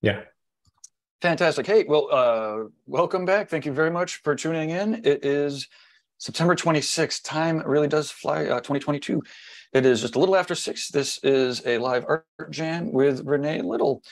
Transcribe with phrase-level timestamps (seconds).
[0.00, 0.20] Yeah.
[1.20, 1.66] Fantastic.
[1.66, 3.48] Hey, well, uh, welcome back.
[3.48, 5.04] Thank you very much for tuning in.
[5.04, 5.66] It is
[6.18, 7.24] September 26th.
[7.24, 9.20] Time really does fly, uh, 2022.
[9.72, 10.88] It is just a little after six.
[10.88, 14.04] This is a live art jam with Renee Little.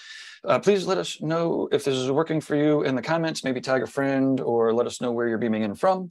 [0.45, 3.61] Uh, please let us know if this is working for you in the comments, maybe
[3.61, 6.11] tag a friend or let us know where you're beaming in from.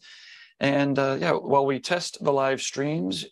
[0.62, 3.26] And uh, yeah, while we test the live streams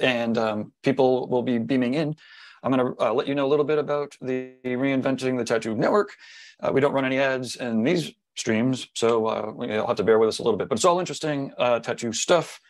[0.00, 2.16] and um, people will be beaming in,
[2.62, 5.74] I'm going to uh, let you know a little bit about the Reinventing the Tattoo
[5.74, 6.14] Network.
[6.60, 10.18] Uh, we don't run any ads in these streams, so uh, you'll have to bear
[10.18, 10.68] with us a little bit.
[10.68, 12.60] But it's all interesting uh, tattoo stuff.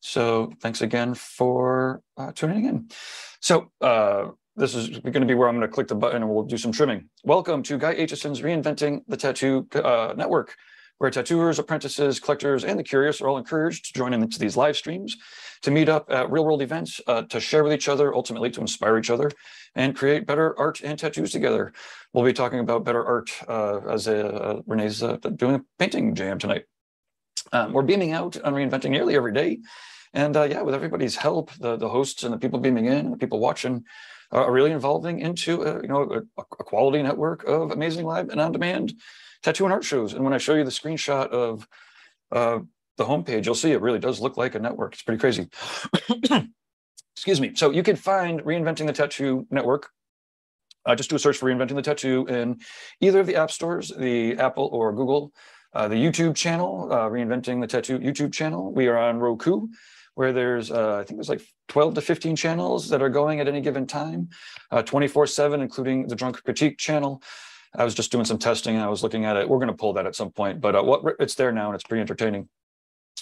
[0.00, 2.88] So thanks again for uh, tuning in.
[3.40, 6.30] So uh, this is going to be where I'm going to click the button and
[6.30, 7.08] we'll do some trimming.
[7.24, 9.66] Welcome to Guy Aitchison's Reinventing the Tattoo
[10.16, 10.56] Network
[10.98, 14.76] where tattooers, apprentices, collectors, and the curious are all encouraged to join into these live
[14.76, 15.16] streams,
[15.62, 18.60] to meet up at real world events, uh, to share with each other, ultimately to
[18.60, 19.30] inspire each other,
[19.74, 21.72] and create better art and tattoos together.
[22.12, 26.14] We'll be talking about better art uh, as a, uh, Renee's uh, doing a painting
[26.14, 26.64] jam tonight.
[27.52, 29.58] Um, we're beaming out on reinventing nearly every day.
[30.14, 33.12] And uh, yeah, with everybody's help, the, the hosts and the people beaming in and
[33.12, 33.84] the people watching,
[34.32, 38.40] are really evolving into a, you know a, a, quality network of amazing live and
[38.40, 38.94] on-demand
[39.42, 40.12] tattoo and art shows.
[40.14, 41.66] And when I show you the screenshot of
[42.30, 42.60] uh,
[42.96, 44.94] the homepage, you'll see it really does look like a network.
[44.94, 45.48] It's pretty crazy.
[47.16, 47.52] Excuse me.
[47.54, 49.90] So you can find Reinventing the Tattoo Network.
[50.84, 52.58] Uh, just do a search for Reinventing the Tattoo in
[53.00, 55.32] either of the app stores, the Apple or Google.
[55.74, 58.72] Uh, the YouTube channel, uh, Reinventing the Tattoo YouTube channel.
[58.72, 59.68] We are on Roku,
[60.14, 63.48] where there's, uh, I think there's like 12 to 15 channels that are going at
[63.48, 64.28] any given time,
[64.70, 67.22] uh, 24 7, including the Drunk Critique channel.
[67.74, 69.48] I was just doing some testing and I was looking at it.
[69.48, 71.74] We're going to pull that at some point, but uh, what it's there now and
[71.74, 72.48] it's pretty entertaining.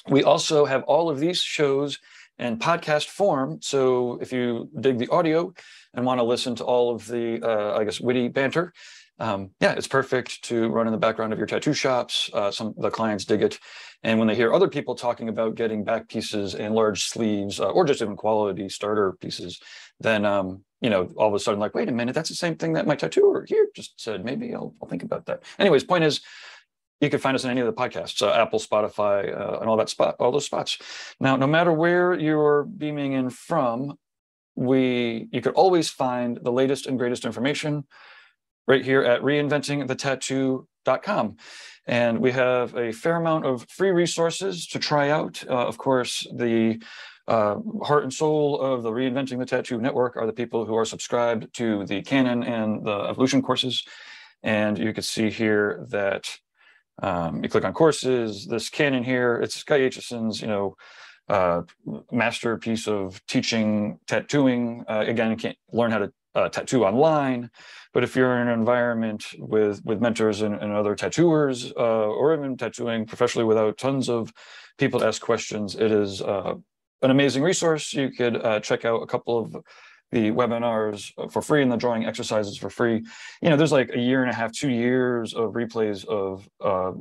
[0.09, 1.99] We also have all of these shows
[2.39, 3.59] in podcast form.
[3.61, 5.53] So if you dig the audio
[5.95, 8.73] and want to listen to all of the, uh, I guess, witty banter,
[9.19, 12.31] um, yeah, it's perfect to run in the background of your tattoo shops.
[12.33, 13.59] Uh, some the clients dig it,
[14.03, 17.71] and when they hear other people talking about getting back pieces and large sleeves, uh,
[17.71, 19.61] or just even quality starter pieces,
[19.99, 22.57] then um, you know, all of a sudden, like, wait a minute, that's the same
[22.57, 24.25] thing that my tattooer here just said.
[24.25, 25.43] Maybe I'll, I'll think about that.
[25.59, 26.21] Anyways, point is,
[27.01, 29.77] you can find us in any of the podcasts, uh, Apple, Spotify, uh, and all
[29.77, 30.79] that spot, all those spots.
[31.19, 33.99] Now, no matter where you're beaming in from,
[34.55, 37.85] we you could always find the latest and greatest information
[38.67, 41.37] right here at reinventingthetattoo.com.
[41.87, 45.43] And we have a fair amount of free resources to try out.
[45.49, 46.81] Uh, of course, the
[47.27, 50.85] uh, heart and soul of the Reinventing the Tattoo Network are the people who are
[50.85, 53.85] subscribed to the Canon and the Evolution courses.
[54.43, 56.39] And you can see here that
[57.03, 60.77] um, you click on courses, this Canon here, it's Guy Aitchison's, you know,
[61.29, 61.63] uh,
[62.11, 64.85] masterpiece of teaching tattooing.
[64.89, 67.51] Uh, again, you can't learn how to uh, tattoo online,
[67.93, 72.35] but if you're in an environment with with mentors and, and other tattooers, uh, or
[72.35, 74.33] even tattooing professionally without tons of
[74.79, 76.55] people to ask questions, it is uh,
[77.03, 77.93] an amazing resource.
[77.93, 79.57] You could uh, check out a couple of
[80.13, 83.05] the webinars for free and the drawing exercises for free.
[83.43, 86.93] You know, there's like a year and a half, two years of replays of uh,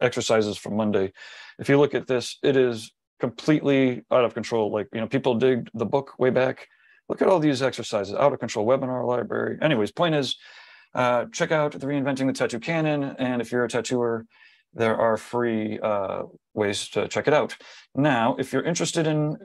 [0.00, 1.12] exercises from Monday.
[1.58, 4.70] If you look at this, it is completely out of control.
[4.70, 6.68] Like, you know, people dig the book way back.
[7.08, 9.58] Look at all these exercises, out of control webinar library.
[9.62, 10.36] Anyways, point is,
[10.94, 13.16] uh, check out the Reinventing the Tattoo Canon.
[13.18, 14.26] And if you're a tattooer,
[14.74, 16.24] there are free uh,
[16.54, 17.56] ways to check it out.
[17.94, 19.36] Now, if you're interested in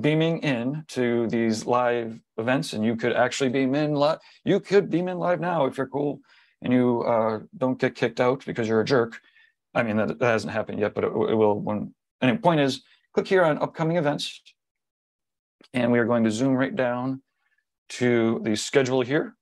[0.00, 4.90] beaming in to these live events and you could actually beam in live, you could
[4.90, 6.20] beam in live now if you're cool
[6.62, 9.20] and you uh, don't get kicked out because you're a jerk.
[9.74, 12.82] I mean, that, that hasn't happened yet, but it, it will when, the point is,
[13.12, 14.42] click here on upcoming events
[15.74, 17.22] and we are going to zoom right down
[17.90, 19.34] to the schedule here.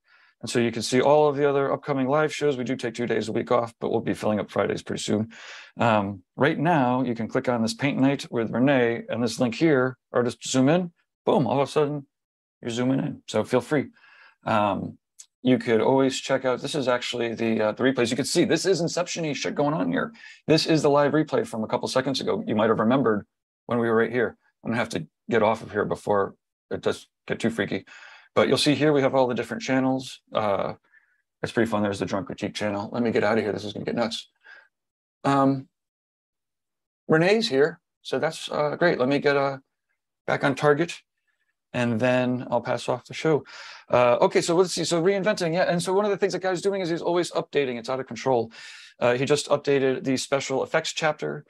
[0.43, 2.57] And so you can see all of the other upcoming live shows.
[2.57, 5.03] We do take two days a week off, but we'll be filling up Fridays pretty
[5.03, 5.33] soon.
[5.81, 9.55] Um, right now, you can click on this paint night with Renee and this link
[9.55, 10.93] here, or just zoom in,
[11.25, 12.07] boom, all of a sudden
[12.61, 13.23] you're zooming in.
[13.29, 13.87] So feel free.
[14.45, 14.99] Um,
[15.43, 18.11] you could always check out, this is actually the, uh, the replays.
[18.11, 20.13] You can see this is Inception-y shit going on here.
[20.47, 22.43] This is the live replay from a couple seconds ago.
[22.47, 23.27] You might have remembered
[23.67, 24.37] when we were right here.
[24.65, 26.35] I'm gonna have to get off of here before
[26.71, 27.85] it does get too freaky.
[28.35, 30.21] But you'll see here we have all the different channels.
[30.33, 30.75] Uh,
[31.43, 31.83] it's pretty fun.
[31.83, 32.91] There's the drunk critique channel.
[32.93, 33.53] Let me get out of here.
[33.53, 34.29] This is gonna get nuts.
[35.25, 35.69] Um,
[37.09, 38.99] Renee's here, so that's uh, great.
[38.99, 39.59] Let me get uh,
[40.27, 41.03] back on target,
[41.73, 43.45] and then I'll pass off the show.
[43.91, 44.85] Uh, okay, so let's see.
[44.85, 45.71] So reinventing, yeah.
[45.71, 47.79] And so one of the things that guy's doing is he's always updating.
[47.79, 48.51] It's out of control.
[48.99, 51.45] Uh, he just updated the special effects chapter.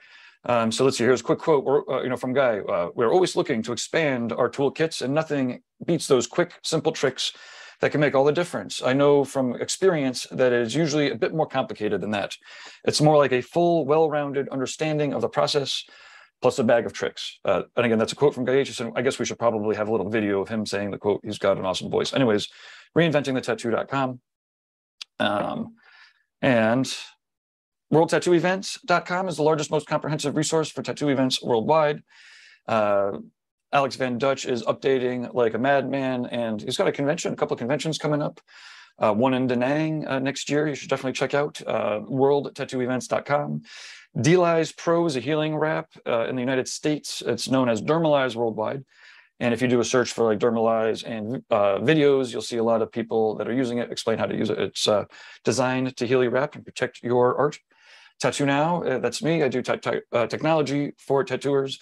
[0.47, 1.03] Um, so let's see.
[1.03, 2.59] Here's a quick quote, uh, you know, from Guy.
[2.59, 7.33] Uh, we're always looking to expand our toolkits, and nothing beats those quick, simple tricks
[7.81, 8.81] that can make all the difference.
[8.81, 12.35] I know from experience that it is usually a bit more complicated than that.
[12.85, 15.83] It's more like a full, well-rounded understanding of the process
[16.41, 17.39] plus a bag of tricks.
[17.45, 18.93] Uh, and again, that's a quote from Guy Aitchison.
[18.95, 21.21] I guess we should probably have a little video of him saying the quote.
[21.23, 22.13] He's got an awesome voice.
[22.13, 22.47] Anyways,
[22.97, 24.19] reinventingthetattoo.com.
[25.19, 25.75] Um,
[26.41, 26.95] and
[27.93, 32.03] worldtattooevents.com is the largest, most comprehensive resource for tattoo events worldwide.
[32.67, 33.19] Uh,
[33.71, 37.53] Alex Van Dutch is updating like a madman, and he's got a convention, a couple
[37.53, 38.39] of conventions coming up.
[38.99, 40.67] Uh, one in Da Nang uh, next year.
[40.67, 43.61] You should definitely check out uh, worldtattooevents.com.
[44.17, 47.21] Delize Pro is a healing wrap uh, in the United States.
[47.25, 48.83] It's known as Dermalize worldwide.
[49.39, 52.63] And if you do a search for like Dermalize and uh, videos, you'll see a
[52.63, 54.57] lot of people that are using it explain how to use it.
[54.57, 55.05] It's uh,
[55.43, 57.59] designed to heal your wrap and protect your art.
[58.19, 59.43] Tattoo Now, uh, that's me.
[59.43, 59.61] I do
[60.11, 61.79] uh, technology for tattooers.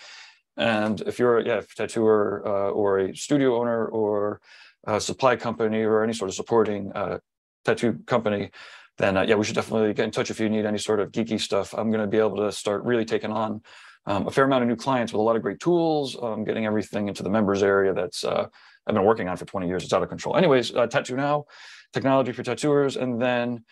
[0.58, 4.42] And if you're yeah, a tattooer uh, or a studio owner or
[4.86, 6.92] a supply company or any sort of supporting
[7.66, 8.52] tattoo company,
[8.98, 11.12] then uh, yeah, we should definitely get in touch if you need any sort of
[11.12, 11.74] geeky stuff.
[11.74, 13.62] I'm going to be able to start really taking on
[14.06, 16.66] um, a fair amount of new clients with a lot of great tools, um, getting
[16.66, 18.48] everything into the members area that's uh,
[18.88, 19.84] I've been working on for 20 years.
[19.84, 20.36] It's out of control.
[20.36, 21.46] Anyways, uh, Tattoo Now,
[21.92, 23.66] technology for tattooers, and then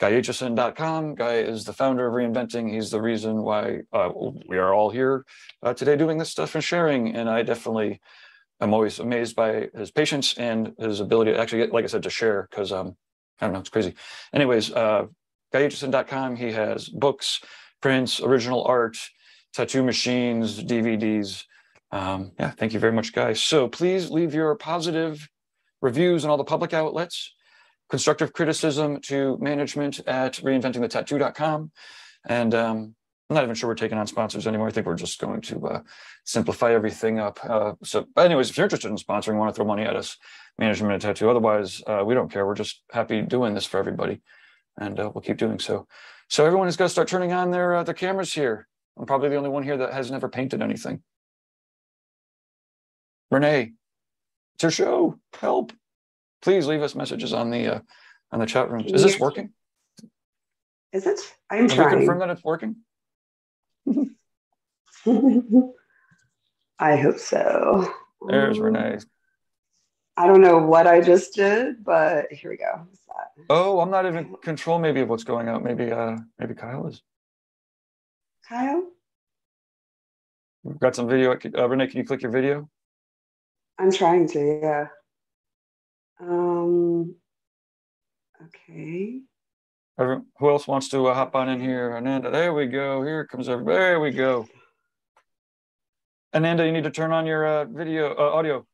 [0.00, 1.14] GuyAitchison.com.
[1.14, 2.72] Guy is the founder of Reinventing.
[2.72, 4.10] He's the reason why uh,
[4.48, 5.26] we are all here
[5.62, 7.14] uh, today doing this stuff and sharing.
[7.14, 8.00] And I definitely
[8.62, 12.02] am always amazed by his patience and his ability to actually get, like I said,
[12.04, 12.96] to share because um,
[13.40, 13.94] I don't know, it's crazy.
[14.32, 15.06] Anyways, uh,
[15.52, 17.40] GuyAitchison.com, he has books,
[17.82, 18.96] prints, original art,
[19.52, 21.44] tattoo machines, DVDs.
[21.92, 23.42] Um, yeah, thank you very much, guys.
[23.42, 25.28] So please leave your positive
[25.82, 27.34] reviews on all the public outlets,
[27.90, 31.70] constructive criticism to management at reinventingthetattoo.com.
[32.28, 32.94] And um,
[33.28, 34.68] I'm not even sure we're taking on sponsors anymore.
[34.68, 35.80] I think we're just going to uh,
[36.24, 37.38] simplify everything up.
[37.42, 40.16] Uh, so, anyways, if you're interested in sponsoring, want to throw money at us,
[40.58, 41.30] management at tattoo.
[41.30, 42.46] Otherwise, uh, we don't care.
[42.46, 44.20] We're just happy doing this for everybody,
[44.78, 45.86] and uh, we'll keep doing so.
[46.28, 48.66] So everyone has got to start turning on their uh, their cameras here.
[48.98, 51.02] I'm probably the only one here that has never painted anything.
[53.30, 53.72] Renee,
[54.54, 55.20] it's your show.
[55.38, 55.72] Help!
[56.42, 57.80] Please leave us messages on the uh,
[58.32, 58.84] on the chat room.
[58.86, 59.52] Is this working?
[60.92, 61.20] Is it?
[61.50, 61.90] I'm Can trying.
[61.92, 62.76] you confirm that it's working?
[66.78, 67.92] I hope so.
[68.28, 68.98] There's Renee.
[70.16, 72.86] I don't know what I just did, but here we go.
[73.48, 75.62] Oh, I'm not even control maybe of what's going out.
[75.62, 77.02] Maybe uh maybe Kyle is.
[78.48, 78.84] Kyle?
[80.62, 81.36] We've got some video.
[81.56, 82.68] Uh, Renee, can you click your video?
[83.78, 84.86] I'm trying to, yeah.
[86.20, 87.14] Um,
[88.42, 89.20] okay.
[89.98, 91.94] Everyone, who else wants to uh, hop on in here?
[91.96, 93.02] Ananda, there we go.
[93.02, 93.76] Here comes everybody.
[93.76, 94.48] There we go.
[96.34, 98.66] Ananda, you need to turn on your uh, video uh, audio.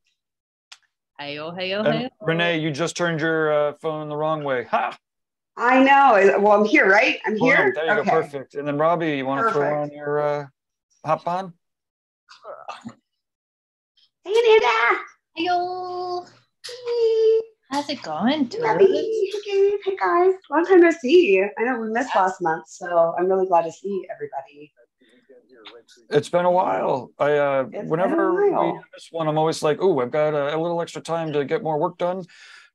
[1.20, 2.08] Heyo, heyo, And heyo.
[2.20, 4.64] Renee, you just turned your uh, phone the wrong way.
[4.64, 4.96] Ha!
[5.56, 6.40] I know.
[6.40, 7.18] Well, I'm here, right?
[7.24, 7.72] I'm Boom, here.
[7.74, 8.10] There you okay.
[8.10, 8.22] go.
[8.22, 8.54] Perfect.
[8.56, 10.46] And then Robbie, you want to throw on your uh,
[11.04, 11.54] hop on?
[14.24, 15.00] Hey, Amanda.
[15.38, 16.28] Heyo.
[17.70, 18.86] How's it going, Lovely.
[18.86, 19.42] Toad?
[19.44, 20.34] Hey, Hey, guys.
[20.50, 21.42] Long time no see.
[21.58, 24.72] I know we missed last month, so I'm really glad to see everybody.
[26.10, 27.10] It's been a while.
[27.18, 28.74] I uh, It's been a whenever we while.
[28.76, 31.44] have this one, I'm always like, "Oh, I've got a, a little extra time to
[31.44, 32.24] get more work done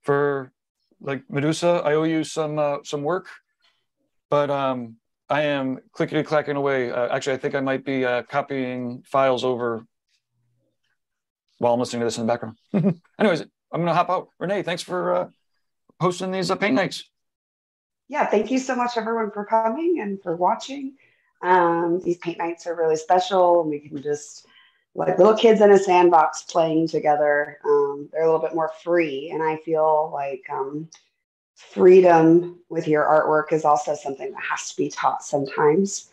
[0.02, 0.52] for
[1.00, 1.82] like Medusa.
[1.86, 3.28] I owe you some uh, some work,
[4.30, 4.98] but um,
[5.30, 6.92] I am clickety clacking away.
[6.92, 9.86] Uh, actually, I think I might be uh, copying files over
[11.60, 12.58] while I'm listening to this in the background.
[13.20, 14.30] Anyways, I'm gonna hop out.
[14.40, 15.30] Renee, thanks for uh,
[16.00, 17.06] hosting these uh, paint nights.
[18.08, 20.96] Yeah, thank you so much, everyone, for coming and for watching.
[21.42, 24.46] Um, these paint nights are really special, and we can just
[24.94, 27.58] like little kids in a sandbox playing together.
[27.64, 30.90] Um, they're a little bit more free, and I feel like um,
[31.56, 36.12] freedom with your artwork is also something that has to be taught sometimes.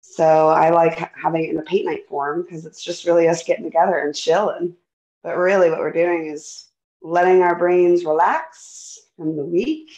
[0.00, 3.42] So I like having it in a paint night form because it's just really us
[3.42, 4.76] getting together and chilling.
[5.22, 6.66] But really, what we're doing is
[7.02, 9.90] letting our brains relax from the week,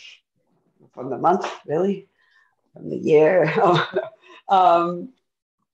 [0.93, 2.09] from the month, really,
[2.73, 3.53] from the year.
[4.49, 5.11] um,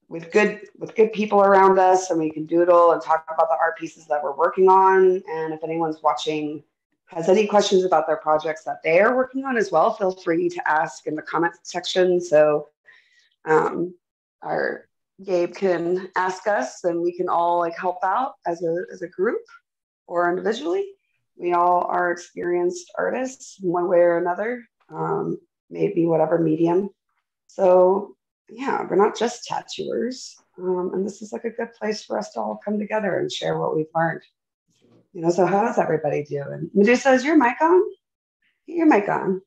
[0.08, 3.56] with good with good people around us, and we can doodle and talk about the
[3.60, 5.22] art pieces that we're working on.
[5.30, 6.64] And if anyone's watching
[7.06, 10.48] has any questions about their projects that they are working on as well, feel free
[10.48, 12.20] to ask in the comment section.
[12.20, 12.68] So
[13.44, 13.94] um,
[14.42, 14.88] our
[15.24, 19.08] Gabe can ask us, and we can all like help out as a as a
[19.08, 19.42] group
[20.06, 20.86] or individually.
[21.40, 25.38] We all are experienced artists one way or another, um,
[25.70, 26.90] maybe whatever medium.
[27.46, 28.14] So
[28.50, 32.32] yeah, we're not just tattooers, um, and this is like a good place for us
[32.32, 34.20] to all come together and share what we've learned.
[35.14, 36.70] You know, so how is everybody doing?
[36.74, 37.82] Medusa, is your mic on?
[38.66, 39.40] Get your mic on.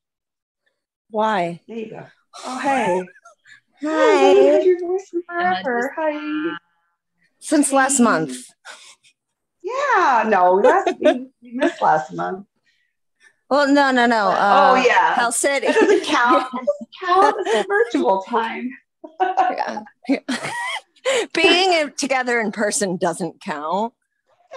[1.11, 1.61] Why?
[1.67, 2.07] There you go.
[2.43, 3.07] Oh, hey.
[3.83, 4.61] I Hi.
[4.61, 5.93] your voice in forever.
[5.95, 6.57] Hi.
[7.39, 8.47] Since last month.
[9.63, 10.61] Yeah, no,
[11.41, 12.45] we missed last month.
[13.49, 14.29] Well, no, no, no.
[14.29, 15.67] Uh, oh yeah, Hell City.
[15.67, 16.45] it doesn't count.
[16.53, 17.35] It doesn't count.
[17.39, 18.69] It's a virtual time.
[19.21, 19.81] Yeah.
[21.33, 23.93] Being together in person doesn't count.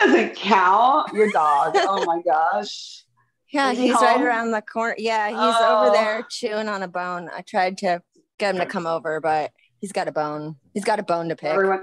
[0.01, 1.13] doesn't count.
[1.13, 1.73] Your dog.
[1.77, 3.05] Oh my gosh.
[3.53, 4.95] Yeah, Is he's right around the corner.
[4.99, 5.87] Yeah, he's Oh.
[5.87, 7.29] over there chewing on a bone.
[7.35, 8.03] I tried to
[8.39, 10.57] get him to come over, but he's got a bone.
[10.75, 11.51] He's got a bone to pick.
[11.51, 11.83] Everyone.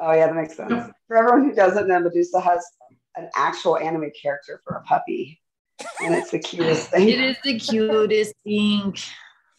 [0.00, 0.72] Oh yeah, that makes sense.
[1.08, 2.64] For everyone who doesn't know, Medusa has
[3.16, 5.38] an actual anime character for a puppy,
[6.02, 7.08] and it's the cutest thing.
[7.08, 8.96] It is the cutest thing.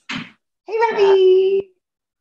[0.09, 1.69] Hey, Robbie.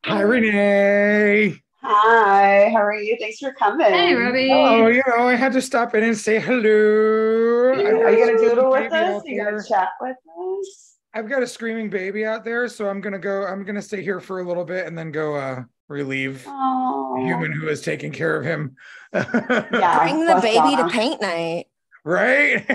[0.05, 1.57] Hi, Renee.
[1.81, 2.69] Hi.
[2.71, 3.17] How are you?
[3.19, 3.87] Thanks for coming.
[3.87, 4.51] Hey, Robbie.
[4.53, 7.73] Oh, you know, I had to stop in and say hello.
[7.73, 9.23] Are you gonna doodle with us?
[9.25, 10.97] Are you gonna chat with us?
[11.15, 13.45] I've got a screaming baby out there, so I'm gonna go.
[13.45, 17.15] I'm gonna stay here for a little bit and then go uh relieve Oh.
[17.19, 18.77] the human who is taking care of him.
[19.15, 19.23] Yeah.
[20.03, 21.67] Bring the bless baby to paint night.
[22.05, 22.67] right?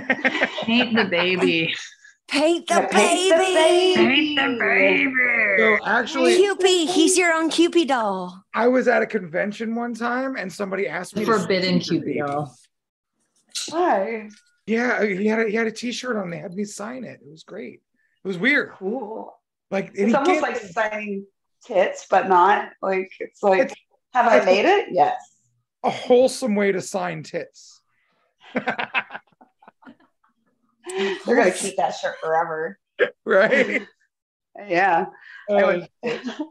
[0.63, 1.73] Paint the baby.
[2.29, 3.95] Paint the Yeah, paint the baby.
[3.95, 5.13] Paint the baby.
[5.59, 8.43] so actually, Cupid, he's your own Cupid doll.
[8.53, 11.23] I was at a convention one time and somebody asked me.
[11.23, 12.19] Forbidden sign your Cupid baby.
[12.19, 12.53] doll.
[13.71, 14.29] Hi.
[14.65, 16.29] Yeah, he had a, he had a T-shirt on.
[16.29, 17.21] They had me sign it.
[17.25, 17.81] It was great.
[18.25, 18.71] It was weird.
[18.73, 19.33] Cool.
[19.71, 21.25] Like It's almost like signing
[21.65, 23.73] tits, but not like it's like.
[24.13, 24.87] Have I made it?
[24.91, 25.15] Yes.
[25.83, 27.81] a wholesome way to sign tits.
[28.55, 28.75] They're
[31.25, 32.79] gonna keep that shirt forever.
[33.25, 33.85] right?
[34.67, 35.05] Yeah.
[35.51, 35.85] I Uh.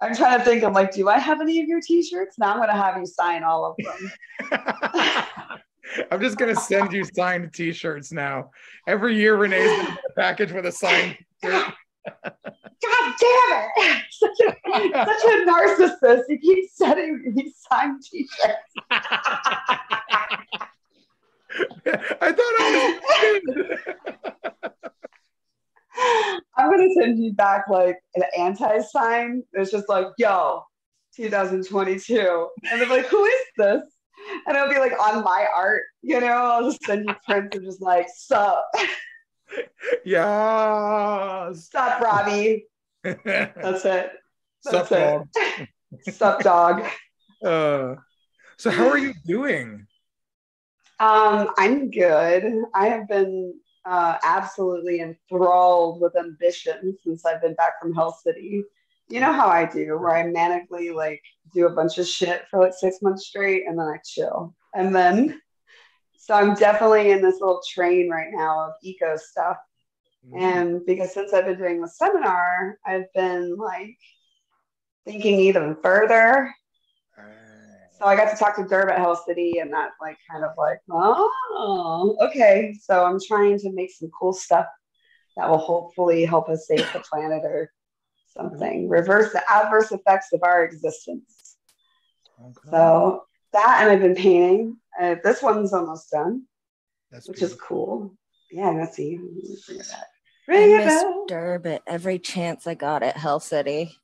[0.00, 0.64] I'm trying to think.
[0.64, 2.38] I'm like, do I have any of your T-shirts?
[2.38, 4.10] Now I'm gonna have you sign all of them.
[6.10, 8.50] I'm just gonna send you signed T-shirts now.
[8.88, 11.18] Every year, Renee's gonna get a package with a signed.
[11.42, 11.74] T-shirt.
[12.04, 14.02] God damn it!
[14.10, 14.52] Such a,
[15.04, 16.22] such a narcissist.
[16.28, 18.74] He keeps sending me signed T-shirts.
[22.20, 23.78] I thought I was.
[26.56, 29.42] I'm gonna send you back like an anti-sign.
[29.52, 30.62] It's just like, yo,
[31.16, 32.48] 2022.
[32.70, 33.82] And they're like, who is this?
[34.46, 37.64] And it'll be like on my art, you know, I'll just send you prints and
[37.64, 38.64] just like, sup,
[40.04, 41.68] yes.
[41.70, 42.66] sup, Robbie.
[43.02, 44.12] That's it.
[44.64, 45.28] That's dog.
[45.36, 46.14] it.
[46.14, 46.84] Sup, dog.
[47.44, 47.96] Uh,
[48.56, 49.86] so how are you doing?
[51.00, 52.44] Um, I'm good.
[52.74, 58.62] I have been uh, absolutely enthralled with ambition since I've been back from Hell City.
[59.08, 62.60] You know how I do, where I manically like do a bunch of shit for
[62.60, 64.54] like six months straight and then I chill.
[64.74, 65.40] And then,
[66.24, 69.58] so I'm definitely in this little train right now of eco stuff.
[70.26, 70.38] Mm-hmm.
[70.38, 73.98] And because since I've been doing the seminar, I've been like
[75.04, 76.50] thinking even further
[77.98, 80.50] so I got to talk to Derb at Hell City, and that like kind of
[80.58, 82.76] like, oh, okay.
[82.82, 84.66] So I'm trying to make some cool stuff
[85.36, 87.72] that will hopefully help us save the planet or
[88.36, 88.92] something, mm-hmm.
[88.92, 91.56] reverse the adverse effects of our existence.
[92.40, 92.70] Okay.
[92.70, 94.76] So that, and I've been painting.
[95.00, 96.42] Uh, this one's almost done,
[97.10, 98.14] That's which is cool.
[98.50, 99.16] Yeah, let's see.
[99.16, 99.98] Bring it back.
[100.00, 101.04] I Bring it back.
[101.28, 103.96] Durbit every chance I got at Hell City.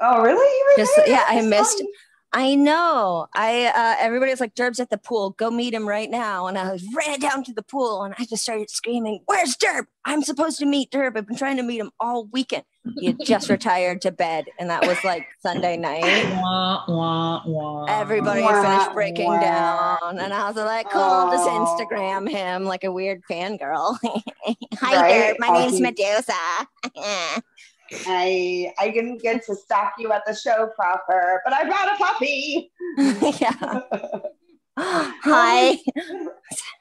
[0.00, 0.34] Oh, really?
[0.58, 1.88] You were Just- yeah, I missed- fun.
[2.36, 3.28] I know.
[3.32, 5.30] I uh, everybody was like, "Derb's at the pool.
[5.30, 8.24] Go meet him right now." And I was ran down to the pool, and I
[8.26, 9.84] just started screaming, "Where's Derb?
[10.04, 11.16] I'm supposed to meet Derb.
[11.16, 12.64] I've been trying to meet him all weekend.
[12.98, 16.02] He had just retired to bed, and that was like Sunday night.
[16.42, 17.84] Wah, wah, wah.
[17.84, 19.40] Everybody Wah, finished breaking wah.
[19.40, 21.76] down, and I was like, "Cool, just Oh.
[21.78, 23.96] Instagram him like a weird fangirl."
[24.80, 25.34] Hi, Right?
[25.34, 25.36] Derb.
[25.38, 26.32] My name's Medusa.
[28.06, 31.96] I I didn't get to stalk you at the show proper, but I brought a
[31.96, 32.70] puppy.
[33.40, 33.80] yeah.
[34.76, 35.78] Hi.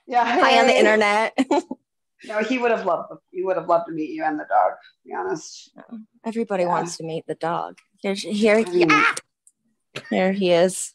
[0.07, 0.25] yeah.
[0.25, 1.37] Hi on the internet.
[2.25, 4.71] No, he would have loved he would have loved to meet you and the dog,
[4.71, 5.71] to be honest.
[6.25, 6.69] Everybody Yeah.
[6.69, 7.79] wants to meet the dog.
[8.01, 9.13] There's here, I mean- yeah.
[10.09, 10.93] There he is.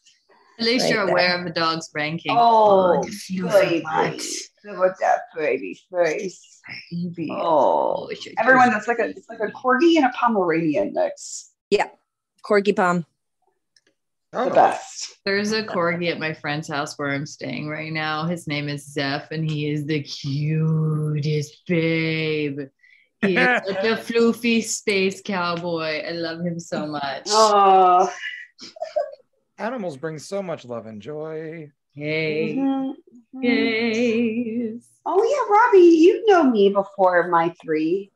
[0.57, 1.13] At least Right you're there.
[1.13, 2.35] aware of the dog's ranking.
[2.35, 3.83] Oh, it feels baby.
[3.85, 4.19] like
[4.65, 6.58] Look at that baby face.
[6.91, 7.29] Baby.
[7.31, 8.09] Oh.
[8.37, 11.51] Everyone that's like a it's like a corgi and a Pomeranian mix.
[11.69, 11.87] Yeah,
[12.43, 13.05] corgi Pom.
[14.31, 15.17] The Oh, best.
[15.25, 18.25] There's a corgi at my friend's house where I'm staying right now.
[18.25, 22.59] His name is Zeph, and he is the cutest babe.
[23.21, 26.03] He is such a floofy space cowboy.
[26.07, 27.23] I love him so much.
[27.25, 28.13] Oh,
[29.57, 31.71] animals bring so much love and joy.
[31.93, 32.93] Hey, Mhm,
[33.35, 33.43] mhm.
[33.43, 34.85] yes.
[35.05, 38.11] Oh yeah, Robbie, you know me before my three.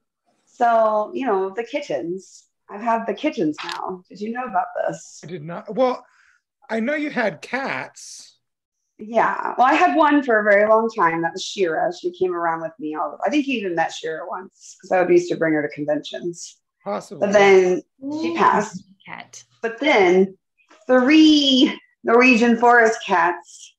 [0.45, 2.45] So, you know, the kittens.
[2.69, 4.03] I've had the kittens now.
[4.09, 5.21] Did you know about this?
[5.23, 5.73] I did not.
[5.75, 6.05] Well,
[6.69, 8.37] I know you had cats.
[8.99, 9.55] Yeah.
[9.57, 11.21] Well, I had one for a very long time.
[11.23, 11.91] That was Shira.
[11.99, 14.91] She came around with me all The, I think you even met Shira once because
[14.91, 16.57] I would used to bring her to conventions.
[16.83, 17.27] Possibly.
[17.27, 17.81] But then
[18.21, 18.83] she passed.
[19.05, 19.43] Cat.
[19.61, 20.37] But then
[20.87, 23.75] three Norwegian forest cats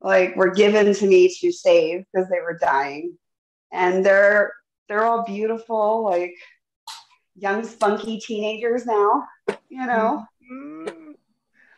[0.00, 3.16] like were given to me to save because they were dying.
[3.72, 4.52] And they're
[4.88, 6.34] they're all beautiful, like
[7.36, 9.24] young spunky teenagers now,
[9.68, 10.24] you know.
[10.50, 11.14] Mm,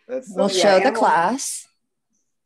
[0.06, 1.66] that's We'll yeah, show the animal- class.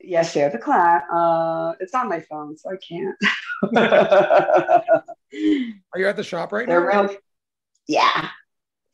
[0.01, 1.03] Yeah, share the class.
[1.13, 3.17] Uh it's on my phone, so I can't.
[5.93, 7.03] Are you at the shop right they're now?
[7.05, 7.17] real
[7.87, 8.29] yeah.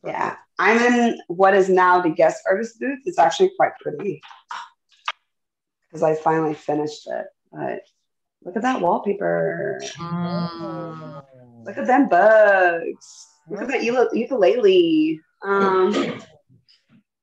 [0.04, 0.37] Yeah.
[0.61, 2.99] I'm in what is now the guest artist booth.
[3.07, 4.21] It's actually quite pretty.
[5.88, 7.26] Because I finally finished it.
[7.50, 7.81] But
[8.45, 9.81] look at that wallpaper.
[9.99, 11.25] Mm.
[11.64, 13.26] Look at them bugs.
[13.49, 15.19] Look at that ule- ukulele.
[15.43, 15.95] Um,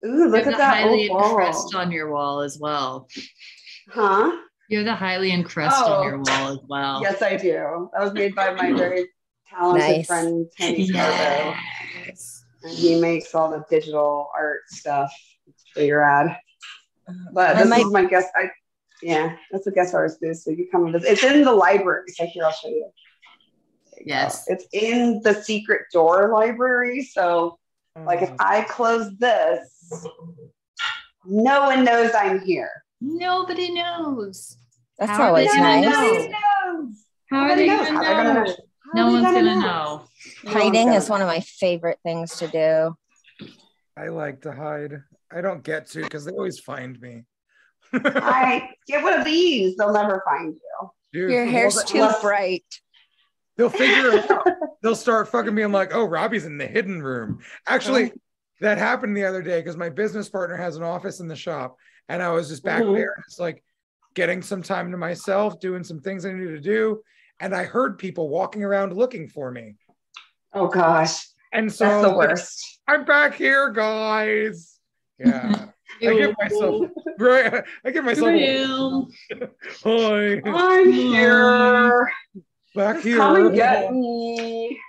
[0.06, 1.82] ooh, look You're at that Hylian old crest wall.
[1.84, 3.08] on your wall as well.
[3.90, 4.36] Huh?
[4.70, 5.94] You're the highly encrusted Oh.
[6.02, 7.02] on your wall as well.
[7.04, 7.90] Yes, I do.
[7.94, 9.08] That was made by my very
[9.50, 10.08] talented Nice.
[10.08, 11.56] friend Kenny Carbo.
[12.68, 12.76] Yes.
[12.76, 15.12] And he makes all the digital art stuff.
[15.74, 16.36] for your ad.
[17.34, 18.30] But this might- is my guest.
[18.36, 18.50] I
[19.02, 20.38] yeah, that's a guest artist booth.
[20.38, 21.12] So you come and visit.
[21.12, 22.10] It's in the library.
[22.10, 22.90] So here I'll show you.
[23.94, 24.14] There you go.
[24.14, 24.46] Yes.
[24.48, 27.04] It's in the secret door library.
[27.04, 27.60] So
[28.06, 28.38] like if mm.
[28.40, 30.06] I close this,
[31.26, 32.72] no one knows I'm here.
[33.02, 34.58] Nobody knows.
[34.98, 35.96] That's How are always they gonna nice.
[35.96, 37.06] Nobody knows.
[37.30, 37.88] How are they knows.
[37.88, 38.56] gonna How they gonna know?
[38.94, 39.08] Know?
[39.08, 40.08] No one's gonna gonna know?
[40.44, 40.52] know.
[40.52, 42.96] Hiding is one of my favorite things to do.
[43.98, 45.02] I like to hide.
[45.32, 47.24] I don't get to because they always find me.
[47.94, 49.76] I get one of these.
[49.76, 50.90] They'll never find you.
[51.14, 52.82] Dude, Your hair's too Unless- bright.
[53.56, 54.48] They'll figure it out.
[54.84, 58.18] They'll start fucking being like, "Oh, Robbie's in the hidden room." Actually, oh.
[58.62, 61.76] that happened the other day because my business partner has an office in the shop,
[62.08, 63.64] and I was just back there, just like
[64.14, 67.02] getting some time to myself, doing some things I needed to do,
[67.40, 69.76] and I heard people walking around looking for me,
[70.54, 72.80] Oh gosh, and so that's I the was like, worst.
[72.88, 74.80] I'm back here, guys.
[75.20, 75.68] Yeah,
[76.02, 76.86] I give myself
[77.20, 77.64] right.
[77.86, 79.08] I give myself a, Real.
[79.84, 82.12] hi I'm here.
[82.76, 83.18] back Just here.
[83.18, 84.80] come and get me.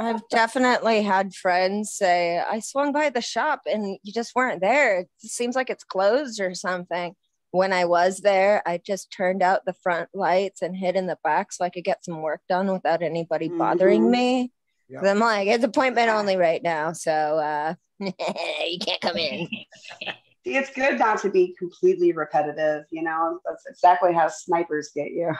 [0.00, 5.00] I've definitely had friends say, I swung by the shop and you just weren't there.
[5.00, 7.14] It seems like it's closed or something.
[7.52, 11.18] When I was there, I just turned out the front lights and hid in the
[11.22, 14.10] back so I could get some work done without anybody bothering Mhm.
[14.10, 14.52] me.
[14.88, 15.00] Yeah.
[15.00, 16.92] 'Cause I'm like, it's appointment only right now.
[16.92, 19.46] So uh, you can't come in.
[20.44, 22.84] See, it's good not to be completely repetitive.
[22.90, 25.32] You know, that's exactly how snipers get you.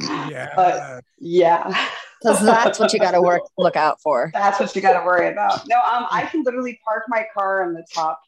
[0.00, 1.86] Yeah, But- Yeah,
[2.22, 4.30] Because that's what you got to work look out for.
[4.32, 5.66] that's what you got to worry about.
[5.68, 8.20] No, um, I can literally park my car on the top.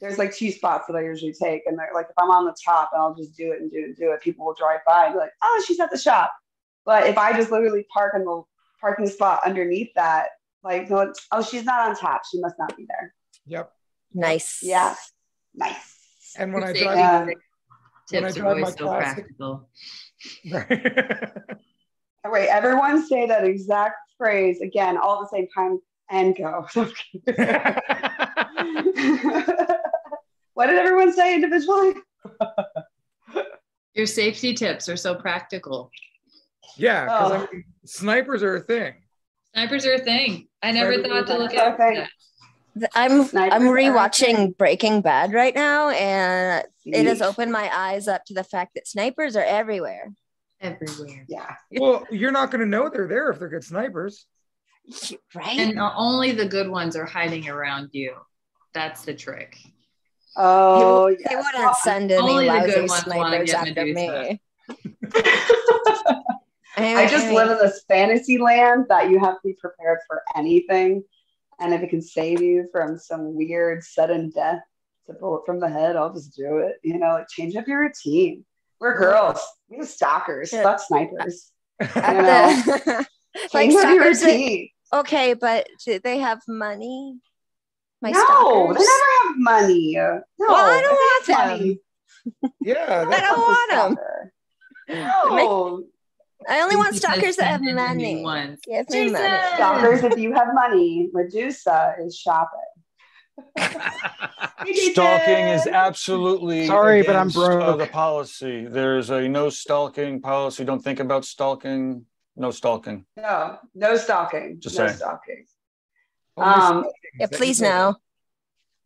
[0.00, 2.54] There's like two spots that I usually take, and they're like, if I'm on the
[2.64, 4.20] top, and I'll just do it and do it and do it.
[4.20, 6.32] People will drive by and be like, "Oh, she's at the shop."
[6.84, 8.42] But if I just literally park in the
[8.80, 10.26] parking spot underneath that,
[10.62, 12.22] like, no, oh, she's not on top.
[12.30, 13.14] She must not be there.
[13.46, 13.72] yep.
[14.12, 14.62] Nice.
[14.62, 14.94] Yeah,
[15.54, 16.34] nice.
[16.38, 17.20] And when I drive, Yeah.
[17.24, 17.34] when I
[18.08, 19.68] Tips are drive my always so classic- practical.
[22.24, 25.78] All right, everyone say that exact phrase again, all at the same time,
[26.10, 26.66] and go.
[30.56, 31.94] what did everyone say individually?
[33.94, 35.90] Your safety tips are so practical.
[36.76, 37.34] yeah, because Oh.
[37.34, 38.94] I mean, snipers are a thing.
[39.52, 40.48] Snipers are a thing.
[40.62, 42.06] I never Snipers thought to look a out for thing.
[42.76, 42.90] that.
[42.94, 48.24] I'm Snipers I'm rewatching Breaking Bad right now, and it has opened my eyes up
[48.26, 50.12] to the fact that snipers are everywhere.
[50.62, 51.24] Everywhere.
[51.28, 51.54] Yeah.
[51.72, 54.26] Well, you're not going to know they're there if they're good snipers.
[55.34, 55.58] Right?
[55.58, 58.14] And only the good ones are hiding around you.
[58.72, 59.58] That's the trick.
[60.36, 61.44] Oh, they yes.
[61.54, 64.40] wouldn't send any only lousy good ones wanna snipers after me.
[66.78, 71.02] I just live in this fantasy land that you have to be prepared for anything.
[71.58, 74.60] And if it can save you from some weird sudden death
[75.06, 76.76] to bullet from the head, I'll just do it.
[76.82, 78.44] You know, like change up your routine.
[78.78, 79.40] We're girls.
[79.70, 80.64] We're stalkers, Yeah.
[80.64, 81.50] fuck snipers.
[81.80, 83.06] You know, the-
[83.54, 84.20] like change up your stalkers.
[84.20, 84.68] that- routine.
[84.92, 87.18] okay, but do they have money?
[88.02, 88.76] My no, stalkers?
[88.76, 89.94] they never have money.
[89.96, 91.78] No, Well, I don't want have them.
[92.60, 93.92] Yeah, I don't want them.
[94.88, 95.36] stalker.
[95.36, 95.84] No,
[96.48, 98.22] I only want stalkers that have send in the new money.
[98.22, 98.58] ones.
[98.64, 99.38] Give me money.
[99.54, 100.02] Stalkers.
[100.04, 102.60] If you have money, Medusa is shopping.
[104.66, 108.66] Stalking is absolutely Sorry, but I'm against, uh, the policy.
[108.66, 110.64] There's a no stalking policy.
[110.64, 112.06] Don't think about stalking.
[112.36, 113.04] No stalking.
[113.16, 114.56] No, no stalking.
[114.60, 114.98] Just no saying.
[114.98, 115.44] stalking.
[116.36, 116.86] Um.
[117.18, 117.96] Yeah, please no.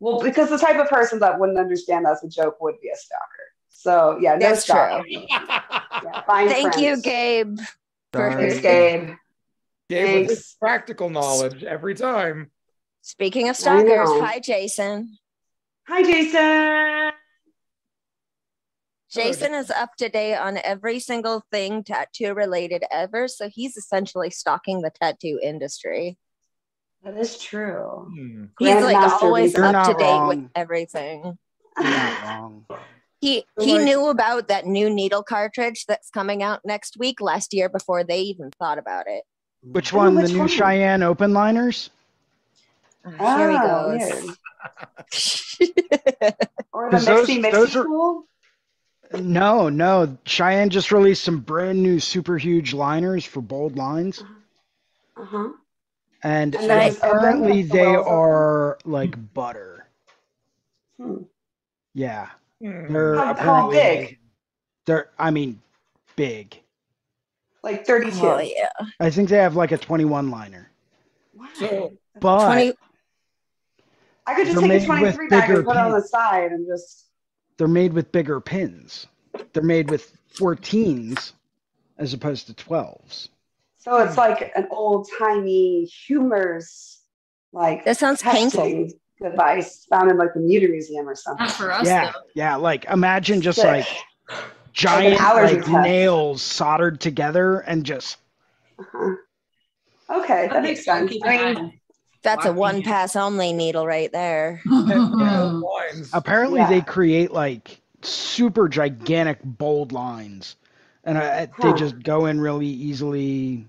[0.01, 2.97] Well, because the type of person that wouldn't understand that's a joke would be a
[2.97, 3.25] stalker.
[3.69, 4.77] So yeah, no That's true.
[6.03, 7.03] Yeah, find Thank you, friends.
[7.03, 7.59] Gabe.
[8.15, 8.35] Sorry.
[8.35, 9.17] Thanks, Gabe.
[9.91, 10.57] Gave us Thanks.
[10.59, 12.51] practical knowledge every time.
[13.03, 15.19] Speaking of stalkers, hi Jason.
[15.89, 17.13] Hi, Jason.
[19.11, 24.31] Jason is up to date on every single thing tattoo related ever, so he's essentially
[24.31, 26.17] stalking the tattoo industry.
[27.05, 28.07] That is true.
[28.15, 28.45] Hmm.
[28.59, 31.39] He's like Grandmaster always You're up to date with everything.
[31.81, 32.67] You're not wrong.
[33.21, 37.55] He he like- knew about that new needle cartridge that's coming out next week last
[37.55, 39.25] year before they even thought about it.
[39.63, 40.15] Which Oh, one?
[40.17, 40.49] which the new one?
[40.49, 41.91] Cheyenne open liners?
[43.05, 44.37] Here he Oh, goes.
[46.73, 48.25] Or the 'Cause those- Mixie Mixie those tool.
[49.19, 50.17] No, no.
[50.25, 54.23] Cheyenne just released some brand new super huge liners for bold lines.
[55.17, 55.49] Uh-huh.
[56.23, 59.87] And, And they're just open, apparently like they are like butter.
[60.99, 61.23] Hmm.
[61.95, 62.29] Yeah.
[62.63, 62.93] Hmm.
[62.93, 64.19] They're How, how apparently big?
[64.85, 65.61] They're I mean
[66.17, 66.61] big.
[67.63, 68.19] Like 32.
[68.23, 68.69] oh yeah.
[69.01, 70.71] I think they have like a 21 liner.
[71.35, 71.47] Wow.
[71.55, 72.73] So But 20
[74.27, 76.67] I could just take a 23 bag and bigger put it on the side and
[76.67, 77.07] just.
[77.57, 79.07] they're made with bigger pins.
[79.53, 81.33] They're made with 14s
[81.99, 83.29] as opposed to 12s.
[83.81, 87.01] So it's like an old timey humor's
[87.53, 88.61] like That sounds painful.
[88.63, 91.47] testing device found in like the Mütter Museum or something.
[91.47, 92.21] Not for us Yeah, though.
[92.35, 92.57] yeah.
[92.57, 93.67] Like imagine just Sick.
[93.67, 93.87] like
[94.73, 98.19] giant allergy like nails soldered together and just
[98.79, 99.15] Uh-huh.
[100.11, 101.13] Okay, that makes sense.
[101.25, 101.81] I mean,
[102.23, 104.61] That's a one pass only needle right there.
[106.13, 106.69] apparently Yeah.
[106.69, 110.57] they create like super gigantic bold lines,
[111.05, 113.67] and I, they just go in really easily.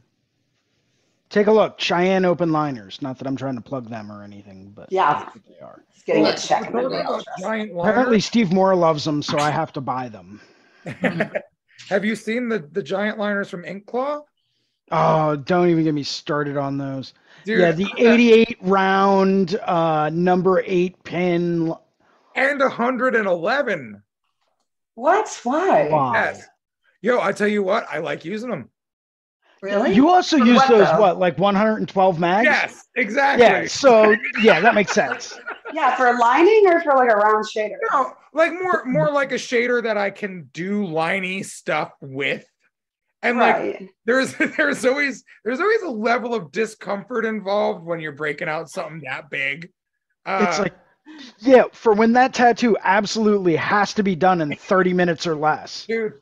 [1.29, 3.01] Take a look, Cheyenne Open Liners.
[3.01, 5.13] Not that I'm trying to plug them or anything, but Yeah.
[5.23, 5.81] that's what they are.
[5.93, 6.67] it's getting Well, a check.
[6.69, 7.21] in the mail.
[7.39, 7.71] giant.
[7.79, 10.41] Apparently, Steve Moore loves them, so I have to buy them.
[11.89, 14.21] Have you seen the the giant liners from Ink Claw?
[14.91, 17.13] Oh, don't even get me started on those.
[17.45, 21.73] Dude, yeah, the 88 round, uh, number eight pin.
[22.35, 24.03] and 111.
[24.95, 25.39] What?
[25.43, 25.87] Why?
[25.89, 26.13] Why?
[26.13, 26.47] Yes.
[27.01, 28.69] Yo, I tell you what, I like using them.
[29.61, 29.93] Really?
[29.93, 30.99] You also For use what, those though?
[30.99, 32.45] what, like 112 mags?
[32.45, 33.45] Yes, exactly.
[33.45, 33.67] Yeah.
[33.67, 35.37] So yeah, that makes sense.
[35.73, 37.75] yeah, for lining or for like a round shader?
[37.91, 42.45] No, like more more like a shader that I can do liney stuff with.
[43.21, 48.49] And like there's there's always there's always a level of discomfort involved when you're breaking
[48.49, 49.69] out something that big.
[50.25, 50.73] Uh, It's like,
[51.37, 55.85] yeah, for when that tattoo absolutely has to be done in 30 minutes or less.
[55.85, 56.13] dude.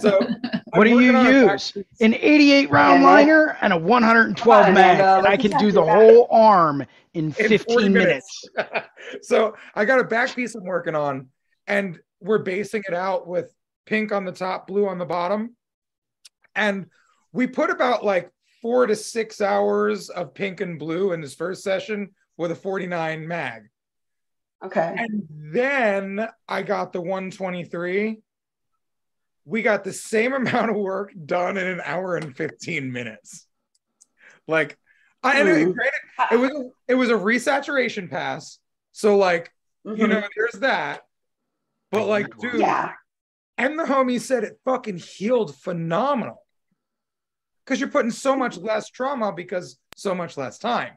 [0.00, 0.18] So
[0.72, 1.84] What do I'm you working on a back use?
[2.00, 3.08] An 88 round Yeah.
[3.08, 5.90] liner and a 112 on, mag, Amanda, and I can do the that.
[5.96, 8.44] whole arm in In 40 15 minutes.
[9.22, 11.28] so I got a back piece I'm working on,
[11.66, 13.52] and we're basing it out with
[13.86, 15.56] pink on the top, blue on the bottom.
[16.54, 16.86] And
[17.32, 18.30] we put about like
[18.62, 23.26] four to six hours of pink and blue in this first session with a 49
[23.26, 23.62] mag.
[24.64, 24.94] Okay.
[24.96, 28.18] And then I got the 123.
[29.44, 33.46] We got the same amount of work done in an hour and 15 minutes.
[34.46, 34.78] Like,
[35.22, 35.72] I and it, Hmm.
[35.72, 38.58] granted, it was it was a resaturation pass.
[38.92, 39.52] So like,
[39.84, 40.08] you Mhm.
[40.08, 41.02] know, there's that.
[41.90, 42.92] But like, dude, yeah.
[43.58, 46.44] and the homie said it fucking healed phenomenal.
[47.64, 50.94] Because you're putting so much less trauma because so much less time.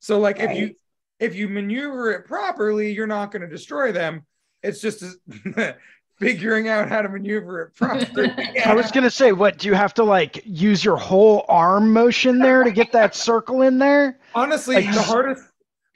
[0.00, 0.74] So like if you
[1.20, 4.26] if you maneuver it properly, you're not going to destroy them.
[4.62, 5.04] It's just
[6.22, 8.30] figuring out how to maneuver it properly.
[8.66, 12.38] I was gonna say, what do you have to like use your whole arm motion
[12.38, 14.18] there to get that circle in there?
[14.34, 15.42] Honestly, Like- the hardest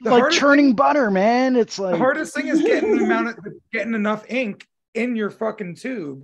[0.01, 1.55] the like hardest, churning butter, man.
[1.55, 3.37] It's like the like hardest thing is getting the amount of
[3.73, 6.23] getting enough ink in your fucking tube,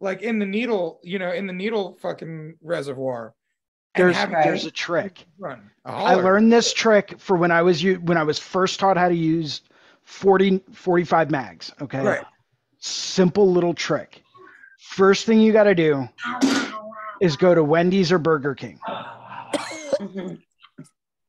[0.00, 3.34] like in the needle, you know, in the needle fucking reservoir.
[3.96, 5.24] there's there's a trick.
[5.38, 5.70] run.
[5.84, 8.96] A I learned this trick for when I was u- when I was first taught
[8.96, 9.60] how to use
[10.04, 11.72] 40 45 mags.
[11.82, 12.24] Okay, Right.
[12.86, 14.22] Simple little trick.
[14.78, 16.08] First thing you got to do
[17.20, 18.78] is go to Wendy's or Burger King.
[20.00, 20.40] Mhm.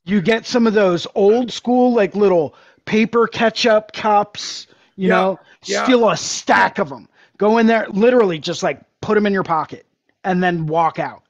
[0.06, 4.68] You get some of those old school like little paper ketchup cups.
[4.96, 5.84] You Yeah, know, yeah.
[5.84, 7.08] steal a stack of them.
[7.38, 9.86] Go in there, literally just like put them in your pocket,
[10.24, 11.24] and then walk out.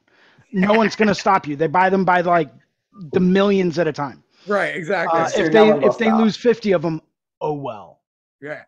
[0.52, 1.56] No one's gonna stop you.
[1.56, 2.50] They buy them by like
[2.94, 4.24] the millions at a time.
[4.48, 5.20] Right, exactly.
[5.20, 6.20] Uh, if they if they stop.
[6.20, 7.02] lose 50 of them,
[7.42, 8.00] oh well.
[8.42, 8.64] yeah.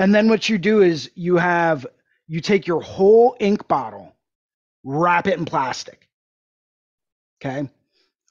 [0.00, 1.86] And then what you do is you have
[2.26, 4.16] you take your whole ink bottle,
[4.82, 6.08] wrap it in plastic.
[7.38, 7.68] Okay?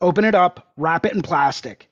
[0.02, 1.88] Open it up, wrap it in plastic.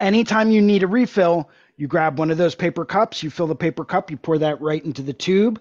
[0.00, 3.54] Anytime you need a refill, you grab one of those paper cups, you fill the
[3.54, 5.60] paper cup, you pour that right into the tube,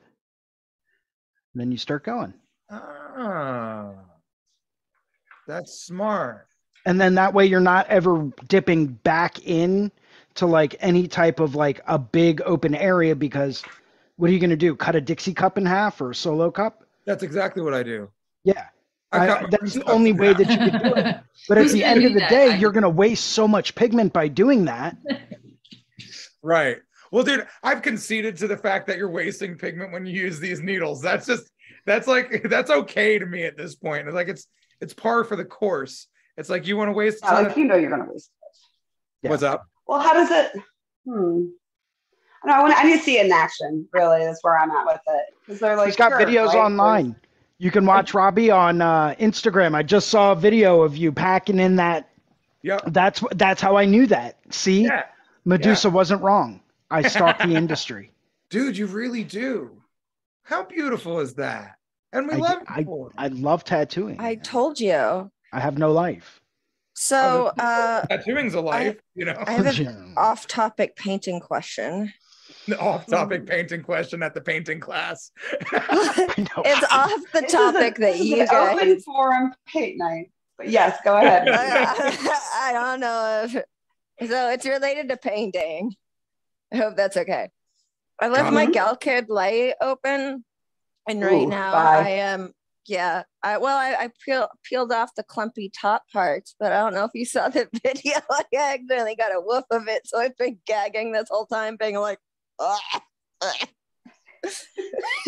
[1.53, 2.33] and then you start going.
[2.71, 3.93] Ah,
[5.45, 6.47] that's smart.
[6.87, 9.91] And then that way you're not ever dipping back in
[10.39, 13.63] to like any type of like a big open area because
[14.17, 14.75] what are you going to do?
[14.75, 16.83] Cut a Dixie cup in half or a solo cup?
[17.05, 18.09] That's exactly what I do.
[18.43, 18.65] Yeah.
[19.11, 21.15] I I- that's the only way that you can do it.
[21.47, 22.29] But at the end of the that?
[22.29, 24.97] day, you're going to waste so much pigment by doing that.
[26.41, 26.77] Right.
[27.11, 30.61] Well, dude, I've conceded to the fact that you're wasting pigment when you use these
[30.61, 31.01] needles.
[31.01, 31.49] That's just
[31.85, 34.07] that's like that's okay to me at this point.
[34.07, 34.47] It's like it's
[34.79, 36.07] it's par for the course.
[36.37, 37.19] It's like you want to waste.
[37.23, 38.31] Yeah, like you know you're gonna waste.
[39.21, 39.31] Yeah.
[39.31, 39.65] What's up?
[39.89, 40.51] Well, how does it?
[41.07, 41.45] Hmm.
[42.43, 42.53] I don't know.
[42.53, 43.87] I, want, I need to see it in action.
[43.91, 45.87] Really, is where I'm at with it because they're like.
[45.87, 46.57] He's got sure, videos right?
[46.57, 47.15] online.
[47.57, 49.73] You can watch Robbie on uh, Instagram.
[49.73, 52.07] I just saw a video of you packing in that.
[52.61, 52.77] Yeah.
[52.85, 54.37] That's that's how I knew that.
[54.51, 55.05] See, Yeah,
[55.43, 56.61] Medusa wasn't wrong.
[56.91, 58.11] I stalked the industry.
[58.51, 59.71] dude, you really do.
[60.43, 61.77] How beautiful is that?
[62.13, 63.11] And we I, love I, you.
[63.17, 64.19] I love tattooing.
[64.19, 65.31] I told you.
[65.51, 66.38] I have no life.
[67.01, 69.41] So uh, Tattooing's a life, you know.
[69.47, 72.11] I have an off-topic painting question.
[72.77, 75.31] Off-topic painting question at the painting class.
[75.71, 79.03] It's off the This is a- topic that you an open guys.
[79.05, 80.31] forum paint night.
[80.57, 81.47] But yes, go ahead.
[81.47, 84.49] I, I don't know if so.
[84.49, 85.93] It's related to painting.
[86.73, 87.47] I hope that's okay.
[88.19, 88.73] I left my Mhm.
[88.73, 90.43] Galkyd light open,
[91.07, 92.03] and right Ooh, now bye.
[92.05, 92.51] I am.
[92.87, 96.93] Yeah, I well, I, I peel, peeled off the clumpy top parts, but I don't
[96.93, 98.15] know if you saw the video.
[98.31, 101.95] I accidentally got a woof of it, so I've been gagging this whole time, being
[101.95, 102.19] like.
[102.59, 102.75] So-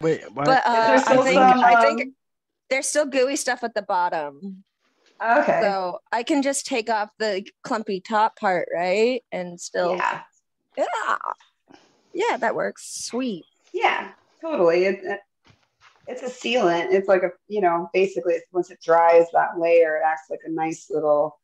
[0.00, 0.46] Wait, what?
[0.46, 2.14] but uh, I think some, I think um,
[2.70, 4.62] there's still gooey stuff at the bottom.
[5.22, 5.60] okay.
[5.62, 9.22] So I can just take off the clumpy top part, right?
[9.32, 10.20] And still, yeah,
[10.76, 11.16] yeah.
[12.12, 13.04] yeah, that works.
[13.06, 13.44] Sweet.
[13.72, 14.10] Yeah.
[14.40, 14.84] Totally.
[14.84, 15.20] It, it,
[16.06, 16.92] it's a sealant.
[16.92, 20.50] It's like a you know basically once it dries that layer, it acts like a
[20.50, 21.38] nice little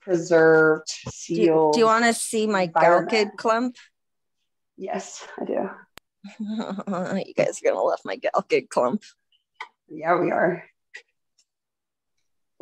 [0.00, 1.72] preserved seal.
[1.72, 3.36] do you want to see my Gal environment.
[3.36, 3.76] Clump?
[4.76, 5.70] Yes, I do.
[6.38, 9.02] you guys are gonna love my Galkyd clump.
[9.88, 10.64] Yeah, we are.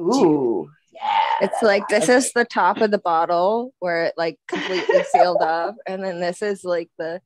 [0.00, 0.70] Ooh.
[0.92, 1.20] Yeah.
[1.40, 5.76] It's like this is the top of the bottle where it like completely sealed up,
[5.86, 7.20] and then this is like the.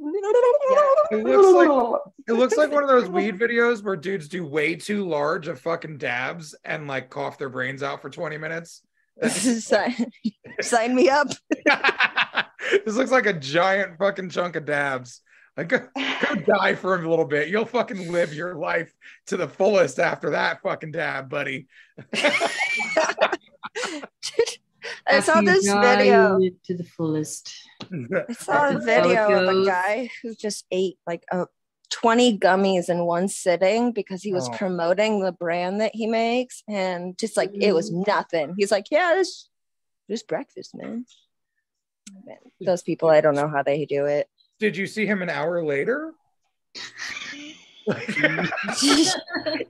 [0.00, 4.74] It looks like it looks like one of those weed videos where dudes do way
[4.74, 8.82] too large of fucking dabs and like cough their brains out for 20 minutes.
[9.28, 9.94] sign,
[10.60, 11.28] sign me up.
[12.84, 15.20] this looks like a giant fucking chunk of dabs.
[15.56, 17.48] Like go, go die for a little bit.
[17.48, 18.92] You'll fucking live your life
[19.26, 21.66] to the fullest after that fucking dab, buddy.
[25.06, 26.38] I saw this video.
[26.64, 27.52] to the fullest.
[27.82, 31.46] I saw a video of a guy who just ate like a
[31.90, 34.52] 20 gummies in one sitting because he was Oh.
[34.52, 38.06] promoting the brand that he makes and just like it was mm.
[38.06, 38.54] nothing.
[38.56, 39.48] He's like, Yeah, this
[40.08, 41.04] just breakfast, man.
[42.24, 44.28] Man, Those people, I don't know how they do it.
[44.58, 46.12] Did you see him an hour later?
[47.86, 49.16] Because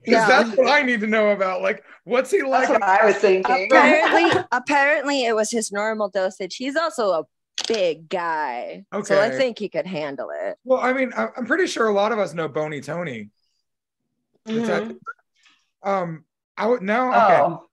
[0.07, 0.27] Yeah.
[0.29, 1.63] that's what I need to know about.
[1.63, 2.69] Like, what's he like?
[2.69, 3.69] That's what I was thinking.
[3.71, 6.57] apparently, apparently it was his normal dosage.
[6.57, 7.25] He's also a
[7.69, 8.85] big guy.
[9.05, 10.57] So I think he could handle it.
[10.65, 13.29] Well, I mean, I- I'm pretty sure a lot of us know Bony Tony.
[14.47, 14.97] Is that-
[15.83, 16.25] um,
[16.57, 17.09] I would no.
[17.11, 17.41] Okay.
[17.41, 17.67] Oh,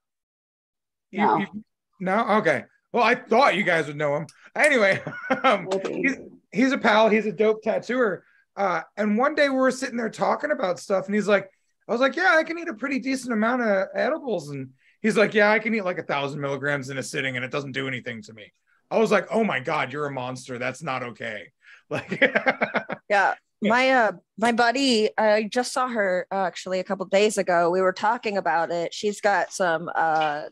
[1.10, 1.36] You- No.
[1.38, 1.64] you-
[2.00, 2.28] no.
[2.38, 2.64] Okay.
[2.92, 4.26] Well, I thought you guys would know him.
[4.56, 5.02] Anyway,
[5.44, 6.16] um, he's,
[6.52, 7.08] he's a pal.
[7.08, 8.24] He's a dope tattooer.
[8.58, 11.48] Uh, and one day we were sitting there talking about stuff, and he's like,
[11.88, 14.50] I was like, yeah, I can eat a pretty decent amount of edibles.
[14.50, 17.44] And he's like, yeah, I can eat like a thousand milligrams in a sitting, and
[17.44, 18.52] it doesn't do anything to me.
[18.90, 20.58] I was like, oh my God, you're a monster.
[20.58, 21.48] That's not okay.
[21.90, 22.20] Like,
[23.08, 23.32] Yeah.
[23.62, 27.70] My uh my buddy, I just saw her uh, actually a couple days ago.
[27.70, 28.92] We were talking about it.
[28.92, 30.42] She's got some uh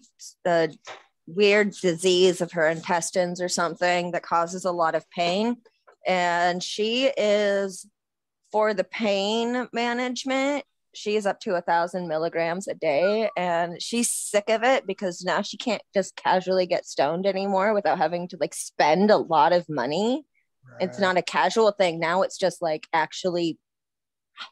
[0.45, 0.75] the
[1.27, 5.59] weird disease of her intestines or something that causes a lot of pain.
[6.07, 7.87] And she is
[8.53, 14.49] for the pain management, she's up to a thousand milligrams a day and she's sick
[14.49, 18.55] of it because now she can't just casually get stoned anymore without having to like
[18.55, 20.25] spend a lot of money
[20.81, 23.59] it's not a casual thing now it's just like actually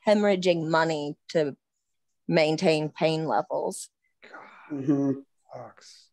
[0.07, 1.57] hemorrhaging money to
[2.28, 3.88] maintain pain levels
[4.22, 5.24] God, Mhm.
[5.52, 6.09] sucks.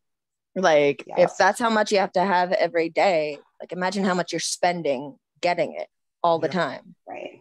[0.55, 4.31] Like if that's how much you have to have every day, like imagine how much
[4.33, 5.87] you're spending getting it
[6.23, 6.95] all the time.
[7.07, 7.40] Right.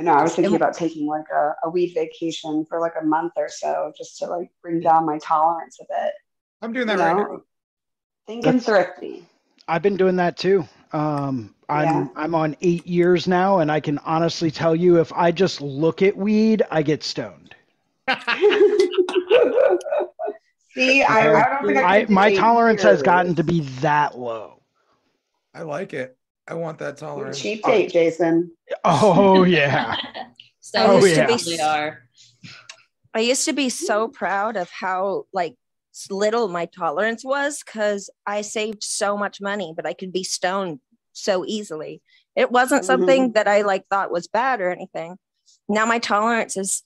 [0.00, 0.08] Fuck.
[0.08, 0.18] I know.
[0.18, 3.48] I was thinking about taking like a, a weed vacation for like a month or
[3.48, 6.12] so just to like bring down my tolerance a bit.
[6.62, 7.22] I'm doing You that right know?
[7.34, 7.42] now.
[8.26, 9.24] Thinking That's- thrifty.
[9.68, 10.66] I've been doing that too.
[10.92, 12.06] Um, I'm Yeah.
[12.16, 16.02] I'm on eight years now, and I can honestly tell you, if I just look
[16.02, 17.54] at weed, I get stoned.
[20.74, 24.18] See, I, I don't think I, I my eight tolerance has gotten to be that
[24.18, 24.60] low.
[25.54, 26.16] I like it.
[26.48, 27.40] I want that tolerance.
[27.40, 28.52] cheap oh, date, Jason.
[28.84, 29.96] Oh yeah.
[30.60, 31.26] So Oh, used yeah.
[31.26, 32.02] to be are.
[33.14, 35.56] I used to be so proud of how like
[36.10, 40.80] little my tolerance was because I saved so much money, but I could be stoned
[41.12, 42.02] so easily.
[42.36, 42.86] It wasn't mm-hmm.
[42.86, 45.16] something that I like thought was bad or anything.
[45.68, 46.82] Now my tolerance is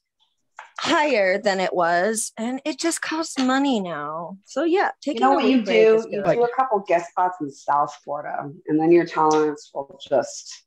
[0.78, 4.38] higher than it was, and it just costs money now.
[4.44, 6.10] So yeah, You taking know a what you weed break is do?
[6.12, 10.64] You do a couple guest spots in South Florida, and then your tolerance will just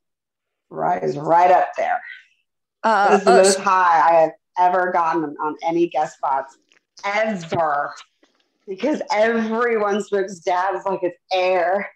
[0.70, 2.00] rise right up there.
[2.82, 6.58] Uh, This is the uh, most high I have ever gotten on any guest spots
[7.04, 7.94] ever.
[8.66, 11.88] Because everyone smokes dabs like it's air.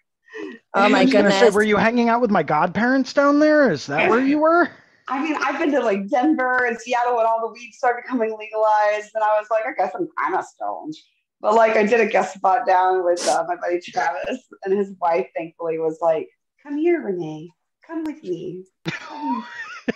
[0.73, 1.55] Oh my I was gonna say, goodness.
[1.55, 3.71] were you hanging out with my godparents down there?
[3.71, 4.69] Is that where you were?
[5.07, 8.35] I mean, I've been to like Denver and Seattle when all the weed started becoming
[8.37, 10.95] legalized, and I was like, I guess I'm kind of stoned.
[11.41, 14.93] But like, I did a guest spot down with uh, my buddy Travis, and his
[15.01, 16.29] wife, thankfully, was like,
[16.61, 17.49] "Come here, Renee.
[17.85, 18.63] Come with me.
[18.85, 19.45] Come,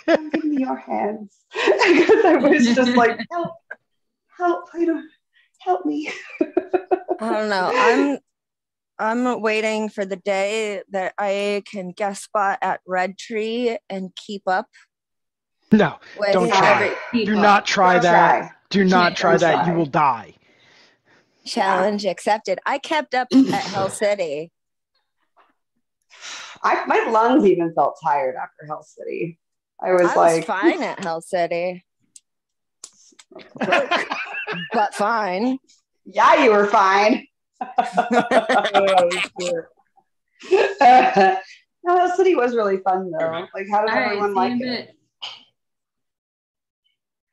[0.05, 3.53] come give me your hands." Because I was just like, "Help,
[4.37, 4.65] help!
[4.73, 5.09] I don't
[5.59, 7.71] help me." I don't know.
[7.73, 8.19] I'm
[8.99, 14.43] I'm waiting for the day that I can guest spot at Red Tree and keep
[14.47, 14.67] up
[15.71, 17.25] No, with Don't every try.
[17.25, 18.39] do not try Don't that.
[18.41, 18.51] try.
[18.69, 19.67] Do not Don't try that.
[19.67, 20.33] You will die.
[21.45, 22.59] challenge accepted.
[22.65, 24.51] I kept up at Hell City.
[26.63, 29.37] I, my lungs even felt tired after Hell City.
[29.81, 31.85] I was I was like, fine at Hell City,
[33.59, 35.59] but fine.
[36.05, 37.27] "Yeah, you were fine."
[38.11, 38.23] no,
[41.85, 43.47] Hell City was really fun though.
[43.53, 44.96] Like, how did All right, everyone see like you in a it?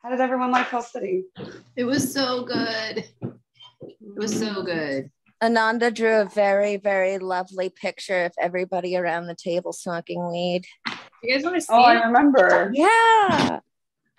[0.04, 0.10] Bit.
[0.10, 1.24] How did everyone like Hell City?
[1.76, 3.04] It was so good.
[3.82, 5.10] It was so good.
[5.42, 10.64] Ananda drew a very, very lovely picture of everybody around the table smoking weed.
[11.22, 12.70] You guys want to see Oh, I remember.
[12.72, 13.60] Yeah.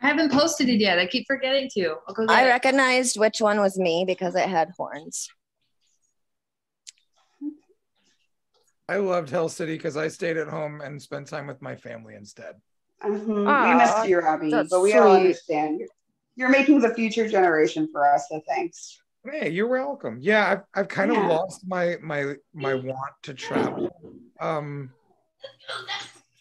[0.02, 1.00] I haven't posted it yet.
[1.00, 1.96] I keep forgetting to.
[2.08, 2.50] I'll go I it.
[2.50, 5.30] recognized which one was me because it had horns.
[8.88, 12.14] I loved Hell City because I stayed at home and spent time with my family
[12.14, 12.56] instead.
[13.06, 13.48] Mhm.
[13.48, 15.80] Aw, we missed you, Robbie, but we all understand.
[15.80, 15.90] You're,
[16.36, 19.00] you're making the future generation for us, so thanks.
[19.30, 20.18] Hey, you're welcome.
[20.22, 23.90] Yeah, I've I've kind of lost my my my want to travel.
[24.40, 24.92] Um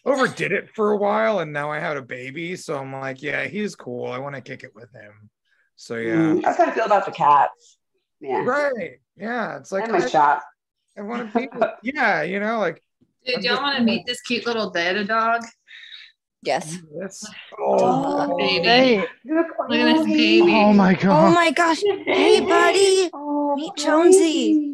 [0.05, 3.47] overdid it for a while and now I had a baby, so I'm like, yeah,
[3.47, 4.11] he's cool.
[4.11, 5.29] I want to kick it with him.
[5.75, 6.15] So yeah.
[6.15, 7.77] Mm, that's how I feel about the cats.
[8.19, 8.99] Yeah, Right.
[9.17, 9.57] Yeah.
[9.57, 10.43] It's like and my I, shot.
[10.97, 11.49] I want to be
[11.81, 12.81] yeah, you know, like
[13.25, 15.43] Dude, do y'all want to meet this cute little data dog?
[16.45, 16.77] Yes.
[16.93, 16.99] Oh.
[17.01, 17.25] this.
[17.59, 18.63] Oh, baby.
[18.65, 20.41] Hey, Look, Look at this baby.
[20.53, 21.05] oh my oh gosh.
[21.05, 21.81] Oh my gosh.
[22.05, 23.09] Hey, buddy.
[23.13, 24.53] Oh, Meet Jonesy.
[24.53, 24.71] baby.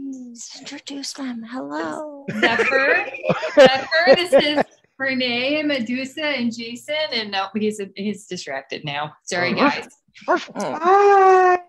[0.60, 1.44] Introduce them.
[1.50, 2.26] Hello.
[2.40, 3.06] Zephyr.
[3.56, 4.16] Zephyr.
[4.16, 4.64] This is
[4.98, 6.96] Renee and Medusa and Jason.
[7.12, 9.14] And no, he's he's distracted now.
[9.24, 9.88] Sorry, oh, guys.
[10.28, 11.60] Ruff, Bye.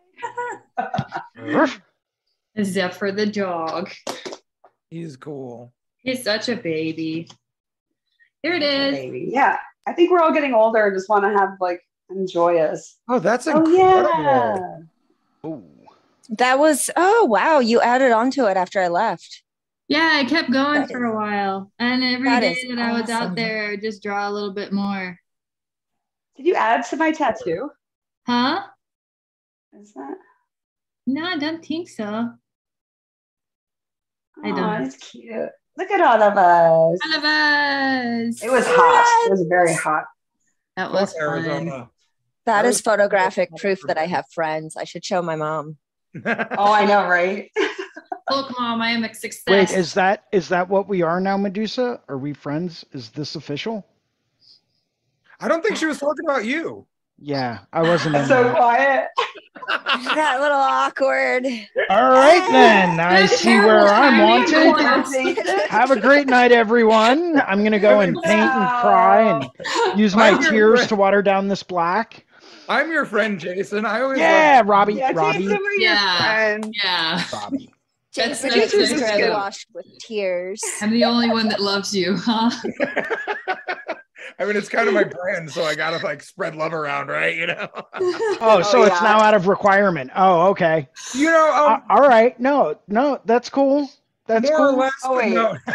[2.63, 3.91] Zephyr the dog.
[4.91, 5.73] He's cool.
[5.99, 7.29] He's such a baby.
[8.43, 8.95] Here it is.
[8.95, 9.31] Baby.
[9.33, 12.97] Yeah, I think we're all getting older and just want to have like enjoy us.
[13.09, 14.79] Oh, that's Oh incredible.
[15.45, 15.51] yeah.
[15.51, 15.65] Ooh.
[16.39, 17.59] That was, oh, wow.
[17.59, 19.43] You added onto it after I left.
[19.89, 21.71] Yeah, I kept going That for a while.
[21.79, 24.33] And every that day is that I was out there, I would just draw a
[24.33, 25.19] little bit more.
[26.37, 27.71] Did you add to my tattoo?
[28.27, 28.63] Huh?
[29.79, 30.15] Is that?
[31.07, 32.05] No, I don't think so.
[32.05, 32.29] I
[34.51, 34.83] Oh, don't.
[34.83, 35.51] it's cute.
[35.77, 36.99] Look at all of us.
[37.05, 38.43] All of us.
[38.43, 39.27] It was hot.
[39.27, 40.05] It was very hot.
[40.77, 41.23] That was fun.
[41.23, 41.71] Arizona.
[41.71, 44.77] That That is was- photographic proof that I have friends.
[44.77, 45.77] I should show my mom.
[46.27, 47.51] Oh, I know, right?
[48.31, 49.45] Look, mom, I am a success.
[49.49, 52.01] Wait, is that is that what we are now, Medusa?
[52.09, 52.85] Are we friends?
[52.93, 53.85] Is this official?
[55.41, 56.87] I don't think she was talking about you.
[57.25, 58.17] Yeah, I wasn't.
[58.17, 58.55] in so there.
[58.55, 59.09] quiet.
[60.15, 61.47] That little awkward.
[61.89, 62.99] All right then.
[62.99, 65.39] I see where I'm wanted.
[65.69, 67.41] Have a great night, everyone.
[67.41, 70.89] I'm gonna go and paint and cry and use my tears friend.
[70.89, 72.27] to water down this black.
[72.69, 73.87] I'm your friend, Jason.
[73.87, 74.95] I always Yeah, Robbie.
[74.95, 75.39] Yeah, Robbie.
[75.39, 76.17] Jason, we're your Yeah.
[76.19, 76.75] friend.
[76.83, 77.25] Yeah.
[77.33, 77.73] Robbie.
[78.13, 80.61] Jason is that's washed with tears.
[80.81, 82.51] I'm the only one that loves you, huh?
[84.23, 84.35] Love...
[84.39, 87.37] I mean, it's kind of my brand, so I gotta like spread love around, right?
[87.37, 87.69] You know.
[88.45, 89.01] Oh, so it's yeah.
[89.03, 90.11] now out of requirement.
[90.17, 90.89] Oh, okay.
[91.15, 92.39] you know, Uh, um, all right.
[92.41, 93.89] No, no, that's cool.
[94.27, 94.79] That's more or cool.
[94.81, 94.93] less.
[95.05, 95.33] Oh, wait.
[95.33, 95.57] no.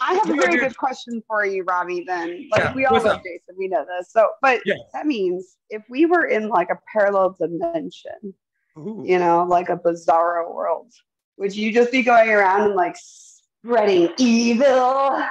[0.00, 0.60] I have a very dude.
[0.60, 2.04] good question for you, Robbie.
[2.06, 3.22] Then, like Yeah, we all what's love up?
[3.24, 4.12] Jason, we know this.
[4.12, 4.74] So, but Yeah.
[4.92, 8.34] that means if we were in like a parallel dimension,
[8.78, 9.02] Ooh.
[9.06, 10.92] you know, like a bizarro world,
[11.38, 15.22] would you just be going around and like spreading evil?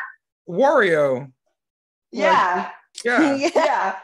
[0.49, 1.31] Wario.
[2.15, 2.69] Yeah,
[3.05, 3.35] Yeah.
[3.55, 3.95] yeah.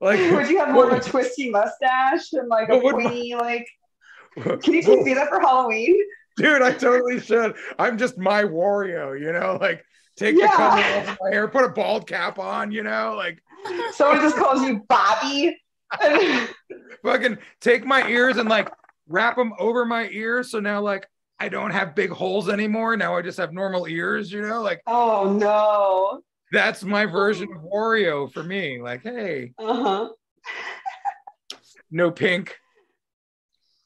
[0.00, 3.34] Like would you have more of a twisty mustache and like a What my- pointy
[3.34, 3.66] like?
[4.62, 5.96] Can you take me that for Halloween?
[6.36, 7.56] Dude, I totally should.
[7.80, 9.82] I'm just my Wario, you know, like
[10.16, 10.46] take Yeah.
[10.46, 13.42] the color off my hair, put a bald cap on, you know, like
[13.92, 15.56] Someone just calls you Bobby.
[17.02, 18.70] fucking take my ears and like
[19.08, 20.50] wrap them over my ears.
[20.50, 21.08] So now like
[21.40, 22.96] I don't have big holes anymore.
[22.96, 26.20] Now I just have normal ears, you know, like oh no.
[26.52, 28.80] That's my version of Wario for me.
[28.80, 30.08] Like, hey, Uh huh.
[31.90, 32.56] no pink.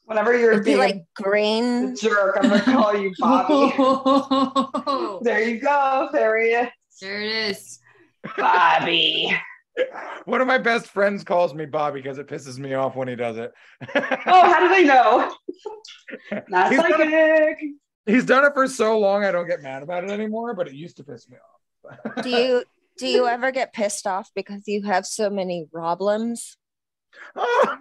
[0.05, 1.97] Whenever you're It'd be being like green.
[1.97, 5.19] jerk, I'm gonna call you Bobby.
[5.25, 6.09] there you go.
[6.13, 6.69] There he is.
[7.01, 7.79] there it is.
[8.37, 9.33] Bobby.
[10.27, 13.17] One of my best friends calls me Bobby because it pisses me off when he
[13.17, 13.53] does it.
[13.95, 15.35] Oh, how did I know?
[16.49, 17.59] Not He's gonna- psychic.
[18.05, 20.75] He's done it for so long, I don't get mad about it anymore, but it
[20.75, 21.52] used to piss me off.
[22.23, 22.65] Do you
[22.99, 26.57] do you ever get pissed off because you have so many problems?
[27.37, 27.77] Oh.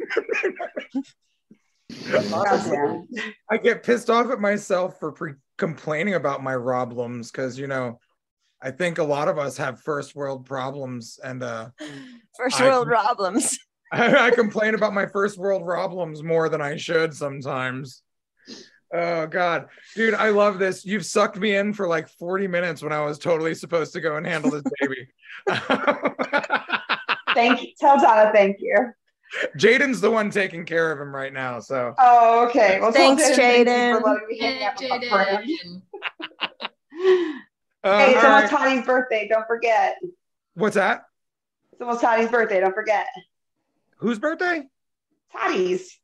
[2.09, 3.07] Goddamn.
[3.49, 7.99] I get pissed off at myself for pre- complaining about my problems because you know,
[8.61, 11.69] I think a lot of us have first world problems, and uh,
[12.37, 13.57] First I- world problems.
[13.91, 18.03] I, I complain about my first world problems more than I should sometimes.
[18.93, 20.85] Oh God, dude, I love this.
[20.85, 24.17] You've sucked me in for like 40 minutes when I was totally supposed to go
[24.17, 25.07] and handle this baby.
[27.33, 27.69] Thank you.
[27.79, 28.75] Tell Donna thank you.
[29.57, 32.79] Jaden's the one taking care of him right now, so Oh, okay.
[32.81, 33.97] Well, Thanks, Jaden.
[34.01, 35.47] for letting me hang Yeah, out with my friend.
[35.47, 35.81] Jaden.
[37.83, 38.59] uh, Hey, it's all almost right.
[38.61, 39.27] Toddy's birthday.
[39.29, 39.95] Don't forget.
[40.55, 41.03] what's that?
[41.71, 42.59] It's almost Toddy's birthday.
[42.59, 43.07] Don't forget.
[43.99, 44.63] Whose birthday?
[45.31, 45.97] Toddy's.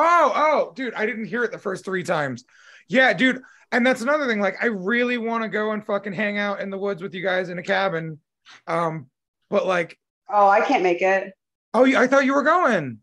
[0.00, 2.44] Oh, oh, dude, I didn't hear it the first three times.
[2.88, 3.42] Yeah, dude.
[3.72, 4.38] And that's another thing.
[4.40, 7.22] Like, I really want to go and fucking hang out in the woods with you
[7.22, 8.20] guys in a cabin.
[8.68, 9.10] Um,
[9.50, 9.98] but like,
[10.30, 11.32] Oh, I can't make it.
[11.74, 12.98] oh, I thought you were going.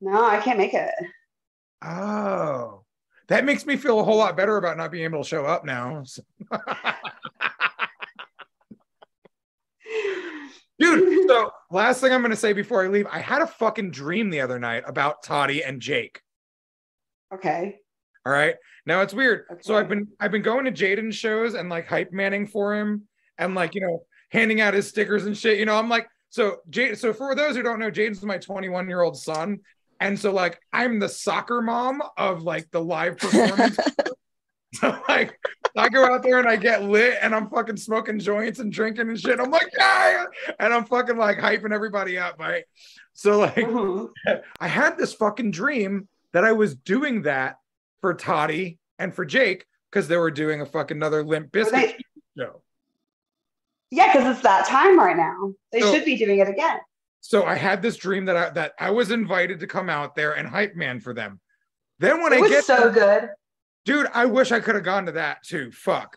[0.00, 0.90] No, I can't make it.
[1.84, 2.82] Oh,
[3.28, 5.64] that makes me feel a whole lot better about not being able to show up
[5.66, 6.02] now.
[6.04, 6.22] So-
[10.78, 13.90] Dude, so last thing I'm going to say before I leave, I had a fucking
[13.90, 16.20] dream the other night about Toddy and Jake.
[17.34, 17.76] Okay.
[18.26, 18.56] All right.
[18.86, 19.44] Now it's weird.
[19.60, 23.06] So I've been I've been going to Jaden's shows and like hype manning for him
[23.38, 25.58] and like you know handing out his stickers and shit.
[25.58, 26.98] You know, I'm like so Jade.
[26.98, 29.58] So for those who don't know, Jaden's my 21 year old son,
[30.00, 33.76] and so like I'm the soccer mom of like the live performance.
[34.74, 35.38] so like
[35.76, 39.08] I go out there and I get lit and I'm fucking smoking joints and drinking
[39.08, 39.38] and shit.
[39.38, 40.24] I'm like yeah,
[40.58, 42.64] and I'm fucking like hyping everybody up, right?
[43.14, 44.08] So like Mhm.
[44.60, 47.56] I had this fucking dream that I was doing that
[48.00, 51.96] for Toddy and for Jake because they were doing a fucking another Limp Bizkit they-
[52.36, 52.62] show.
[53.90, 55.54] Yeah, because it's that time right now.
[55.72, 56.78] They So- should be doing it again.
[57.20, 60.34] So I had this dream that I that I was invited to come out there
[60.36, 61.40] and hype man for them.
[61.98, 63.30] Then when it I was get so good.
[63.84, 65.72] dude, I wish I could have gone to that too.
[65.72, 66.16] Fuck.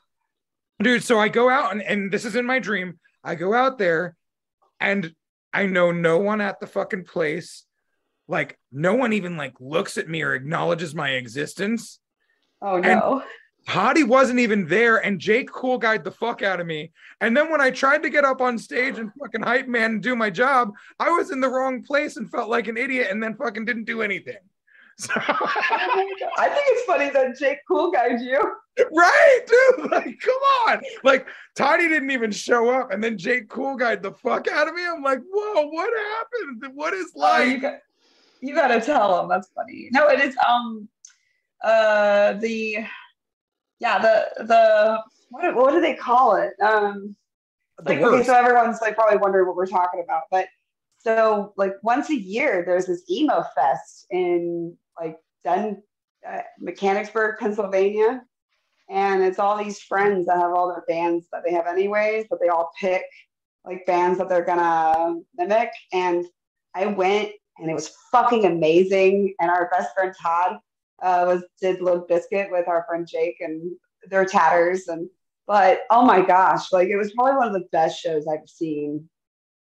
[0.82, 2.99] Dude, so I go out and, and this is in my dream.
[3.24, 4.16] I go out there
[4.80, 5.14] and
[5.53, 7.66] I know no one at the fucking place.
[8.32, 11.99] Like no one even like looks at me or acknowledges my existence.
[12.61, 13.23] Oh no.
[13.67, 16.91] Hottie wasn't even there, and Jake cool guyed the fuck out of me.
[17.19, 20.01] And then when I tried to get up on stage and fucking hype man and
[20.01, 23.21] do my job, I was in the wrong place and felt like an idiot, and
[23.21, 24.38] then fucking didn't do anything.
[24.97, 26.29] So, Oh.
[26.38, 28.39] I think it's funny that Jake Cool Guide you.
[28.91, 33.75] right, dude, like come on, like Toddy didn't even show up, and then Jake cool
[33.77, 34.82] guyed the fuck out of me.
[34.86, 36.75] I'm like, whoa, what happened?
[36.75, 37.47] What is Oh, life?
[37.51, 37.79] you got
[38.41, 39.29] you gotta tell them.
[39.29, 39.89] That's funny.
[39.91, 40.87] No, it is um
[41.63, 42.77] uh the
[43.79, 46.53] yeah, the the what what do they call it?
[46.61, 47.15] Um
[47.85, 50.47] like okay, so everyone's like probably wondering what we're talking about, but
[50.97, 55.81] so like once a year there's this emo fest in like Den
[56.27, 58.23] uh, Mechanicsburg, Pennsylvania.
[58.89, 62.39] And it's all these friends that have all their bands that they have anyways, but
[62.41, 63.03] they all pick
[63.65, 65.71] like bands that they're gonna mimic.
[65.93, 66.25] And
[66.75, 67.31] I went
[67.62, 69.34] and it was fucking amazing.
[69.39, 70.57] And our best friend Todd
[71.01, 73.72] uh, was did Limp Bizkit with our friend Jake, and
[74.09, 75.09] their tatters and.
[75.47, 79.09] But oh my gosh, like it was probably one of the best shows I've seen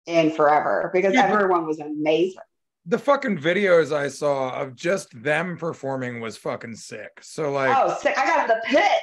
[0.07, 2.43] in forever because Yeah, everyone was amazing.
[2.87, 7.19] The fucking videos I saw of just them performing was fucking sick.
[7.23, 8.17] So like oh, sick!
[8.17, 9.01] I got in the pit.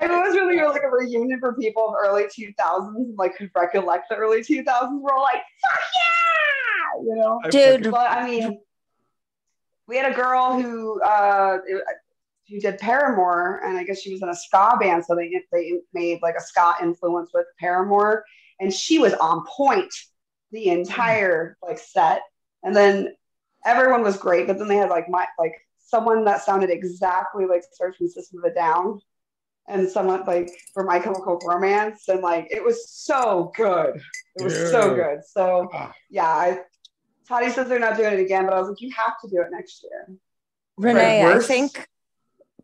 [0.01, 4.07] It was really like a reunion for people of early 2000s, and like could recollect
[4.09, 5.01] the early 2000s.
[5.01, 7.39] We're all like, fuck yeah, you know.
[7.49, 7.91] Dude.
[7.91, 8.59] But I mean,
[9.87, 11.57] we had a girl who uh,
[12.49, 15.73] who did Paramore, and I guess she was in a ska band, so they they
[15.93, 18.23] made like a ska influence with Paramore,
[18.59, 19.93] and she was on point
[20.51, 22.21] the entire like set.
[22.63, 23.15] And then
[23.65, 27.63] everyone was great, but then they had like my like someone that sounded exactly like
[27.79, 29.01] Serj from System of a Down,
[29.69, 34.01] and someone like for My Chemical Romance, and like it was so good.
[34.35, 35.19] It was so good.
[35.25, 35.93] So Ah.
[36.09, 36.59] yeah, I
[37.27, 39.41] Toddy says they're not doing it again, but I was like, you have to do
[39.41, 40.17] it next year.
[40.77, 41.87] Renee, I think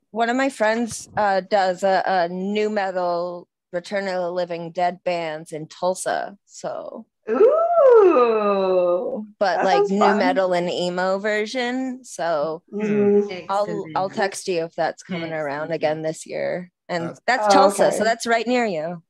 [0.09, 4.99] one of my friends uh, does a, a nu metal Return of the Living Dead
[5.03, 6.37] bands in Tulsa.
[6.45, 9.27] So, Ooh.
[9.37, 10.17] but like new fun.
[10.17, 12.03] metal and emo version.
[12.03, 13.45] So Mhm.
[13.49, 16.71] I'll I'll text you if that's coming around again this year.
[16.89, 17.97] And That's- that's Oh, Tulsa, okay.
[17.97, 19.01] so that's right near you.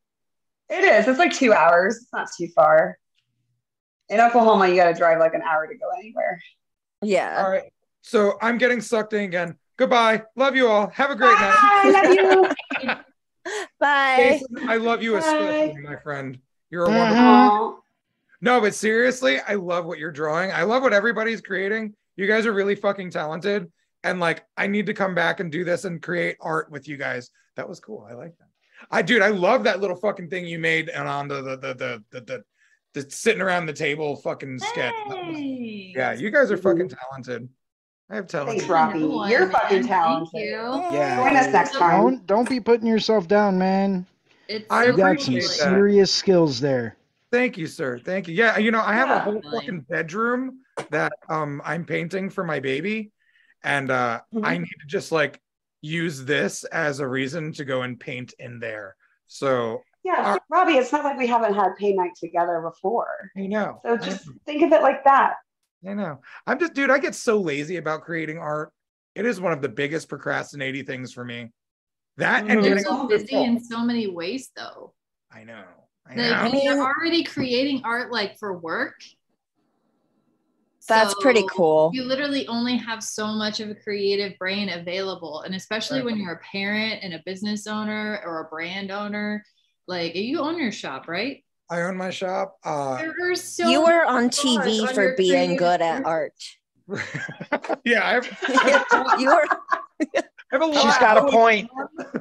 [0.70, 1.08] It is.
[1.08, 1.98] It's like two hours.
[1.98, 2.98] It's not too far.
[4.10, 6.42] In Oklahoma, you got to drive like an hour to go anywhere.
[7.02, 7.44] Yeah.
[7.44, 7.72] All right.
[8.02, 9.58] So I'm getting sucked in again.
[9.78, 10.24] Goodbye.
[10.36, 10.88] Love you all.
[10.88, 11.56] Have a great night.
[11.84, 11.90] Bye.
[11.92, 12.14] Love
[12.86, 12.96] you.
[13.80, 14.40] Bye.
[14.40, 15.18] Jason, I love you Bye.
[15.20, 16.40] especially, my friend.
[16.70, 16.98] You're a Mhm.
[16.98, 17.24] wonderful.
[17.26, 17.76] Aw.
[18.42, 20.52] No, but seriously, I love what you're drawing.
[20.52, 21.96] I love what everybody's creating.
[22.16, 23.72] You guys are really fucking talented.
[24.04, 26.98] And like, I need to come back and do this and create art with you
[26.98, 27.30] guys.
[27.56, 28.06] That was cool.
[28.10, 28.48] I like that.
[28.92, 31.74] I dude, I love that little fucking thing you made and on the the the
[31.74, 32.44] the the, the,
[33.04, 34.94] the sitting around the table fucking sketch.
[35.10, 37.48] That was- yeah, you guys are fucking talented.
[38.10, 38.52] I have talent.
[38.60, 39.04] Thanks, Robbie.
[39.04, 39.88] Another You're fucking man.
[39.88, 40.30] talented.
[40.34, 40.46] Thank
[40.92, 40.98] you.
[40.98, 41.16] Yeah.
[41.28, 42.02] Join us next time.
[42.02, 44.06] Don't don't be putting yourself down, man.
[44.48, 45.50] It's I so You got some appreciate that.
[45.70, 46.98] serious skills there.
[47.32, 47.98] Thank you, sir.
[47.98, 48.36] Thank you.
[48.36, 49.20] Yeah, you know, I have a Yeah.
[49.22, 50.60] whole fucking bedroom
[50.92, 53.12] that um I'm painting for my baby,
[53.64, 54.60] and uh I Mhm.
[54.60, 55.42] need to just like
[55.82, 58.96] use this as a reason to go and paint in there.
[59.28, 63.32] So Yeah, Uh, Robbie, it's not like we haven't had paint night together before.
[63.36, 63.80] I know.
[63.84, 64.34] So just know.
[64.46, 65.36] think of it like that.
[65.88, 66.22] I know.
[66.46, 66.92] I'm just, dude.
[66.92, 68.72] I get so lazy about creating art.
[69.16, 71.52] It is one of the biggest procrastinating things for me.
[72.18, 72.64] That and Mhm.
[72.64, 73.46] They're so busy phone.
[73.50, 74.94] in so many ways, though.
[75.32, 75.64] I know.
[76.06, 76.34] I Like, know.
[76.34, 78.96] I mean- you're already creating art like for work.
[80.88, 81.92] That's pretty cool.
[81.94, 85.42] You literally only have so much of a creative brain available.
[85.42, 89.44] And especially when you're a parent and a business owner or a brand owner,
[89.88, 91.44] like you own your shop, right?
[91.70, 92.58] I own my shop.
[92.64, 96.34] Uh, There are so you were on TV for your being creative good at art.
[97.84, 100.74] yeah, I have, I you were a.
[100.74, 101.70] She's got a point.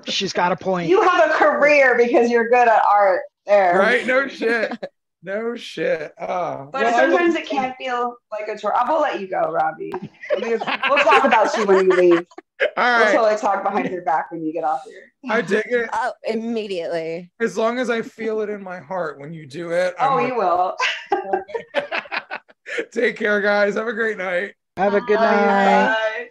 [0.07, 0.89] She's got a point.
[0.89, 3.79] You have a career because you're good at art there.
[3.79, 4.07] right?
[4.07, 4.73] No shit.
[5.25, 6.13] No shit.
[6.21, 8.77] Oh, But well, sometimes it can't feel like a chore.
[8.77, 9.91] I will let you go, Robbie.
[10.39, 12.27] We'll talk about you when you leave.
[12.77, 15.13] all We'll totally talk behind your back when you get off here.
[15.31, 15.89] I dig it.
[15.95, 17.33] oh, immediately.
[17.41, 19.95] As long as I feel it in my heart when you do it.
[19.99, 20.77] Oh, I'm you will.
[22.93, 23.77] Take care, guys.
[23.77, 24.55] Have a great night.
[24.77, 25.47] Have a good Bye.
[25.47, 26.29] night.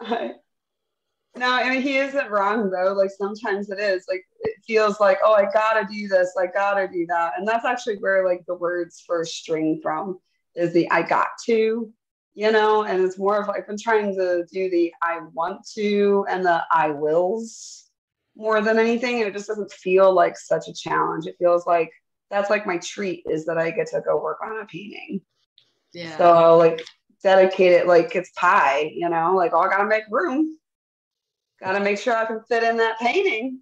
[0.00, 0.08] Bye.
[0.08, 0.32] Bye.
[1.36, 2.92] No, I mean he isn't wrong though.
[2.94, 4.06] Like sometimes it is.
[4.08, 7.32] Like it feels like, oh, I gotta do this, I gotta do that.
[7.36, 10.18] And that's actually where like the words first string from
[10.54, 11.92] is the I got to,
[12.34, 15.66] you know, and it's more of like I've been trying to do the I want
[15.74, 17.90] to and the I wills
[18.34, 19.18] more than anything.
[19.18, 21.26] And it just doesn't feel like such a challenge.
[21.26, 21.90] It feels like
[22.30, 25.20] that's like my treat is that I get to go work on a painting.
[25.92, 26.16] Yeah.
[26.16, 26.82] So I'll like
[27.22, 30.56] dedicate it like it's pie, you know, like oh, I gotta make room.
[31.60, 33.60] Gotta make sure I can fit in that painting.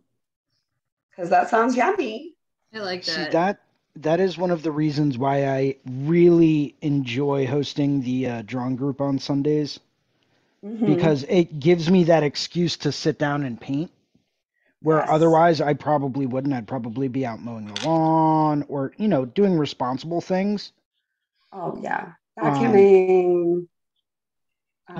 [1.16, 2.34] Cause that sounds yummy.
[2.74, 3.32] I like See that.
[3.32, 3.60] that
[3.96, 9.00] that is one of the reasons why I really enjoy hosting the uh, drawing group
[9.00, 9.78] on Sundays
[10.64, 10.86] Mhm.
[10.86, 13.92] because it gives me that excuse to sit down and paint.
[14.82, 15.08] Where Yes.
[15.08, 16.52] otherwise I probably wouldn't.
[16.52, 20.72] I'd probably be out mowing the lawn or you know doing responsible things.
[21.52, 22.14] oh yeah.
[22.42, 23.68] Um, Vacuuming.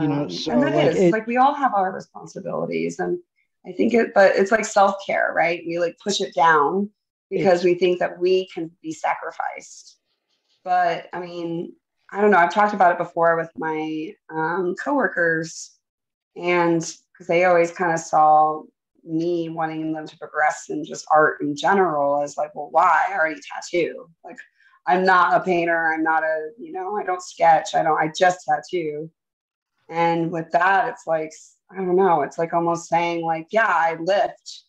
[0.01, 2.99] You know, Um, so, and that like, is it- like we all have our responsibilities
[2.99, 3.19] and
[3.67, 5.63] I think it but it's like self-care, right?
[5.67, 6.91] We like push it down
[7.31, 9.97] because we think that we can be sacrificed.
[10.65, 11.75] But I mean,
[12.11, 12.37] I don't know.
[12.39, 15.79] I've talked about it before with my um, coworkers,
[16.37, 16.81] and
[17.13, 18.63] because they always kind of saw
[19.03, 23.07] me wanting them to progress in just art in general as like, well, why?
[23.09, 24.09] I already tattoo.
[24.25, 24.39] Like,
[24.87, 25.93] I'm not a painter.
[25.93, 27.75] I'm not a, you know, I don't sketch.
[27.75, 29.11] I don't, I just tattoo.
[29.89, 31.33] And with that, it's like,
[31.71, 34.65] I don't know, it's like almost saying, like, yeah, I lift,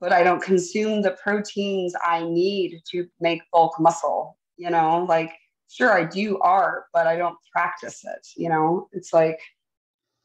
[0.00, 5.32] but I don't consume the proteins I need to make bulk muscle, you know, like,
[5.68, 9.38] sure, I do art, but I don't practice it, you know, it's like,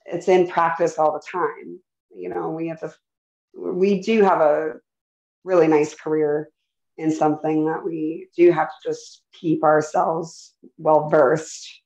[0.06, 1.80] it's in practice all the time.
[2.14, 2.94] You know, we have to,
[3.54, 4.74] we do have a
[5.44, 6.50] really nice career
[6.98, 11.81] in something that we do have to just keep ourselves well versed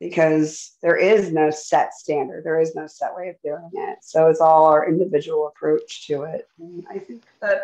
[0.00, 2.44] because there is no set standard.
[2.44, 3.98] There is no set way of doing it.
[4.02, 6.46] So it's all our individual approach to it.
[6.58, 7.62] And i think that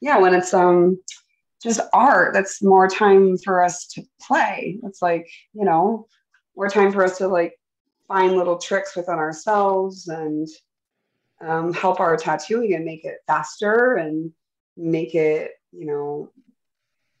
[0.00, 0.98] yeah when it's um
[1.62, 4.78] just art that's more time for us to play.
[4.84, 6.06] It's like you know
[6.56, 7.58] more time for us to like
[8.06, 10.48] find little tricks within ourselves and
[11.40, 14.32] um, help our tattooing and make it faster and
[14.76, 16.30] make it you know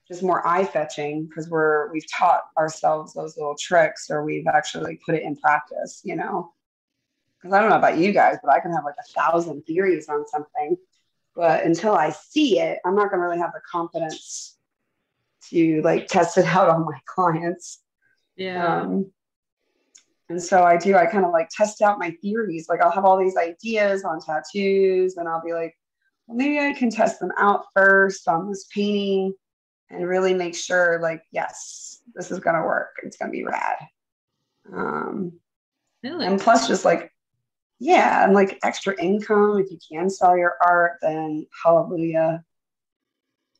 [0.08, 4.98] just more eye fetching because we're we've taught ourselves those little tricks or we've actually
[5.04, 6.50] put it in practice you know
[7.36, 10.08] because i don't know about you guys but i can have like a thousand theories
[10.08, 10.76] on something
[11.36, 14.56] but until i see it i'm not going to really have the confidence
[15.50, 17.80] to like test it out on my clients
[18.36, 18.80] Yeah.
[18.82, 19.12] um,
[20.30, 22.68] and so I do, I kind of like test out my theories.
[22.68, 25.74] Like I'll have all these ideas on tattoos and I'll be like,
[26.26, 29.32] well, maybe I can test them out first on this painting
[29.90, 32.96] and really make sure like, yes, this is going to work.
[33.02, 33.76] It's going to be rad.
[34.72, 35.32] Um,
[36.02, 36.26] Really?
[36.26, 37.12] and plus just like,
[37.80, 39.58] yeah, and like extra income.
[39.58, 42.44] If you can sell your art, then hallelujah.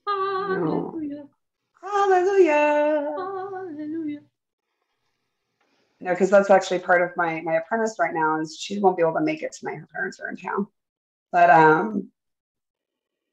[0.06, 1.24] Hallelujah.
[1.82, 3.14] Hallelujah.
[3.16, 4.20] Hallelujah.
[6.00, 9.02] you because that's actually part of my my apprentice right now is she won't be
[9.02, 9.76] able to make it tonight.
[9.78, 10.66] Her parents are in town,
[11.32, 12.08] but um,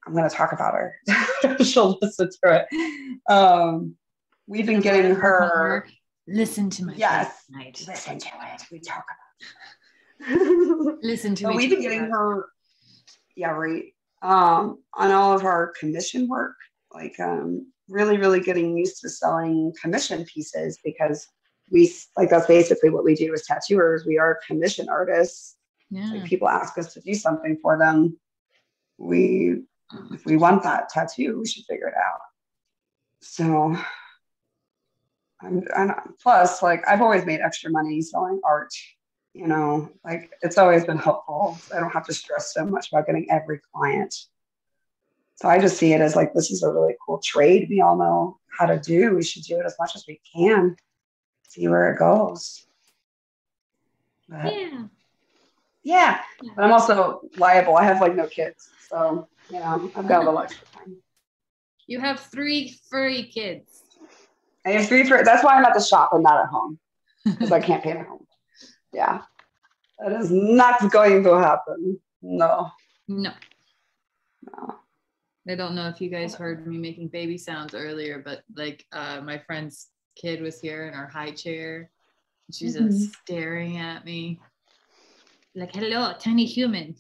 [0.06, 0.96] I'm going to talk about her.
[1.64, 3.32] She'll listen to it.
[3.32, 3.96] Um,
[4.48, 5.88] we've been getting her.
[6.28, 7.46] Listen to my Yes.
[7.46, 7.84] tonight.
[7.88, 8.64] Listen to it.
[8.72, 10.32] We talk about.
[10.32, 10.98] It.
[11.04, 12.48] Listen to we've been getting her.
[13.36, 13.94] Yeah, right.
[14.22, 16.56] Um, on all of our commission work,
[16.92, 21.28] like um, really, really getting used to selling commission pieces because
[21.72, 24.06] we like that's basically what we do as tattooers.
[24.06, 25.56] We are commission artists.
[25.90, 26.12] Yeah.
[26.12, 28.18] Like people ask us to do something for them.
[28.98, 29.62] We,
[30.12, 32.20] if we want that tattoo, we should figure it out.
[33.22, 33.78] So,
[35.42, 38.74] I'm, and plus, like I've always made extra money selling art.
[39.34, 41.58] You know, like it's always been helpful.
[41.76, 44.16] I don't have to stress so much about getting every client.
[45.36, 47.98] So I just see it as like this is a really cool trade we all
[47.98, 49.14] know how to do.
[49.16, 50.78] We should do it as much as we can.
[51.50, 52.66] See where it goes.
[54.30, 54.84] But, Yeah.
[55.84, 56.22] yeah,
[56.56, 57.76] but I'm also liable.
[57.76, 60.96] I have like no kids, so you know I've got a little extra time.
[61.88, 63.84] You have three furry kids.
[64.66, 66.80] I have three for that's why I'm at the shop and not at home
[67.26, 68.26] because I can't paint at home.
[68.94, 69.22] Yeah,
[70.00, 72.00] that is not going to happen.
[72.22, 72.72] No,
[73.08, 73.32] No.
[74.52, 74.76] no.
[75.48, 79.22] I don't know if you guys heard me making baby sounds earlier, but like uh,
[79.22, 81.92] my friend's kid was here in our high chair.
[82.52, 82.88] She's Mhm.
[82.88, 84.40] just staring at me
[85.54, 86.96] like, hello, tiny human.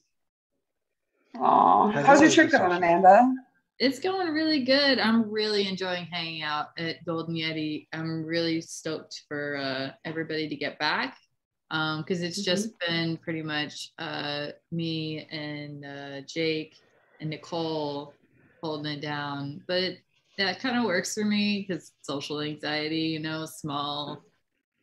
[1.40, 3.34] Aw, how's your trip going, Amanda?
[3.78, 5.00] It's going really good.
[5.00, 7.88] I'm really enjoying hanging out at Golden Yeti.
[7.92, 11.18] I'm really stoked for uh, everybody to get back
[11.70, 16.78] because it's just been pretty much uh, me and uh, Jake
[17.20, 18.14] and Nicole
[18.64, 19.62] holding it down.
[19.68, 19.98] But
[20.38, 24.24] that kind of works for me because social anxiety, you know, small,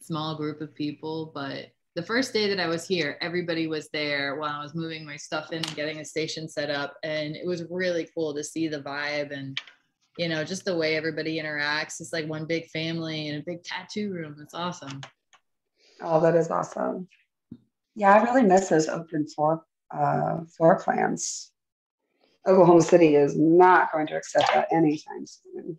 [0.00, 1.30] small group of people.
[1.34, 5.04] But the first day that I was here, everybody was there while I was moving
[5.04, 6.96] my stuff in and getting a station set up.
[7.02, 9.60] And it was really cool to see the vibe and,
[10.16, 12.00] you know, just the way everybody interacts.
[12.00, 14.36] It's like one big family in a big tattoo room.
[14.42, 15.02] It's awesome.
[16.00, 17.08] Oh, that is awesome.
[17.94, 21.50] Yeah, I really miss those open floor uh, floor plans.
[22.46, 25.78] Oklahoma City is not going to accept that anytime soon.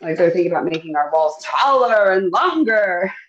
[0.00, 3.12] Like they're thinking about making our walls taller and longer.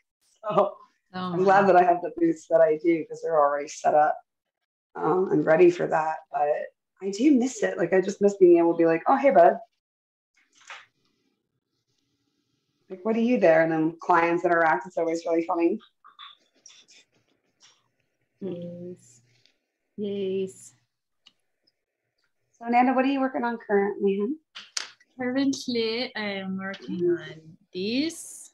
[0.47, 0.75] So
[1.15, 3.93] So I'm glad that I have the booths that I do because they're already set
[3.93, 4.17] up
[4.97, 6.17] um, and ready for that.
[6.29, 6.49] But
[7.01, 7.77] I do miss it.
[7.77, 9.57] Like I just miss being able to be like, oh hey bud.
[12.89, 13.63] Like, what are you there?
[13.63, 14.87] And then clients interact.
[14.87, 15.79] It's always really funny.
[18.41, 19.21] Yes.
[19.95, 20.73] Yes.
[22.59, 24.35] So Nanda, what are you working on currently?
[25.17, 28.44] Currently, I am working on this.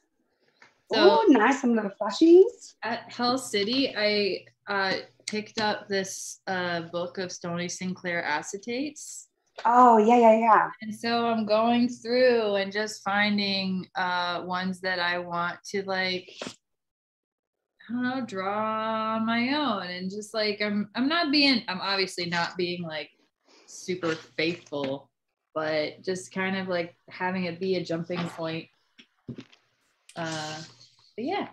[0.92, 1.60] So oh, nice.
[1.60, 2.74] Some the flashies.
[2.82, 7.96] at Hell City, I uh, picked up this uh, book of Stoney St.
[7.96, 9.26] Clair acetates.
[9.64, 10.70] Oh yeah, yeah, yeah.
[10.80, 16.30] And so I'm going through and just finding uh ones that I want to like
[17.88, 19.82] I don't know, draw on my own.
[19.88, 23.10] And just like I'm I'm not being I'm obviously not being like
[23.66, 25.10] super faithful,
[25.54, 28.68] but just kind of like having it be a jumping point.
[30.16, 30.62] Uh
[31.22, 31.48] but yeah.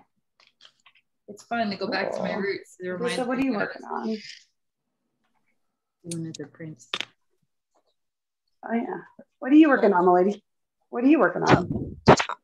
[1.28, 2.78] It's fun to go back to my roots.
[2.80, 4.18] It Okay, reminds so what are you working on?
[6.10, 6.90] Doing the prince.
[8.66, 9.02] Oh yeah.
[9.38, 10.44] What are you working on, lady?
[10.90, 11.96] What are you working on?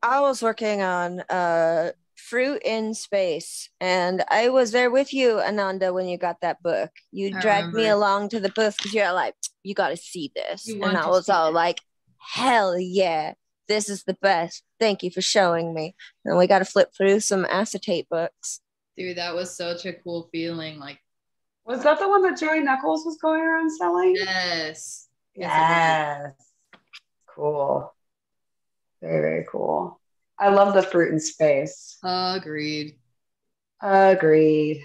[0.03, 5.91] I was working on uh fruit in space and I was there with you, Ananda,
[5.91, 6.91] when you got that book.
[7.11, 10.67] You I dragged me along to the booth because you're like, you gotta see this.
[10.67, 11.53] You and I was all it.
[11.53, 11.82] like,
[12.19, 13.34] hell yeah,
[13.68, 14.63] this is the best.
[14.80, 15.95] Thank you for showing me.
[16.24, 18.61] And we gotta flip through some acetate books.
[18.97, 20.80] Dude, that was such a cool feeling.
[20.80, 20.99] Like,
[21.66, 24.16] Was that the one that Joey Knuckles was going around selling?
[24.16, 25.07] yes.
[25.36, 26.32] Yes.
[27.28, 27.93] Cool.
[29.01, 29.99] Very, very cool.
[30.39, 31.97] I love the fruit in space.
[32.03, 32.95] Agreed.
[33.82, 34.82] Agreed.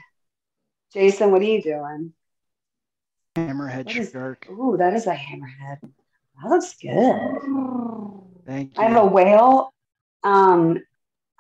[0.93, 2.13] Jason, what are you doing?
[3.37, 4.49] Hammerhead What is- shark.
[4.51, 5.79] Ooh, that is a hammerhead.
[5.83, 6.91] That looks good.
[6.91, 7.90] Mm.
[8.47, 8.83] Thank you.
[8.83, 9.73] I have a whale.
[10.23, 10.79] Um,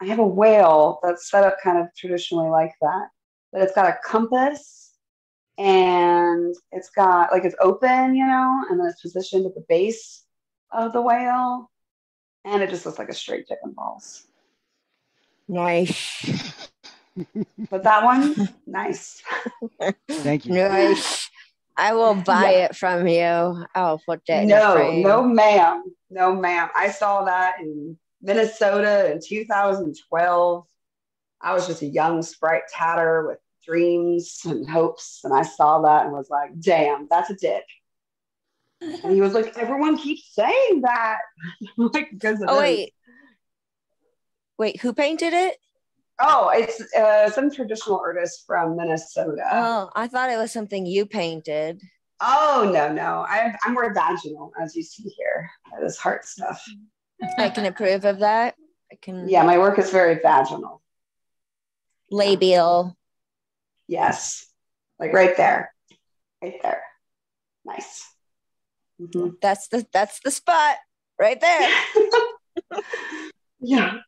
[0.00, 3.08] I have a whale that's set up kind of traditionally like that,
[3.52, 4.92] but it's got a compass
[5.58, 10.24] and it's got like it's open, you know, and then it's positioned at the base
[10.72, 11.70] of the whale,
[12.46, 14.26] and it just looks like a straight chicken and balls.
[15.48, 16.24] Nice.
[17.70, 19.22] But that one, nice.
[20.08, 20.54] Thank you.
[20.54, 21.28] Nice.
[21.76, 22.64] I will buy Yeah.
[22.66, 23.66] it from you.
[23.74, 25.02] I'll put that No, frame.
[25.02, 26.68] no, ma'am, no, ma'am.
[26.76, 30.66] I saw that in Minnesota in 2012.
[31.40, 36.04] I was just a young sprite tatter with dreams and hopes, and I saw that
[36.04, 37.64] and was like, "Damn, that's a dick."
[38.80, 41.18] And he was like, "Everyone keeps saying that."
[41.76, 42.60] Like, because it Oh is.
[42.60, 42.94] wait.
[44.58, 45.56] Wait, who painted it?
[46.20, 49.42] Oh, it's uh, some traditional artist from Minnesota.
[49.50, 51.80] Oh, I thought it was something you painted.
[52.20, 55.50] Oh no, no, I, I'm more vaginal, as you see here.
[55.72, 56.64] That is heart stuff.
[57.38, 58.54] I can approve of that.
[58.92, 60.82] I can Yeah, my work is very vaginal.
[62.10, 62.96] labial.
[63.86, 64.46] Yes.
[64.98, 65.72] Like right there.
[66.42, 66.82] Right there.
[67.64, 68.06] Nice.
[69.00, 69.34] Mhm.
[69.40, 70.76] That's the that's the spot
[71.18, 71.70] right there.
[73.60, 73.98] yeah.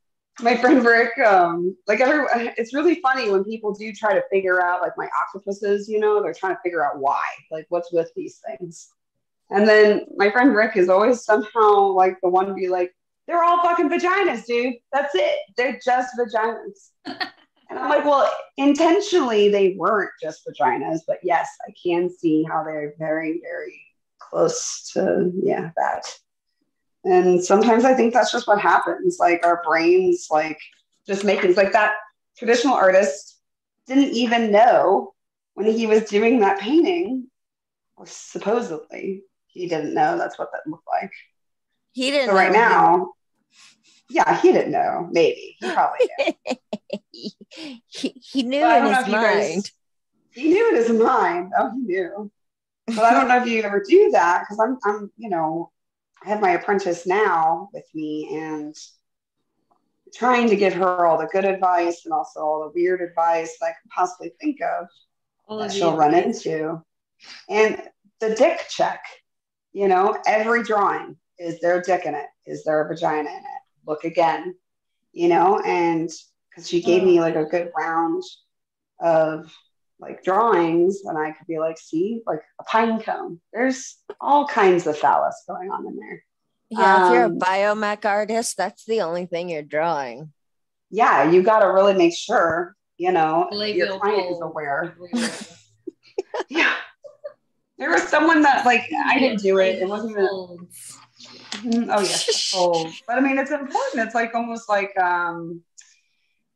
[0.43, 2.27] My friend Rick, um, like every,
[2.57, 6.21] it's really funny when people do try to figure out, like my octopuses, you know,
[6.21, 8.91] they're trying to figure out why, like what's with these things.
[9.51, 12.93] And then my friend Rick is always somehow like the one to be like,
[13.27, 14.75] they're all fucking vaginas, dude.
[14.93, 15.39] That's it.
[15.57, 16.91] They're just vaginas.
[17.05, 22.65] and I'm like, well, intentionally they weren't just vaginas, but yes, I can see how
[22.65, 23.81] they're very, very
[24.19, 26.19] close to, yeah, that.
[27.05, 29.19] And sometimes I think that's just what happens.
[29.19, 30.59] Like our brains, like
[31.07, 31.95] just make things like that.
[32.39, 33.39] Traditional artist
[33.87, 35.15] didn't even know
[35.55, 37.27] when he was doing that painting,
[37.97, 41.13] or supposedly he didn't know that's what that looked like.
[41.93, 43.13] He didn't So right now,
[44.09, 45.09] yeah, he didn't know.
[45.11, 46.35] Maybe he probably did.
[47.11, 47.35] he,
[47.89, 49.71] he, knew in his if you guys- mind.
[50.31, 51.53] He knew in his mind.
[51.59, 52.31] Oh, he knew.
[52.87, 55.72] But I don't know if you ever do that because I'm, I'm, you know,
[56.25, 58.75] I have my apprentice now with me and
[60.15, 63.67] trying to give her all the good advice and also all the weird advice that
[63.67, 64.87] I could possibly think of
[65.49, 66.83] All that of she'll run into.
[67.49, 67.83] And
[68.21, 69.03] the dick check,
[69.73, 72.27] you know, every drawing is there a dick in it?
[72.47, 73.63] Is there a vagina in it?
[73.87, 74.55] Look again,
[75.13, 76.09] you know, and
[76.51, 78.23] because she gave me like a good round
[79.01, 79.53] of
[80.03, 83.41] like drawings, and I could be like, see, like a pine cone.
[83.53, 86.25] There's all kinds of phallus going on in there.
[86.71, 90.33] Yeah, if you're a Um, biomech artist, that's the only thing you're drawing.
[90.91, 94.97] Yeah, you got to really make sure, you know, Labial your client is aware.
[96.49, 96.75] Yeah.
[97.79, 99.83] There was someone that like I didn't do it.
[99.83, 100.27] It wasn't even
[101.53, 101.89] Mhm.
[101.95, 102.91] oh yes, oh.
[103.07, 104.07] But I mean it's important.
[104.07, 105.63] It's like almost like um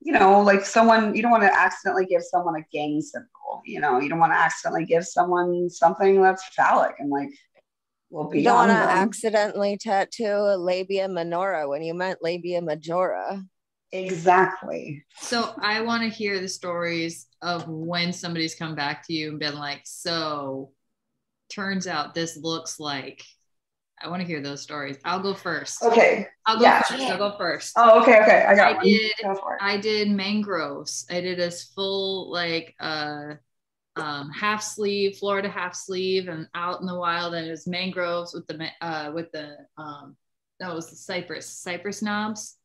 [0.06, 3.80] you know, like someone you don't want to accidentally give someone a gang symbol, you
[3.80, 7.30] know, you don't want to accidentally give someone something that's phallic and like
[8.08, 12.62] will be You don't want to accidentally tattoo a labia minora when you meant labia
[12.62, 13.42] majora.
[13.90, 15.04] Exactly.
[15.18, 19.40] So I want to hear the stories of when somebody's come back to you and
[19.40, 20.70] been like, so
[21.50, 23.24] turns out this looks like.
[24.02, 24.98] I want to hear those stories.
[25.04, 25.82] I'll go first.
[25.82, 26.26] Okay.
[26.44, 26.82] I'll go yeah.
[26.82, 27.02] first.
[27.02, 27.72] I'll go first.
[27.76, 28.44] Oh, okay, okay.
[28.46, 28.84] I got I one.
[28.84, 29.62] did- Go for it.
[29.62, 31.06] I did mangroves.
[31.10, 33.34] I did this full like uh
[33.96, 38.34] um, half sleeve, Florida half sleeve, and out in the wild, and it was mangroves
[38.34, 40.16] with the uh, with the um,
[40.60, 42.56] that was the cypress cypress knobs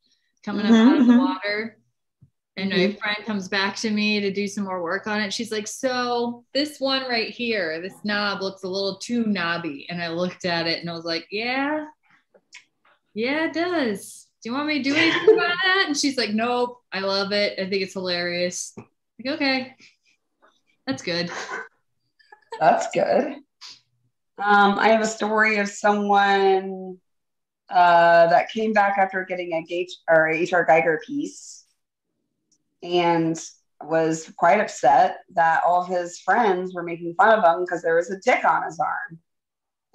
[0.43, 1.19] coming up Mhm, out of the mhm.
[1.19, 1.77] water.
[2.57, 5.33] And my friend comes back to me to do some more work on it.
[5.33, 10.01] She's like, "So this one right here, this knob looks a little too knobby." And
[10.01, 11.85] I looked at it and I was like, "Yeah,
[13.13, 14.27] yeah, it does.
[14.43, 17.31] Do you want me to do anything about that?" And she's like, "Nope, I love
[17.31, 17.57] it.
[17.57, 19.75] I think it's hilarious." Like, okay,
[20.85, 21.31] that's good.
[22.59, 23.37] That's good.
[24.37, 26.97] Um, I have a story of someone
[27.69, 31.60] uh, that came back after getting a Gage or a HR Giger piece
[32.83, 33.39] and
[33.83, 37.95] was quite upset that all of his friends were making fun of him because there
[37.95, 39.19] was a dick on his arm.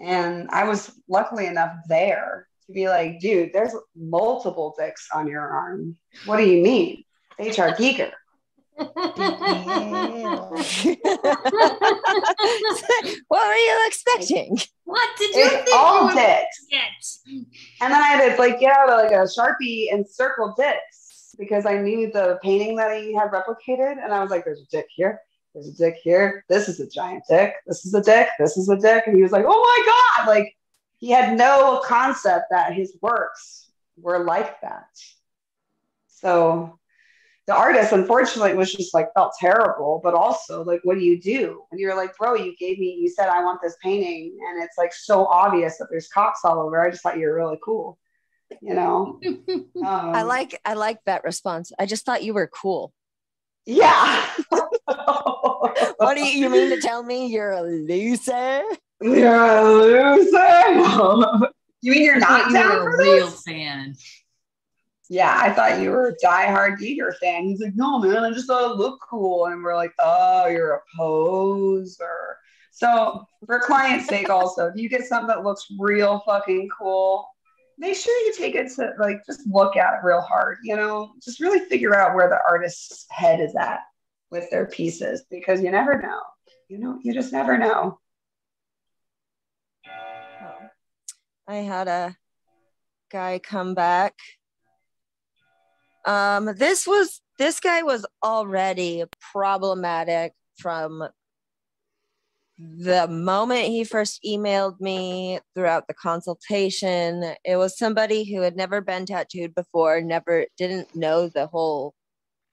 [0.01, 5.43] And I was luckily enough there to be like, dude, there's multiple dicks on your
[5.49, 5.97] arm.
[6.25, 7.05] What do you mean?
[7.39, 8.11] HR Giger.
[8.79, 8.95] what
[13.31, 14.59] were you expecting?
[14.85, 16.67] What did you It's think all dicks.
[16.71, 16.91] get?
[17.81, 21.06] And then I had to like get out like a sharpie and circle dicks
[21.39, 24.67] because I knew the painting that he had replicated, and I was like, "There's a
[24.67, 25.21] dick here.
[25.55, 26.45] There's a dick here.
[26.49, 27.55] This is a giant dick.
[27.67, 28.29] This is a dick.
[28.39, 30.57] This is a dick." And he was like, "Oh my god!" Like
[30.99, 34.89] he had no concept that his works were like that.
[36.09, 36.79] So
[37.47, 40.01] the artist, unfortunately, was just like felt terrible.
[40.03, 43.09] But also, like, what do you do And you're like, "Bro, you gave me, you
[43.09, 46.81] said I want this painting," and it's like so obvious that there's cocks all over.
[46.81, 47.99] I just thought you were really cool,
[48.61, 49.21] you know.
[49.77, 49.85] Um,
[50.15, 51.71] I like I like that response.
[51.79, 52.93] I just thought you were cool.
[53.67, 54.27] Yeah.
[55.99, 58.63] What do you, you mean to tell me you're a loser?
[59.01, 61.51] You're a loser.
[61.83, 63.43] you mean you're not you were a real this?
[63.43, 63.95] fan.
[65.09, 67.45] Yeah, I thought you were a diehard Giger fan.
[67.45, 69.47] He's like, no, man, I just thought it looked cool.
[69.47, 72.37] And we're like, oh, you're a poser.
[72.73, 77.29] So, for client's sake, also, if you get something that looks real fucking cool,
[77.79, 80.59] make sure you take it to like just look at it real hard.
[80.63, 83.81] You know, just really figure out where the artist's head is at
[84.31, 86.21] with their pieces because you never know.
[86.69, 87.99] You know, you just never know.
[91.49, 92.17] I had a
[93.11, 94.15] guy come back.
[96.05, 101.07] Um, this was this guy was already problematic from
[102.59, 107.35] the moment he first emailed me throughout the consultation.
[107.45, 111.95] It was somebody who had never been tattooed before, never didn't know the whole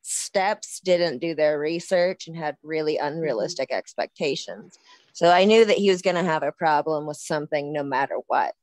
[0.01, 4.77] steps, didn't do their research, and had really unrealistic expectations.
[5.13, 8.15] So I knew that he was going to have a problem with something no matter
[8.27, 8.53] what.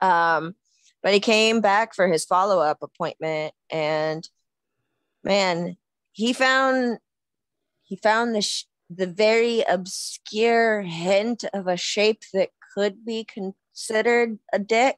[0.00, 0.54] Um,
[1.02, 4.28] but he came back for his follow up appointment, and
[5.22, 5.76] man,
[6.12, 6.98] he found
[7.82, 14.38] he found the sh- the very obscure hint of a shape that could be considered
[14.52, 14.96] a dick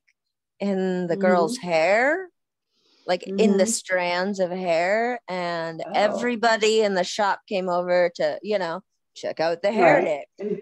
[0.61, 2.29] in the girl's hair,
[3.07, 3.69] like in the Mhm.
[3.69, 5.93] strands of hair, and Oh.
[5.95, 8.83] everybody in the shop came over to you know
[9.15, 10.27] check out the hair Right.
[10.39, 10.59] dick,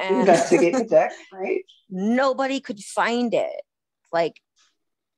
[0.00, 1.64] and Investigate the deck, right?
[1.88, 3.62] nobody could find it.
[4.12, 4.40] Like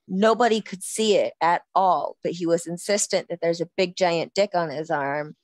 [0.07, 2.17] nobody could see it at all.
[2.23, 5.37] But he was insistent that there's a big giant dick on his arm.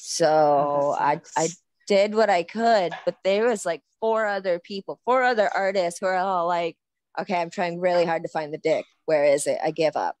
[0.00, 1.20] Oh, so Oh, I.
[1.36, 1.48] I
[1.86, 6.06] did what I could, but there was like four other people, four other artists who
[6.06, 6.76] are all like,
[7.18, 8.84] okay, I'm trying really hard to find the dick.
[9.06, 9.58] Where is it?
[9.64, 10.14] I give up.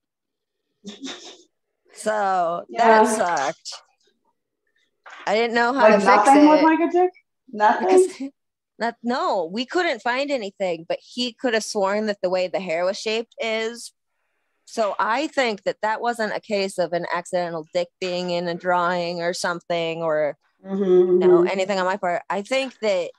[1.94, 3.02] So Yeah.
[3.04, 3.74] that sucked.
[5.26, 6.62] I didn't know how like to fix nothing it.
[6.64, 7.10] like a dick.
[7.52, 7.86] Nothing.
[7.86, 8.30] Because
[8.80, 12.58] not no, we couldn't find anything, but he could have sworn that the way the
[12.60, 13.92] hair was shaped is.
[14.70, 18.54] So I think that that wasn't a case of an accidental dick being in a
[18.54, 21.50] drawing or something, or Mhm, you know mhm.
[21.50, 22.22] anything on my part.
[22.30, 23.10] I think that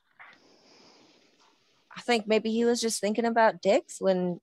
[1.93, 4.39] I think maybe he was just thinking about dicks when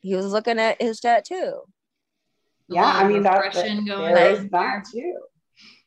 [0.00, 1.62] he was looking at his tattoo.
[2.66, 5.14] Yeah, I mean that, that repression going there on is that too.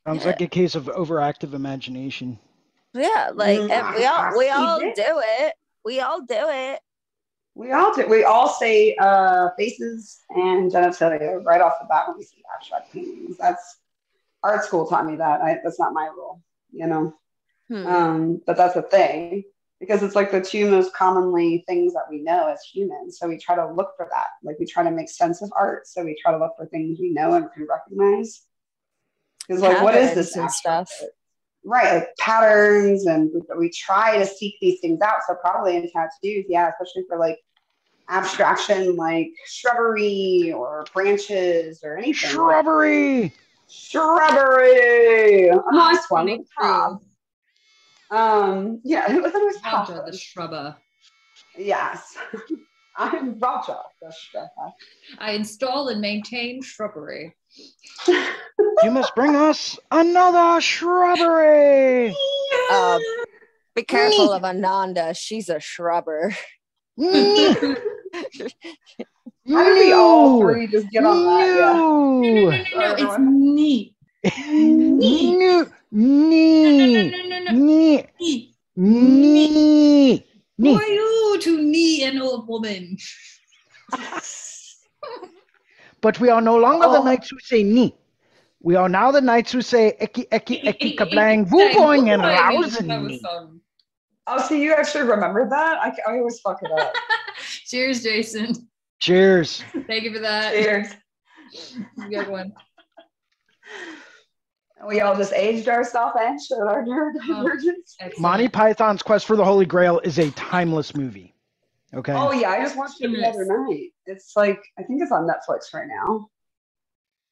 [0.08, 0.28] Sounds Yeah.
[0.28, 2.40] like a case of overactive imagination.
[2.94, 5.04] Yeah, like Mm, and we all we all do it.
[5.42, 5.54] it.
[5.84, 6.80] We all do it.
[7.58, 8.06] We all do.
[8.08, 12.94] We all say uh, faces and genitalia right off the bat when we see abstract
[12.94, 13.36] paintings.
[13.38, 13.80] That's
[14.44, 15.42] art school taught me that.
[15.42, 17.16] I, that's not my rule, you know.
[17.68, 17.88] Hmm.
[17.88, 19.44] Um, but that's a thing
[19.80, 23.18] because it's like the two most commonly things that we know as humans.
[23.18, 24.28] So we try to look for that.
[24.44, 25.88] Like we try to make sense of art.
[25.88, 28.44] So we try to look for things we know and can recognize.
[29.48, 30.92] Because like, what is this and stuff.
[31.02, 31.12] art?
[31.66, 35.18] Right, like patterns, and we try to seek these things out.
[35.28, 37.40] So probably in tattoos, yeah, especially for like
[38.10, 42.14] abstraction, like shrubbery or branches or anything.
[42.14, 43.34] Shrubbery.
[43.70, 45.50] Shrubbery.
[45.50, 46.28] A nice one.
[46.28, 47.00] Funny with.
[48.10, 50.78] Um, yeah, it was, it was Roger the shrubber.
[51.58, 52.18] Yes.
[52.98, 54.74] I'm Roger the shrubber.
[55.20, 57.36] I install and maintain shrubbery.
[58.08, 62.16] You must bring us another shrubbery.
[62.70, 63.00] Uh,
[63.76, 65.14] be careful of Ananda.
[65.14, 66.36] She's a shrubber.
[67.00, 67.14] How
[69.64, 71.48] did we all no, three just get on that?
[71.56, 71.74] Yeah.
[71.74, 73.96] No, no, no, no, no, no, it's neat.
[74.24, 78.08] no, No, nee, no, no, no,
[78.76, 80.26] nee,
[80.58, 82.98] Who are you to knee an old woman?
[86.02, 87.04] But we are no longer the Oh.
[87.04, 87.96] knights who say ni.
[88.62, 92.88] We are now the knights who say eki eki eki kablang woo boing and rousing
[93.08, 93.22] me.
[94.30, 95.78] Oh, see, you actually remember that?
[95.82, 96.94] I, I always fuck it up.
[97.66, 98.68] Cheers, Jason.
[99.00, 99.64] Cheers.
[99.88, 100.52] Thank you for that.
[100.54, 100.88] Cheers.
[102.10, 102.52] Good one.
[104.88, 106.86] We all just aged ourselves and showed our Oh.
[106.86, 107.96] neurodivergence.
[108.00, 108.20] Excellent.
[108.20, 111.34] Monty Python's Quest for the Holy Grail is a timeless movie.
[111.94, 112.14] Okay.
[112.14, 113.92] Oh yeah, I just watched it the other night.
[114.06, 116.28] It's like I think it's on Netflix right now.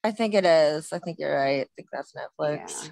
[0.02, 0.92] I think it is.
[0.92, 1.60] I think you're right.
[1.62, 2.86] I think that's Netflix.
[2.86, 2.90] Yeah.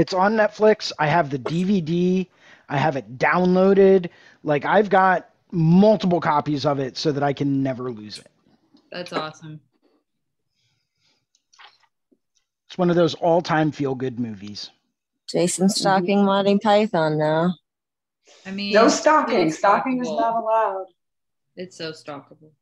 [0.00, 0.92] It's on Netflix.
[0.98, 2.28] I have the DVD.
[2.70, 4.08] I have it downloaded.
[4.44, 8.28] Like I've got multiple copies of it so that I can never lose it.
[8.92, 9.60] That's awesome.
[12.68, 14.70] It's one of those all-time feel-good movies.
[15.28, 15.72] Jason mhm.
[15.72, 17.56] stalking Monty Python now.
[18.46, 19.48] I mean, No stalking.
[19.48, 20.86] it's Stalking is not allowed.
[21.56, 22.52] It's so stalkable.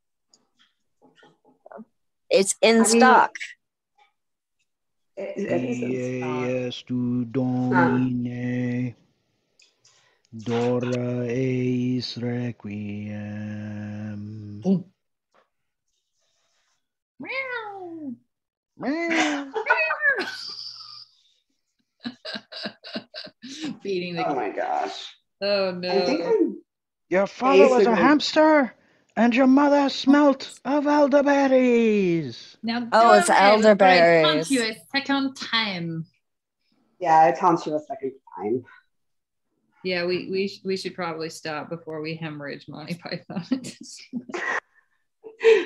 [2.31, 3.31] It's in I mean- stock.
[5.17, 6.47] It, it is in stock.
[6.49, 8.95] Yes, tu domine.
[10.45, 13.13] Dora eis requiem.
[14.65, 14.85] Oh.
[17.19, 18.13] Meow.
[18.77, 19.53] Meow.
[23.83, 24.29] Beating the.
[24.29, 25.15] Oh my gosh.
[25.41, 25.89] Oh no.
[25.91, 26.59] I'm
[27.09, 28.75] Your father was a hamster,
[29.17, 32.57] and your mother smelt of elderberries.
[32.63, 34.27] Now Oh, it's go ahead, before I elderberries.
[34.27, 36.07] taunt you a second time.
[37.01, 38.65] yeah, I taunt you a second time.
[39.89, 43.43] Yeah, we we sh- we should probably stop before we hemorrhage Monty Python.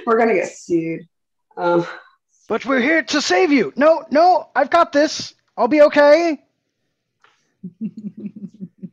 [0.06, 1.08] We're gonna get sued.
[1.56, 1.84] Um,
[2.48, 3.72] But we're here to save you.
[3.74, 5.34] No, no, I've got this.
[5.56, 6.40] I'll be okay.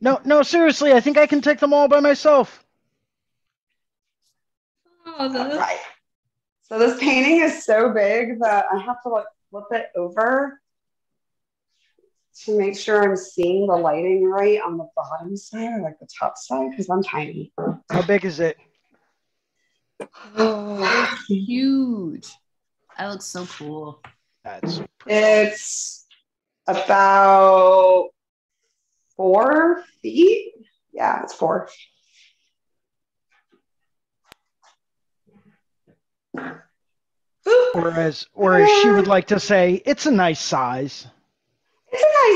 [0.02, 2.64] No, no, seriously, I think I can take them all by myself.
[5.06, 5.78] oh, all right.
[6.62, 10.58] So this painting is so big that I have to like flip it over
[12.44, 16.08] to make sure I'm seeing the lighting right on the bottom side or like the
[16.18, 17.52] top side because I'm tiny.
[17.90, 18.56] How big is it?
[20.36, 22.28] Oh, it's huge.
[22.96, 24.00] That looks so cool.
[24.44, 26.06] That's It's
[26.66, 28.08] about
[29.16, 30.54] four feet.
[30.92, 31.68] Yeah, it's four.
[37.48, 41.06] Ooh, or as or as she would like to say, it's a nice size.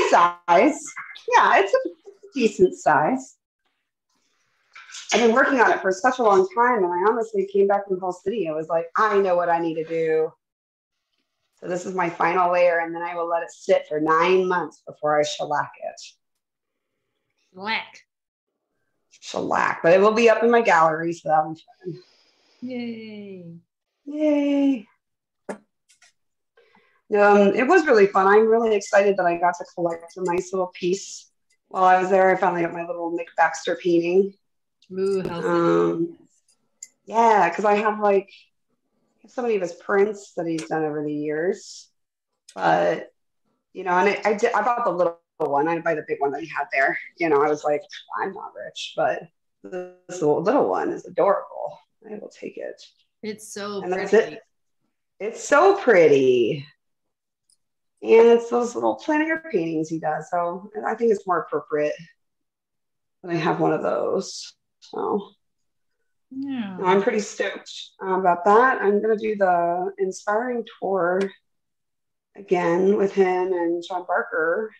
[0.05, 0.93] It's a nice size.
[1.35, 1.89] Yeah, it's a
[2.33, 3.37] decent size.
[5.13, 7.87] I've been working on it for such a long time, and I honestly came back
[7.87, 8.47] from Hall City.
[8.47, 10.31] I was like, I know what I need to do.
[11.59, 14.47] So this is my final layer, and then I will let it sit for nine
[14.47, 16.01] months before I shellac it.
[17.53, 18.01] Black.
[19.09, 22.03] Shellac, but it will be up in my gallery, so that'll be fun.
[22.61, 23.45] Yay.
[24.05, 24.87] Yay.
[27.13, 28.27] Um, it was really fun.
[28.27, 31.31] I'm really excited that I got to collect a nice little piece.
[31.67, 34.33] While I was there, I finally got my little Nick Baxter painting.
[34.91, 35.23] Ooh.
[35.29, 36.17] Um,
[37.05, 38.31] yeah, because I have like
[39.27, 41.89] so many of his prints that he's done over the years.
[42.53, 43.11] But
[43.73, 45.67] you know, and I, I did I bought the little one.
[45.67, 46.97] I didn't buy the big one that he had there.
[47.17, 47.81] You know, I was like,
[48.21, 49.23] I'm not rich, but
[49.63, 51.79] this little one is adorable.
[52.09, 52.81] I will take it.
[53.23, 54.35] it's so And that's pretty.
[54.35, 54.41] it.
[55.19, 56.65] It's so pretty.
[58.05, 60.29] And it's those little plein air paintings he does.
[60.29, 61.95] So I think it's more appropriate
[63.23, 64.53] that I have one of those.
[64.79, 65.31] So
[66.29, 66.77] Yeah.
[66.77, 68.81] no, I'm pretty stoked about that.
[68.81, 71.19] I'm going to do the inspiring tour
[72.35, 74.71] again with him and Shawn Barber.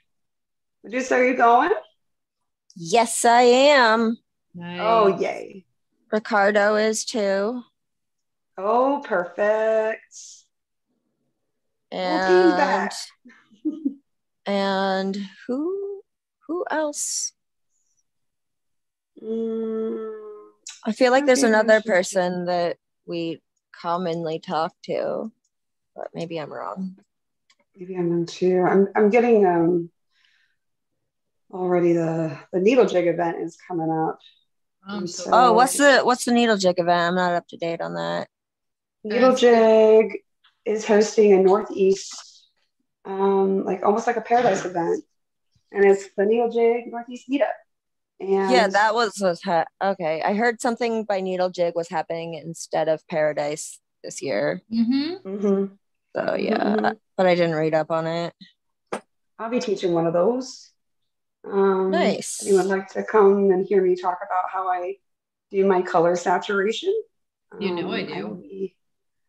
[0.83, 1.71] Medusa, are you going?
[2.75, 4.17] Yes, I am.
[4.53, 4.79] Nice.
[4.81, 5.65] Oh, yay.
[6.11, 7.63] Ricardo is too.
[8.57, 10.44] Oh, perfect.
[11.95, 12.95] Whole team's
[13.65, 13.95] And
[14.45, 15.17] and
[15.47, 16.01] who
[16.47, 17.33] who else?
[19.23, 20.11] Mm,
[20.85, 21.93] I feel like there's another sure.
[21.93, 23.41] person that we
[23.71, 25.31] commonly talk to,
[25.95, 26.97] but maybe I'm wrong.
[27.77, 28.61] maybe I'm in too.
[28.61, 29.89] I'm, I'm getting um
[31.51, 34.19] already the the needle jig event is coming up.
[34.87, 37.01] I'm so Oh, what's the what's the needle jig event?
[37.01, 38.27] I'm not up to date on that.
[39.03, 40.23] Needle Jig
[40.65, 42.47] is hosting a Northeast,
[43.05, 45.03] um, like almost like a paradise event,
[45.71, 47.51] and it's the Needle Jig Northeast meetup.
[48.19, 50.21] And Yeah, that was was ha- okay.
[50.21, 54.61] I heard something by Needle Jig was happening instead of Paradise this year.
[54.71, 55.27] Mm-hmm.
[55.27, 55.77] Mhm.
[56.15, 56.99] So yeah, Mhm.
[57.17, 58.33] but I didn't read up on it.
[59.37, 60.71] I'll be teaching one of those.
[61.43, 62.41] Um, Nice.
[62.41, 64.95] If anyone would like to come and hear me talk about how I
[65.51, 66.93] do my color saturation?
[67.59, 68.27] You know I um, do.
[68.27, 68.75] will be-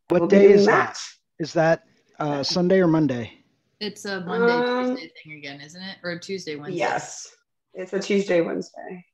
[0.09, 0.99] What be day doing is that?
[1.39, 1.85] Is that
[2.19, 3.33] uh, Sunday or Monday?
[3.81, 5.99] It's a Monday, Um, Tuesday thing again, isn't it?
[6.03, 6.79] Or Tuesday, Wednesday?
[6.79, 7.29] Yes,
[7.75, 9.05] it's a Tuesday, Wednesday.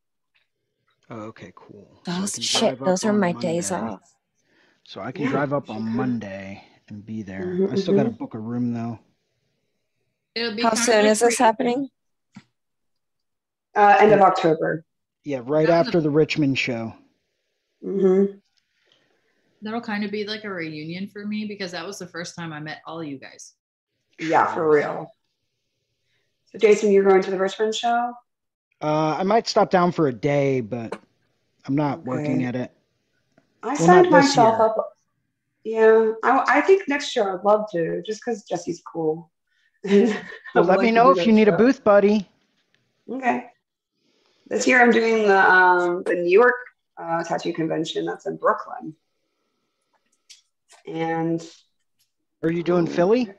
[1.10, 2.00] Oh, okay, cool.
[2.04, 4.00] Those can shit, those are on my days off.
[4.84, 5.96] So I can Yeah, drive up on could.
[5.96, 7.56] Monday and be there.
[7.58, 8.98] Mhm, I still got to book a room though.
[10.34, 11.90] It'll be How soon is this happening?
[13.74, 14.84] Uh, end of October.
[15.24, 16.94] Yeah, right That's after the Richmond show.
[17.82, 18.24] hmm
[19.62, 22.52] That'll kind of be like a reunion for me because that was the first time
[22.52, 23.54] I met all you guys.
[24.18, 25.10] Yeah, for real.
[26.46, 28.12] So, Jason, you're going to the Richmond show?
[28.82, 30.98] Uh, I might stop down for a day, but
[31.66, 32.72] I'm not working at it.
[33.62, 34.66] I Well, signed myself year.
[34.66, 34.88] up.
[35.64, 39.30] Yeah, I, I think next year I'd love to, just because Jesse's cool.
[40.54, 42.28] Well, let me know if you need a booth buddy.
[43.10, 43.46] Okay.
[44.48, 46.54] This year I'm doing the um, the New York
[46.98, 48.94] uh, tattoo convention that's in Brooklyn,
[50.86, 51.42] and
[52.42, 53.30] Are you doing Philly?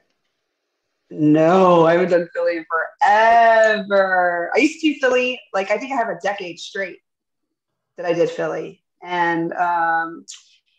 [1.09, 4.51] No, I haven't done Philly forever.
[4.55, 6.97] I used to do Philly, like I think I have a decade straight
[7.97, 8.83] that I did Philly.
[9.03, 10.25] And um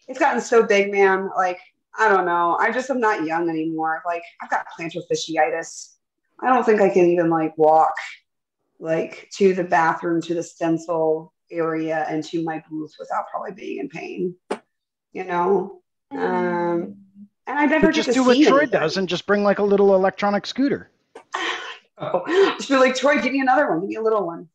[0.09, 1.31] it's gotten so big, man.
[1.37, 1.59] Like,
[1.99, 2.57] I don't know.
[2.59, 4.03] I just am not young anymore.
[4.05, 5.95] Like, I've got plantar fasciitis.
[6.41, 7.95] I don't think I can even like walk
[8.81, 13.79] like to the bathroom, to the stencil area and to my booth without probably being
[13.79, 14.35] in pain.
[15.13, 15.84] You know?
[16.17, 16.97] Um
[17.47, 18.81] and I never just do what Troy anything.
[18.81, 20.91] does and just bring like a little electronic scooter.
[21.97, 22.25] Oh,
[22.59, 23.79] just be like, Troy, give me another one.
[23.83, 24.49] Give me a little one.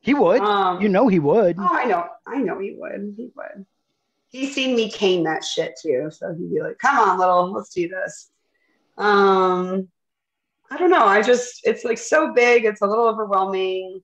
[0.00, 0.40] He would.
[0.40, 1.56] Um, you know he would.
[1.58, 2.06] Oh, I know.
[2.26, 3.12] I know he would.
[3.18, 3.66] He would.
[4.28, 6.08] He's seen me cane that shit too.
[6.10, 8.30] So he'd be like, come on, little, let's do this.
[8.96, 9.88] Um,
[10.70, 11.04] I don't know.
[11.04, 12.64] I just, it's like so big.
[12.64, 14.00] It's a little overwhelming.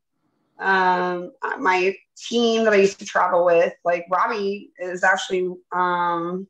[0.58, 6.46] Um, my team that I used to travel with, like Robbie is actually, um,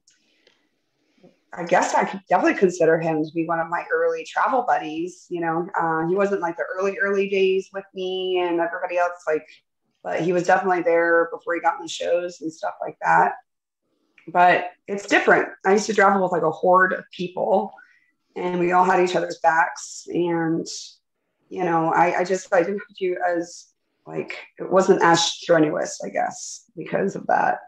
[1.56, 5.26] I guess I could definitely consider him to be one of my early travel buddies.
[5.30, 9.24] You know, uh, he wasn't like the early, early days with me and everybody else,
[9.26, 9.46] like,
[10.02, 13.32] but he was definitely there before he got in the shows and stuff like that.
[14.28, 15.48] But it's different.
[15.64, 17.72] I used to travel with like a horde of people
[18.36, 20.06] and we all had each other's backs.
[20.08, 20.66] And,
[21.48, 23.68] you know, I, I just, I didn't have to as
[24.06, 27.60] like, it wasn't as strenuous, I guess, because of that.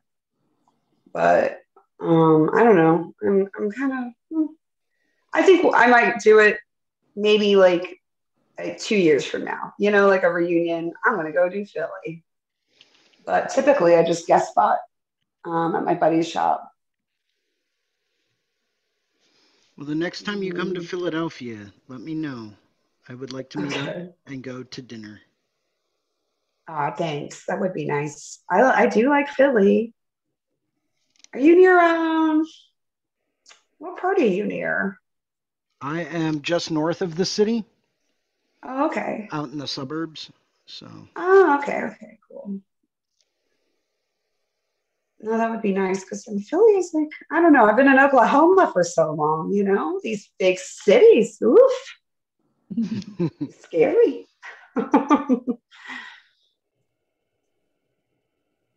[1.12, 1.60] But
[2.00, 3.12] um, I don't know.
[3.22, 3.92] I'm, I'm kind
[4.32, 4.48] of,
[5.32, 6.58] I think I might do it
[7.16, 7.96] maybe like,
[8.78, 10.92] two years from now, you know, like a reunion.
[11.04, 12.24] I'm going to go do Philly.
[13.24, 14.78] But typically I just guest spot
[15.44, 16.68] um, at my buddy's shop.
[19.76, 20.86] Well, the next time you come to Mm.
[20.86, 22.52] Philadelphia, let me know.
[23.08, 23.94] I would like to meet up
[24.26, 25.20] and go to dinner.
[26.66, 27.46] Ah, thanks.
[27.46, 28.42] That would be nice.
[28.50, 29.94] I, I do like Philly.
[31.34, 32.44] Are you near, um,
[33.78, 34.98] what part are you near?
[35.80, 37.64] I am just north of the city,
[38.64, 39.28] Oh, okay.
[39.30, 40.30] out in the suburbs.
[40.66, 42.60] So Oh, okay, okay, cool.
[45.20, 47.88] No, that would be nice because in Philly is like, I don't know, I've been
[47.88, 51.40] in Oklahoma for so long, you know, these big cities.
[51.42, 51.96] Oof,
[53.60, 54.26] scary.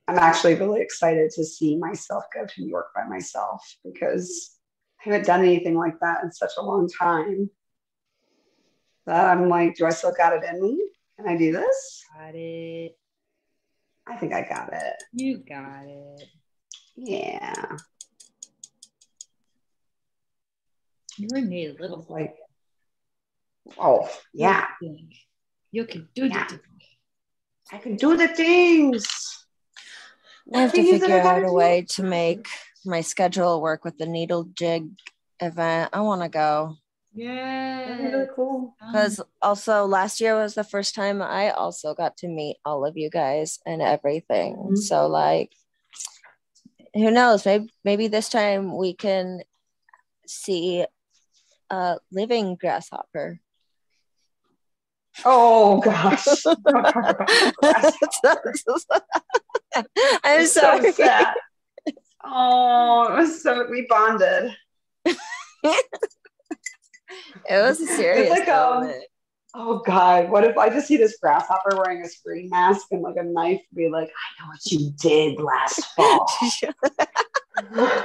[0.08, 4.58] I'm actually really excited to see myself go to New York by myself because
[5.00, 7.50] I haven't done anything like that in such a long time.
[9.06, 10.80] That I'm like, do I still got it in me?
[11.18, 12.04] Can I do this?
[12.18, 12.98] Got it.
[14.08, 15.04] I think I got it.
[15.14, 16.24] You got it.
[16.96, 17.78] Yeah.
[21.18, 22.36] You're a little Like,
[23.78, 24.68] oh, yeah.
[25.72, 26.48] You can do Yeah.
[26.48, 26.60] that.
[27.72, 29.08] I can do the things.
[30.54, 32.48] I have to What thing is it figure out a way to make
[32.86, 34.90] my schedule work with the needle jig
[35.40, 35.90] event.
[35.94, 36.76] I want to go
[37.16, 38.32] That'd really Yeah.
[38.36, 38.76] cool.
[38.80, 42.98] because also last year was the first time I also got to meet all of
[42.98, 44.56] you guys and everything.
[44.56, 44.78] Mhm.
[44.78, 45.52] So like,
[46.94, 47.46] who knows?
[47.46, 49.42] Maybe maybe this time we can
[50.28, 50.86] see
[51.70, 53.40] a living grasshopper.
[55.24, 56.26] Oh gosh.
[59.74, 60.92] Don't talk about I'm It's so sorry.
[60.94, 61.34] sad.
[62.24, 64.56] Oh, it was so we bonded.
[65.64, 65.76] it
[67.50, 69.04] was a serious like, um, moment.
[69.56, 73.16] Oh God, what if I just see this grasshopper wearing a Scream mask and like
[73.18, 76.28] a knife be like, I know what you did last fall.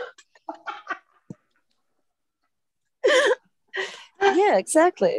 [4.22, 5.18] yeah, exactly.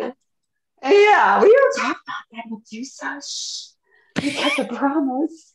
[0.84, 3.22] yeah, we don't talk about that, Medusa.
[3.26, 3.68] Shh.
[4.24, 5.54] We kept a promise.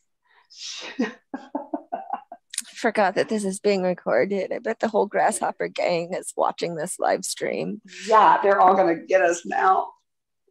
[2.75, 4.51] Forgot that this is being recorded.
[4.51, 7.81] I bet the whole grasshopper gang is watching this live stream.
[8.07, 9.89] Yeah, they're all gonna get us now.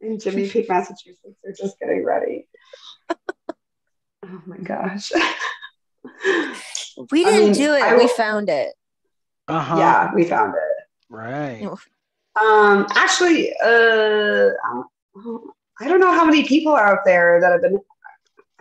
[0.00, 2.48] In Jiminy Peak, Massachusetts, they're just getting ready.
[3.10, 5.12] oh my gosh.
[7.10, 7.82] We didn't mean, do it.
[7.82, 8.74] I we will- found it.
[9.48, 9.76] Uh-huh.
[9.76, 10.84] Yeah, we found it.
[11.10, 11.62] Right.
[12.40, 14.48] Um, actually, uh,
[15.80, 17.78] I don't know how many people are out there that have been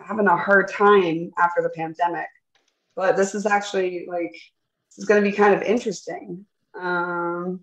[0.06, 2.28] having a hard time after the pandemic,
[2.94, 4.34] but this is actually like
[4.98, 6.44] is going to be kind of interesting.
[6.78, 7.60] Um,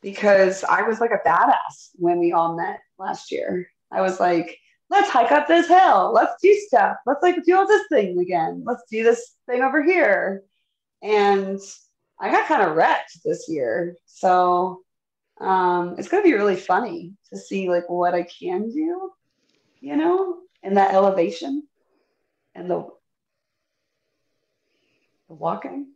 [0.00, 3.68] because I was like a badass when we all met last year.
[3.90, 4.56] I was like,
[4.90, 6.12] let's hike up this hill.
[6.12, 6.96] Let's do stuff.
[7.06, 8.62] Let's like do all this thing again.
[8.64, 10.42] Let's do this thing over here.
[11.02, 11.58] And
[12.20, 13.96] I got kind of wrecked this year.
[14.06, 14.82] So
[15.40, 19.10] um, it's going to be really funny to see like what I can do,
[19.80, 21.62] you know, in that elevation
[22.54, 22.86] and the,
[25.28, 25.88] the walking,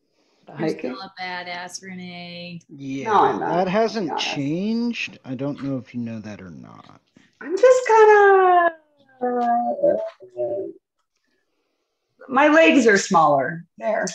[0.46, 0.78] the You're hiking.
[0.94, 2.60] still a badass, Renee.
[2.68, 3.04] Yeah.
[3.04, 3.54] No, I'm not.
[3.64, 4.16] That hasn't Yeah.
[4.16, 5.18] changed.
[5.24, 7.00] I don't know if you know that or not.
[7.40, 8.70] I'm just kind
[9.22, 10.00] of.
[12.28, 13.64] my legs are smaller.
[13.78, 14.06] There.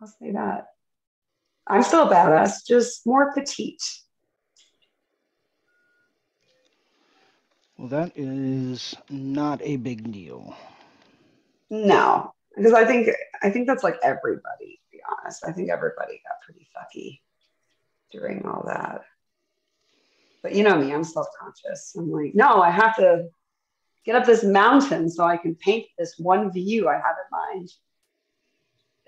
[0.00, 0.66] I'll say that.
[1.66, 3.82] I'm still a badass, just more petite.
[7.84, 10.56] Well, that is not a big deal.
[11.68, 13.10] No, because I think
[13.42, 14.80] I think that's like everybody.
[14.80, 17.20] To be honest, I think everybody got pretty fucky
[18.10, 19.02] during all that.
[20.42, 21.94] But you know me, I'm self-conscious.
[21.98, 23.28] I'm like, no, I have to
[24.06, 27.70] get up this mountain so I can paint this one view I have in mind.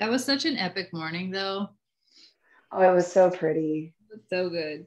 [0.01, 1.71] That was such an epic morning, though.
[2.71, 3.95] Oh, it was so pretty.
[4.11, 4.85] It was so good.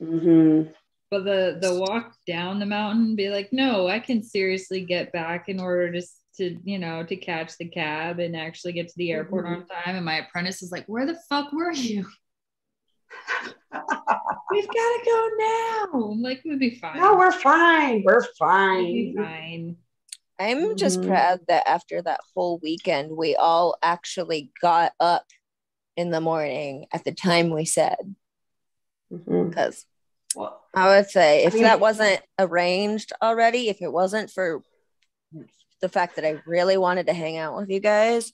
[0.00, 0.72] hmm
[1.14, 5.48] But the the walk down the mountain, be like, no, I can seriously get back
[5.48, 6.02] in order to
[6.38, 9.94] to you know to catch the cab and actually get to the airport on time.
[9.94, 12.04] And my apprentice is like, where the fuck were you?
[14.50, 15.86] We've got to go now.
[16.10, 16.96] I'm like, we'll be fine.
[16.96, 18.02] No, we're fine.
[18.04, 19.24] We're We'll be fine.
[19.24, 19.76] fine.
[20.40, 21.06] I'm just Mhm.
[21.06, 25.26] proud that after that whole weekend, we all actually got up
[25.96, 28.16] in the morning at the time we said.
[29.12, 29.50] Mhm.
[29.50, 29.86] Because
[30.34, 34.62] Well, I would say if I mean- that wasn't arranged already, if it wasn't for
[35.80, 38.32] the fact that I really wanted to hang out with you guys,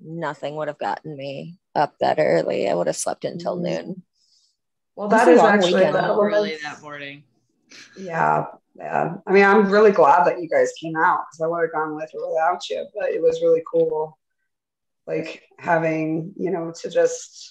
[0.00, 2.68] nothing would have gotten me up that early.
[2.68, 3.62] I would have slept until Mhm.
[3.62, 4.02] noon.
[4.96, 5.94] well, It was that a is actually weekend.
[5.94, 7.24] the early that morning.
[7.96, 9.14] Yeah, yeah.
[9.26, 11.94] I mean, I'm really glad that you guys came out because I would have gone
[11.94, 14.18] with or without you, but it was really cool.
[15.06, 17.49] Like having, you know, to just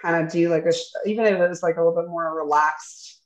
[0.00, 0.72] kind of do like a,
[1.06, 3.20] even if it was like a little bit more relaxed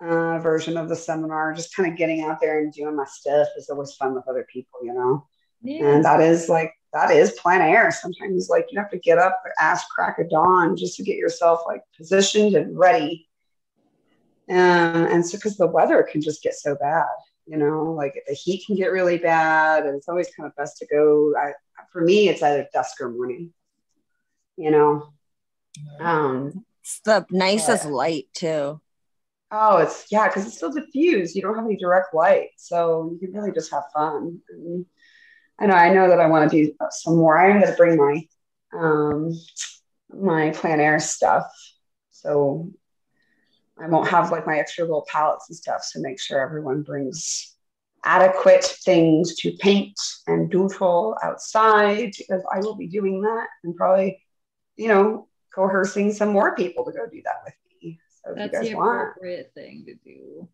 [0.00, 3.48] uh, version of the seminar, just kind of getting out there and doing my stuff
[3.56, 5.26] is always fun with other people, you know?
[5.62, 5.94] Yeah.
[5.94, 7.90] And that is like, that is plein air.
[7.90, 11.60] Sometimes like you have to get up ass crack of dawn just to get yourself
[11.66, 13.28] like positioned and ready.
[14.48, 17.06] Um, and so because the weather can just get so bad,
[17.46, 20.78] you know, like the heat can get really bad, and it's always kind of best
[20.78, 21.34] to go.
[21.36, 21.52] I,
[21.92, 23.52] for me, it's either dusk or morning,
[24.56, 25.12] you know.
[26.00, 27.90] Um, It's the nicest Yeah.
[27.90, 28.80] light too.
[29.50, 31.34] oh, it's yeah, because it's still diffused.
[31.36, 34.40] You don't have any direct light, so you can really just have fun.
[34.50, 34.86] And
[35.58, 37.38] I know, I know that I want to do some more.
[37.38, 38.26] I'm going to bring my
[38.72, 39.32] um,
[40.10, 41.46] my plein air stuff,
[42.10, 42.70] so
[43.78, 45.82] I won't have like my extra little palettes and stuff.
[45.84, 47.54] So make sure everyone brings
[48.04, 54.22] adequate things to paint and doodle outside because I will be doing that and probably,
[54.76, 57.98] you know, coercing some more people to go do that with me.
[58.22, 60.48] So if That's you guys the want, appropriate thing to do.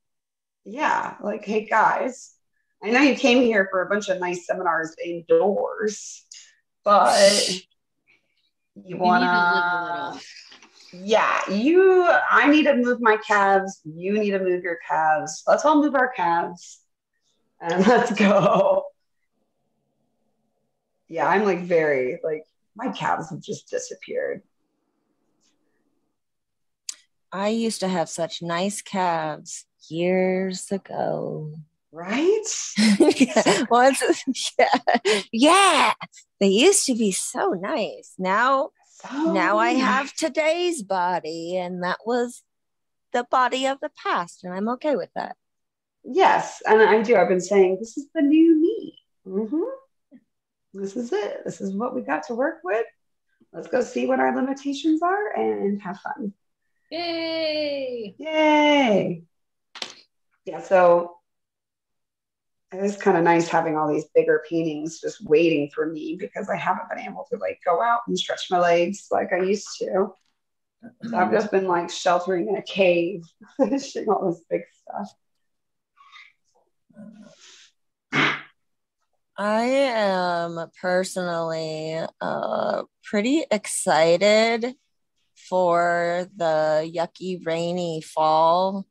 [0.65, 2.35] yeah, like, hey guys,
[2.83, 6.25] I know you came here for a bunch of nice seminars indoors,
[6.85, 7.51] but
[8.75, 10.21] you wanna, need to live a little.
[10.93, 13.81] yeah, you, I need to move my calves.
[13.85, 15.43] You need to move your calves.
[15.47, 16.81] Let's all move our calves
[17.61, 18.85] and let's go.
[21.09, 24.43] Yeah, I'm like very, like, my calves have just disappeared.
[27.33, 29.65] I used to have such nice calves.
[29.89, 31.55] years ago.
[31.91, 32.43] Right?
[32.99, 33.65] yeah.
[33.71, 34.03] Once,
[34.59, 35.01] yeah.
[35.33, 35.93] yeah.
[36.41, 38.15] They used to be so nice.
[38.19, 42.43] Now, So now I have today's body, and that was
[43.13, 45.37] the body of the past, and I'm okay with that.
[46.05, 47.17] Yes, and I do.
[47.17, 48.99] I've been saying this is the new me.
[49.25, 49.63] hmm
[50.75, 51.43] This is it.
[51.45, 52.87] This is what we got to work with.
[53.53, 56.33] Let's go see what our limitations are and have fun.
[56.93, 58.15] Yay!
[58.19, 59.23] Yay!
[60.45, 61.17] Yeah, so
[62.71, 66.51] it is kind of nice having all these bigger paintings just waiting for me because
[66.51, 69.69] I haven't been able to like go out and stretch my legs like I used
[69.79, 70.13] to.
[71.09, 73.23] So I've just been like sheltering in a cave,
[73.57, 75.15] finishing all this big stuff.
[79.39, 84.75] I am personally uh, pretty excited
[85.53, 88.87] for the yucky, rainy fall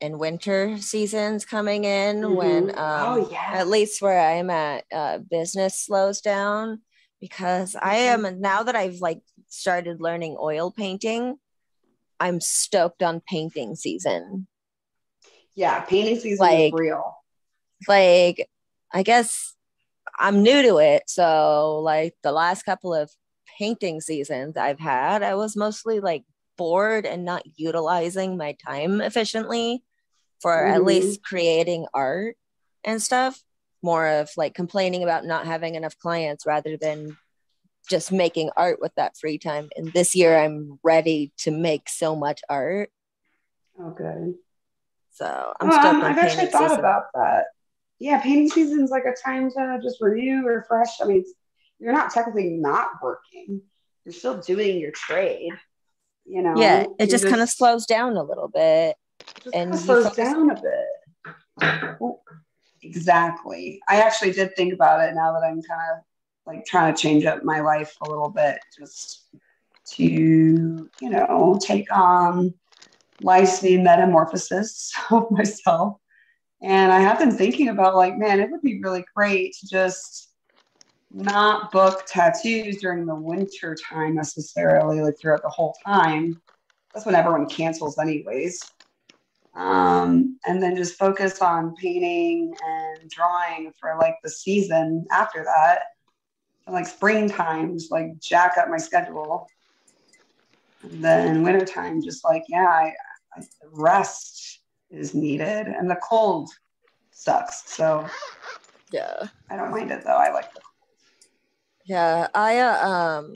[0.00, 2.78] and winter seasons coming in when, Mhm.
[2.78, 6.80] um, oh yeah, at least where I'm at, uh, business slows down
[7.20, 8.24] because I Mhm.
[8.28, 11.38] am now that I've like started learning oil painting,
[12.18, 14.48] I'm stoked on painting season.
[15.54, 15.80] yeah.
[15.80, 17.14] Painting season like- is real.
[17.88, 18.48] like
[18.90, 19.54] I guess
[20.18, 21.02] I'm new to it.
[21.08, 23.10] So like the last couple of
[23.58, 26.24] painting seasons I've had, I was mostly like
[26.56, 29.82] bored and not utilizing my time efficiently
[30.40, 30.86] for at Mhm.
[30.86, 32.36] least creating art
[32.84, 33.42] and stuff.
[33.82, 37.16] More of like complaining about not having enough clients rather than
[37.88, 39.68] just making art with that free time.
[39.76, 42.90] And this year I'm ready to make so much art.
[43.78, 44.34] Oh, good.
[45.12, 46.78] So I'm stoked um, I've actually thought season.
[46.80, 47.46] about that.
[47.98, 51.00] Yeah, painting season is like a time to just renew, refresh.
[51.00, 51.32] I mean, it's-
[51.78, 53.62] you're not technically not working;
[54.04, 55.52] you're still doing your trade.
[56.24, 56.54] You know.
[56.56, 58.96] yeah, it You're just kind of slows down a little bit.
[59.42, 61.96] just and slows down a bit.
[62.00, 62.20] Oh,
[62.86, 63.80] Exactly.
[63.88, 66.04] I actually did think about it now that I'm kind of
[66.46, 69.24] like trying to change up my life a little bit, just
[69.94, 72.54] to you know take on
[73.22, 75.98] life's new metamorphosis of myself.
[76.62, 80.32] And I have been thinking about like, man, it would be really great to just
[81.16, 86.40] not book tattoos during the winter time necessarily, like throughout the whole time.
[86.92, 88.60] That's when everyone cancels, anyways.
[89.54, 95.80] Um, and then just focus on painting and drawing for like the season after that.
[96.66, 99.48] And, like springtime, just like jack up my schedule.
[100.82, 102.92] And then wintertime, just like, yeah, I,
[103.34, 104.60] I, rest
[104.90, 105.66] is needed.
[105.66, 106.50] And the cold
[107.10, 107.72] sucks.
[107.72, 108.06] So
[108.92, 109.28] Yeah.
[109.50, 110.16] I don't mind it though.
[110.16, 110.60] I like the
[111.86, 113.34] Yeah, I uh, um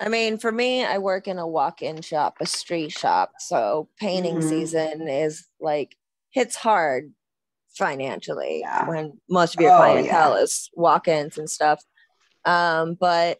[0.00, 4.36] I mean, for me, I work in a walk-in shop, a street shop, so painting
[4.36, 4.42] Mhm.
[4.48, 5.96] season is like
[6.30, 7.12] hits hard
[7.76, 8.86] financially Yeah.
[8.86, 11.82] when most of your Oh, clientele is walk-ins and stuff.
[12.44, 13.38] Um, but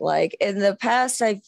[0.00, 1.42] like in the past, I've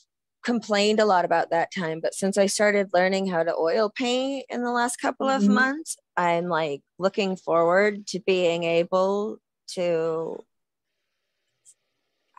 [0.44, 4.46] complained a lot about that time, but since I started learning how to oil paint
[4.48, 5.54] in the last couple of Mhm.
[5.54, 9.38] months, I'm like looking forward to being able
[9.68, 10.44] to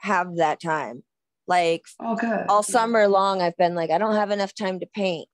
[0.06, 1.04] have that time.
[1.48, 2.46] Like Oh, good.
[2.48, 5.28] all summer long, I've been like, I don't have enough time to paint.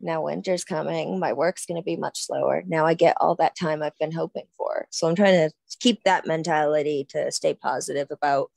[0.00, 1.18] Now winter's coming.
[1.18, 2.62] My work's going to be much slower.
[2.66, 4.86] Now I get all that time I've been hoping for.
[4.90, 8.50] So I'm trying to keep that mentality to stay positive about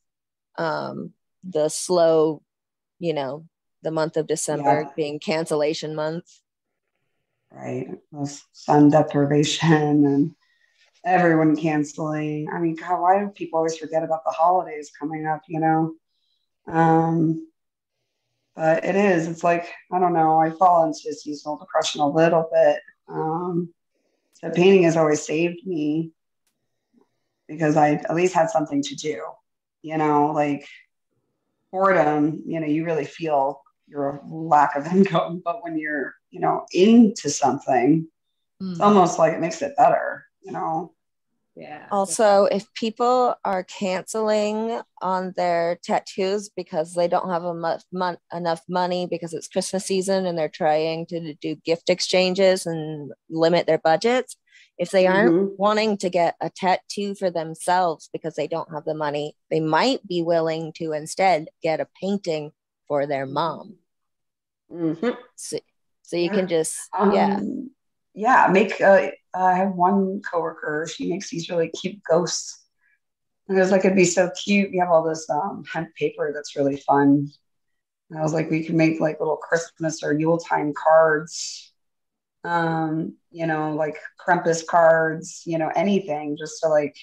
[0.58, 1.14] um,
[1.44, 2.44] the slow,
[3.00, 3.46] you know,
[3.82, 4.92] the month of December Yeah.
[4.96, 6.26] being cancellation month.
[7.52, 7.88] right?
[8.54, 10.36] Sun deprivation and
[11.06, 12.48] everyone canceling.
[12.54, 15.94] I mean, God, why do people always forget about the holidays coming up, you know?
[16.68, 17.48] Um,
[18.56, 22.50] but it is, it's like, I don't know, I fall into seasonal depression a little
[22.54, 22.80] bit.
[23.08, 23.74] Um,
[24.34, 26.12] so painting has always saved me
[27.48, 29.22] because I at least had something to do,
[29.82, 30.68] you know, like
[31.72, 36.66] boredom, you know, you really feel your lack of income, but when you're, you know,
[36.74, 38.08] into something,
[38.62, 38.74] Mm.
[38.74, 40.94] it's almost like it makes it better, you know.
[41.56, 41.88] Yeah.
[41.92, 48.18] Also, if people are canceling on their tattoos because they don't have a mu- mon-
[48.34, 53.68] enough money because it's Christmas season and they're trying to do gift exchanges and limit
[53.68, 54.38] their budgets,
[54.78, 55.58] if they aren't Mhm.
[55.58, 60.08] wanting to get a tattoo for themselves because they don't have the money, they might
[60.08, 62.54] be willing to instead get a painting
[62.88, 63.78] for their mom.
[64.72, 65.18] Mhm.
[65.36, 65.60] So,
[66.02, 66.34] so you Yeah.
[66.34, 67.42] can just, Um, yeah.
[68.14, 68.80] Yeah, make.
[68.82, 70.88] Uh, I have one coworker.
[70.94, 72.66] She makes these really cute ghosts.
[73.48, 74.72] And I was like, it'd be so cute.
[74.72, 77.30] We have all this um, hemp paper that's really fun.
[78.10, 81.72] And I was like, we can make like little Christmas or Yule time cards
[82.44, 86.96] um, you know, like Krampus cards, you know, anything just to like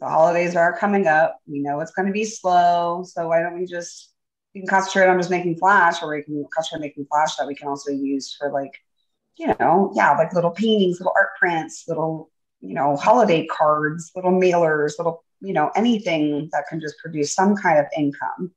[0.00, 1.38] the holidays are coming up.
[1.46, 3.04] We know it's going to be slow.
[3.04, 4.12] So why don't we just,
[4.54, 7.46] we can concentrate on just making flash or we can concentrate on making flash that
[7.46, 8.72] we can also use for like,
[9.38, 14.32] you know, yeah, like little paintings, little art prints, little, you know, holiday cards, little
[14.32, 18.52] mailers, little, you know, anything that can just produce some kind of income.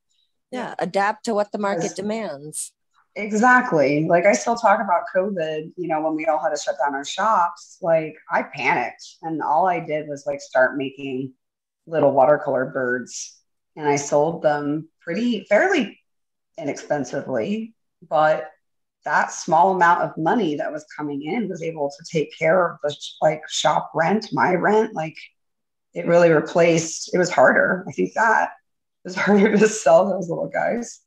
[0.51, 2.73] Yeah, adapt to what the market demands.
[3.15, 4.05] Exactly.
[4.07, 6.95] Like I still talk about COVID, you know, when we all had to shut down
[6.95, 11.33] our shops, like I panicked and all I did was like start making
[11.85, 13.37] little watercolor birds
[13.75, 15.99] and I sold them pretty fairly
[16.57, 17.73] inexpensively,
[18.07, 18.49] but
[19.05, 22.77] that small amount of money that was coming in was able to take care of
[22.83, 25.17] the like shop rent, my rent, like
[25.93, 27.85] it really replaced it was harder.
[27.87, 28.51] I think that
[29.03, 31.01] it was harder to sell those little guys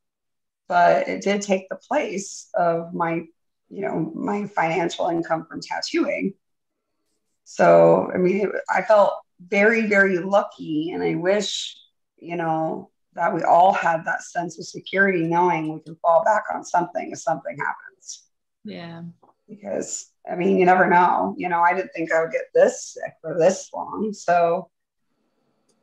[0.69, 3.23] but it did take the place of my
[3.69, 6.35] you know my financial income from tattooing
[7.45, 11.77] so i mean i felt very very lucky and i wish
[12.17, 16.45] you know that we all had that sense of security knowing we can fall back
[16.55, 18.25] on something if something happens.
[18.65, 19.03] Yeah.
[19.49, 21.35] Because i mean you never know.
[21.37, 24.71] You know i didn't think i would get this sick for this long so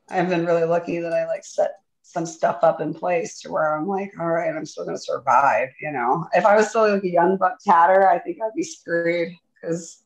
[0.09, 1.81] i've been really lucky that i like set
[2.11, 5.01] some stuff up in place to where I'm like, all right, I'm still going to
[5.01, 5.69] survive.
[5.79, 8.63] You know, if I was still like a young buck tatter, I think I'd be
[8.63, 10.00] screwed because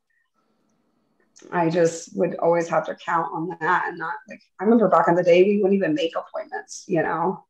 [1.52, 5.08] I just would always have to count on that and not like, I remember back
[5.08, 7.46] in the day, we wouldn't even make appointments, you know,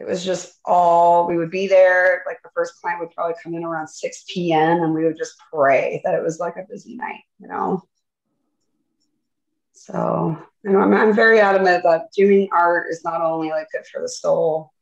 [0.00, 2.22] it was just all we would be there.
[2.26, 4.82] Like the first client would probably come in around 6 p.m.
[4.82, 7.82] and we would just pray that it was like a busy night, you know.
[9.72, 13.86] So you know, I'm, I'm very adamant that doing art is not only like good
[13.86, 14.72] for the soul,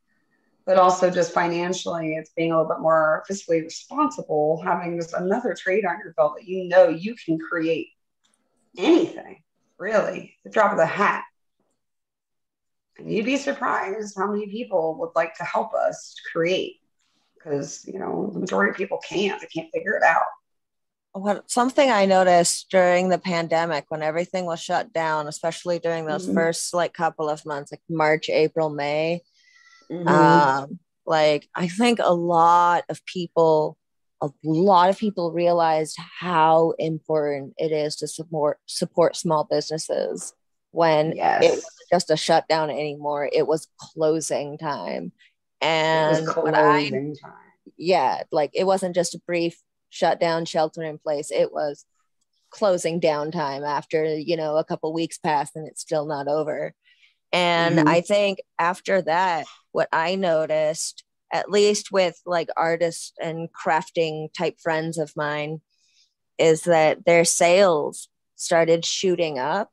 [0.65, 5.53] but also just financially, it's being a little bit more fiscally responsible, having just another
[5.53, 7.89] trade on your belt that you know you can create
[8.77, 9.41] anything,
[9.77, 11.23] really, the drop of the hat.
[12.97, 16.77] And you'd be surprised how many people would like to help us create
[17.35, 20.25] because, you know, the majority of people can't, they can't figure it out
[21.13, 26.25] what something I noticed during the pandemic when everything was shut down, especially during those
[26.25, 26.35] mm-hmm.
[26.35, 29.21] first like couple of months, like March, April, May.
[29.91, 30.07] Mm-hmm.
[30.07, 33.77] Um, like I think a lot of people,
[34.21, 40.33] a lot of people realized how important it is to support support small businesses
[40.71, 41.43] when yes.
[41.43, 43.29] it wasn't just a shutdown anymore.
[43.31, 45.11] It was closing time.
[45.61, 47.33] And closing I, time.
[47.77, 49.59] yeah, like it wasn't just a brief
[49.89, 51.31] shutdown shelter in place.
[51.31, 51.85] It was
[52.49, 56.73] closing downtime after, you know, a couple weeks passed and it's still not over.
[57.31, 57.87] And mm-hmm.
[57.87, 64.59] I think after that, what I noticed, at least with like artists and crafting type
[64.59, 65.61] friends of mine,
[66.37, 69.67] is that their sales started shooting up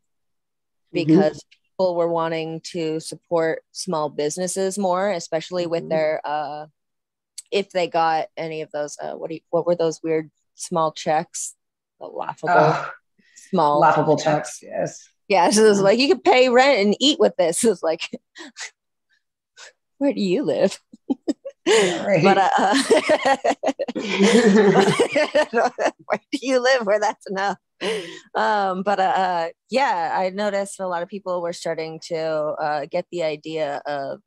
[0.94, 1.06] mm-hmm.
[1.06, 1.72] because mm-hmm.
[1.72, 5.72] people were wanting to support small businesses more, especially mm-hmm.
[5.72, 6.66] with their uh,
[7.50, 10.92] if they got any of those uh, what do you, what were those weird small
[10.92, 11.54] checks
[12.00, 12.90] the laughable oh,
[13.34, 17.18] small laughable checks yes yeah so it was like you could pay rent and eat
[17.18, 18.10] with this it's like
[19.98, 20.78] where do you live
[21.66, 22.22] right.
[22.22, 22.76] but uh,
[26.04, 27.58] where do you live where that's enough
[28.34, 33.04] um but uh yeah i noticed a lot of people were starting to uh get
[33.10, 34.20] the idea of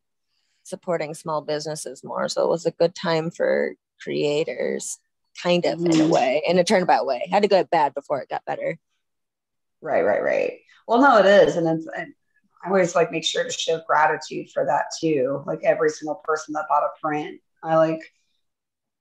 [0.69, 2.29] supporting small businesses more.
[2.29, 4.99] So it was a good time for creators,
[5.41, 6.09] kind of in a mm-hmm.
[6.09, 7.27] way, in a turnabout way.
[7.29, 8.77] Had to go bad before it got better.
[9.81, 10.59] Right, right, right.
[10.87, 11.87] Well, no, it is, and it's.
[12.63, 15.43] I always like make sure to show gratitude for that too.
[15.45, 18.01] Like every single person that bought a print, I like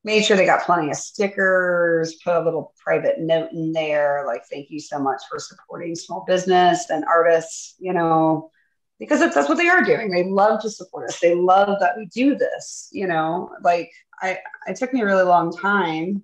[0.04, 4.42] made sure they got plenty of stickers, put a little private note in there, like
[4.50, 7.74] thank you so much for supporting small business and artists.
[7.78, 8.50] You know,
[8.98, 10.10] because that's what they are doing.
[10.10, 11.20] They love to support us.
[11.20, 12.88] They love that we do this.
[12.92, 13.90] You know, like
[14.20, 16.22] I, it took me a really long time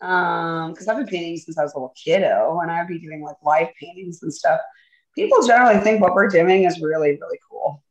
[0.00, 3.22] because um, I've been painting since I was a little kiddo, and I'd be doing
[3.22, 4.60] like live paintings and stuff.
[5.14, 7.82] People generally think what we're doing is really, really cool,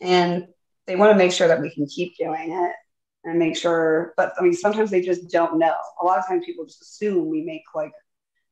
[0.00, 0.48] and
[0.86, 2.72] they want to make sure that we can keep doing it
[3.24, 4.14] and make sure.
[4.16, 5.74] But I mean, sometimes they just don't know.
[6.00, 7.92] A lot of times, people just assume we make like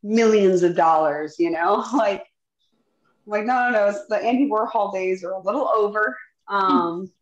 [0.02, 1.36] millions of dollars.
[1.38, 2.24] You know, like
[3.28, 3.88] like, no, no, no.
[3.88, 6.16] It's the Andy Warhol days are a little over.
[6.48, 7.12] Um,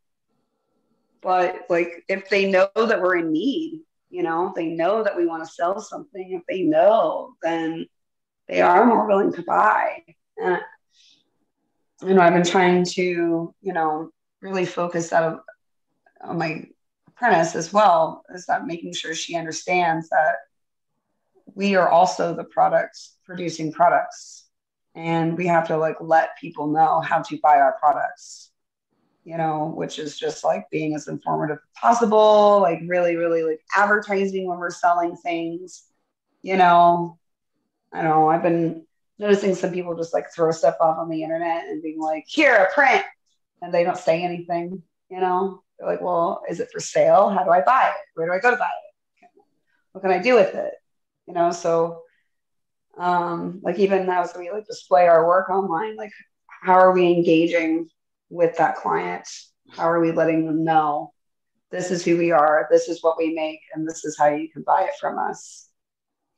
[1.20, 5.26] but like, if they know that we're in need, you know, they know that we
[5.26, 6.32] want to sell something.
[6.32, 7.86] If they know, then
[8.46, 10.04] they are more willing to buy.
[10.38, 10.60] And
[12.02, 14.10] you know, I've been trying to, you know,
[14.42, 15.38] really focus that
[16.22, 16.64] on my
[17.08, 20.36] apprentice as well, is that making sure she understands that
[21.54, 24.44] we are also the products producing products.
[24.94, 28.50] And we have to like let people know how to buy our products
[29.26, 33.60] you know which is just like being as informative as possible like really really like
[33.76, 35.82] advertising when we're selling things
[36.42, 37.18] you know.
[37.92, 38.85] I don't know i've been
[39.18, 42.54] noticing some people just like throw stuff off on the internet and being like here
[42.54, 43.04] a print
[43.62, 45.62] and they don't say anything you know?
[45.78, 47.30] They're like well is it for sale?
[47.30, 47.96] How do i buy it?
[48.14, 49.42] Where do i go to buy it?
[49.92, 50.74] What can i do with it?
[51.26, 52.02] You know so
[52.98, 56.12] um like even now, as we like display our work online like
[56.62, 57.88] how are we engaging
[58.30, 59.28] with that client?
[59.70, 61.12] How are we letting them know
[61.70, 64.48] this is who we are this is what we make and this is how you
[64.50, 65.68] can buy it from us?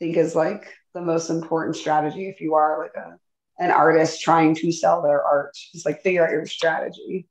[0.01, 3.19] I think is like the most important strategy if you are like a
[3.61, 5.57] an artist trying to sell their art.
[5.73, 7.27] Just like figure out your strategy.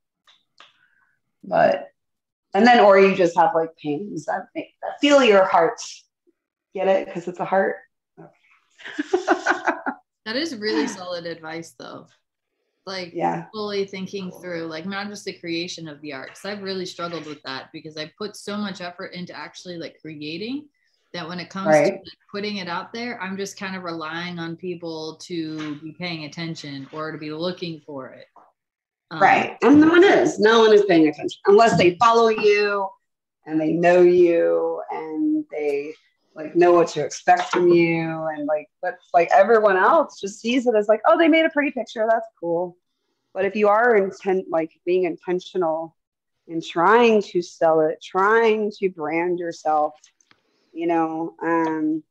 [1.43, 1.87] But
[2.53, 5.79] and then or you just have like paintings that make that feel your heart.
[6.73, 7.07] Get it?
[7.07, 7.77] Because it's a heart.
[10.27, 12.05] That is really solid advice, though.
[12.85, 13.45] Like, yeah.
[13.53, 16.31] fully thinking through, like, not just the creation of the art.
[16.31, 20.01] Because I've really struggled with that because I put so much effort into actually like
[20.01, 20.67] creating
[21.13, 21.93] that when it comes to Right.
[21.93, 26.25] like, putting it out there, I'm just kind of relying on people to be paying
[26.25, 28.27] attention or to be looking for it.
[29.11, 29.57] Um, Right.
[29.61, 30.39] And no one is.
[30.39, 32.87] No one is paying attention unless they follow you
[33.45, 35.93] and they know you and they
[36.35, 38.27] like know what to expect from you.
[38.35, 41.49] And like, but like everyone else just sees it as like, oh, they made a
[41.49, 42.05] pretty picture.
[42.07, 42.77] That's cool.
[43.33, 45.95] But if you are intent, like being intentional
[46.47, 49.93] and trying to sell it, trying to brand yourself,
[50.77, 52.03] you know, um,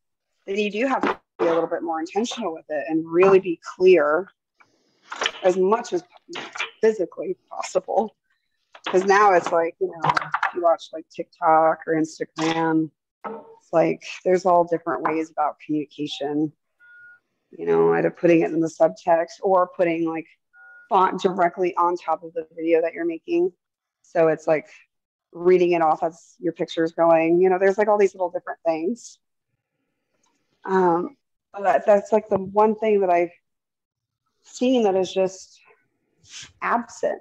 [0.46, 3.38] then you do have to be a little bit more intentional with it and really
[3.38, 4.28] be clear
[5.44, 6.02] as much as
[6.80, 8.16] physically possible.
[8.84, 12.90] Because now it's like, you know, if you watch like TikTok or Instagram,
[13.24, 16.52] it's like there's all different ways about communication.
[17.56, 20.26] You know, either putting it in the subtext or putting like
[20.88, 23.52] font directly on top of the video that you're making.
[24.02, 24.66] So it's like
[25.36, 27.40] reading it off as your picture's going.
[27.40, 29.18] You know, there's like all these little different things.
[30.64, 31.16] Um,
[31.62, 33.30] that, that's like the one thing that I've
[34.42, 35.60] seen that is just
[36.62, 37.20] absent.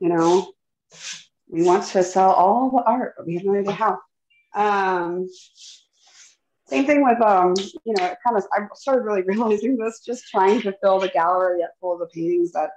[0.00, 0.52] You know,
[1.48, 3.98] we want to sell all the art, but we have no idea how.
[4.54, 5.28] Um,
[6.66, 10.60] same thing with um, you know, kind of I started really realizing this just trying
[10.62, 12.70] to fill the gallery up full of the paintings that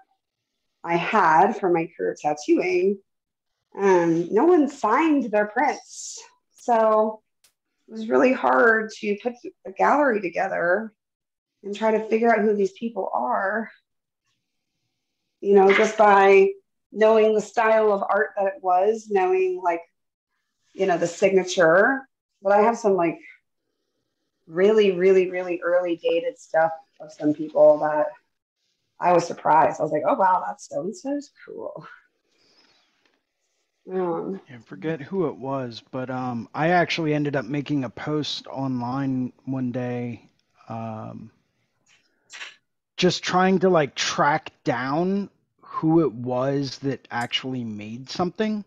[0.84, 3.00] I had for my career tattooing.
[3.78, 6.22] Um, no one signed their prints.
[6.56, 7.22] So
[7.88, 9.34] it was really hard to put
[9.66, 10.94] a gallery together
[11.64, 13.72] and try to figure out who these people are
[15.42, 16.50] you know, just by
[16.92, 19.82] knowing the style of art that it was, knowing like,
[20.74, 22.08] you know, the signature.
[22.42, 23.20] But I have some like
[24.48, 28.08] really, really, really early dated stuff of some people that
[29.00, 29.80] I was surprised.
[29.80, 30.96] I was like, oh wow, that's so and
[31.46, 31.86] cool.
[33.92, 38.48] Um, I forget who it was, but um, I actually ended up making a post
[38.48, 40.30] online one day,
[40.70, 41.32] um,
[42.98, 45.30] just trying to like track down
[45.62, 48.64] who it was that actually made something.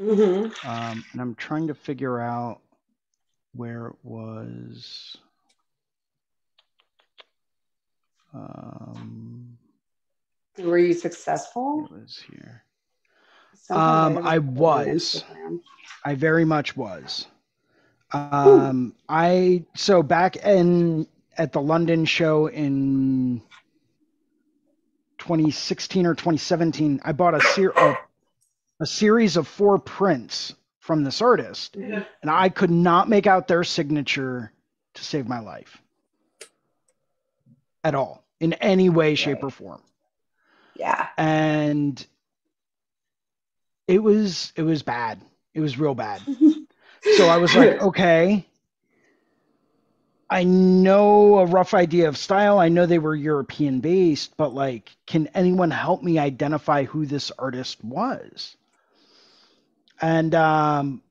[0.00, 0.52] mhm.
[0.62, 2.60] Um, and I'm trying to figure out
[3.54, 5.16] where it was.
[8.34, 9.58] Um,
[10.58, 11.88] Were you successful?
[11.90, 12.64] it was here.
[13.70, 15.24] Um, I put it on was.
[16.04, 17.26] I very much was.
[18.12, 23.42] Um, I so back in at the London show in
[25.18, 27.98] 2016 or 2017, I bought a ser- a,
[28.80, 33.64] a series of four prints from this artist, and I could not make out their
[33.64, 34.52] signature
[34.94, 35.76] to save my life.
[37.84, 38.24] At all.
[38.40, 39.82] In any way, shape, or form.
[40.74, 41.08] Yeah.
[41.18, 42.06] and
[43.88, 45.20] it was it was bad.
[45.54, 46.22] It was real bad.
[47.16, 48.46] So i was like okay.
[50.28, 52.58] I know a rough idea of style.
[52.58, 57.30] I know they were european based but like can anyone help me identify who this
[57.38, 58.56] artist was?
[60.02, 61.02] And um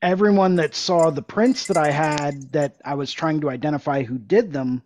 [0.00, 4.16] everyone that saw the prints that i had that i was trying to identify who
[4.16, 4.82] did them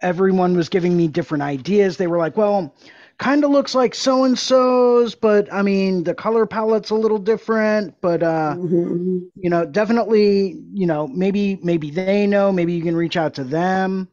[0.00, 1.96] everyone was giving me different ideas.
[1.96, 2.74] They were like well
[3.18, 7.18] kind of looks like so and so's, but I mean the color palette's a little
[7.18, 7.94] different.
[8.00, 9.28] But uh, Mhm.
[9.34, 12.52] you know, definitely, you know, maybe maybe they know.
[12.52, 14.08] Maybe you can reach out to them.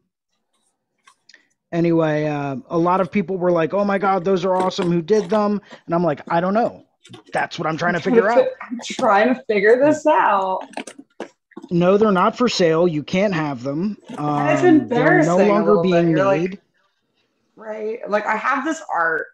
[1.72, 4.90] Anyway, uh, a lot of people were like, "Oh my God, those are awesome!
[4.90, 6.84] Who did them?" And I'm like, "I don't know.
[7.32, 10.60] That's what I'm trying to figure out." I'm trying to figure this out.
[11.70, 12.86] no, they're not for sale.
[12.86, 13.98] You can't have them.
[14.16, 16.60] Um, And it's they're no longer being You're like- made.
[17.56, 18.08] Right?
[18.08, 19.26] Like I have this art,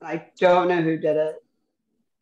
[0.00, 1.36] and I don't know who did it.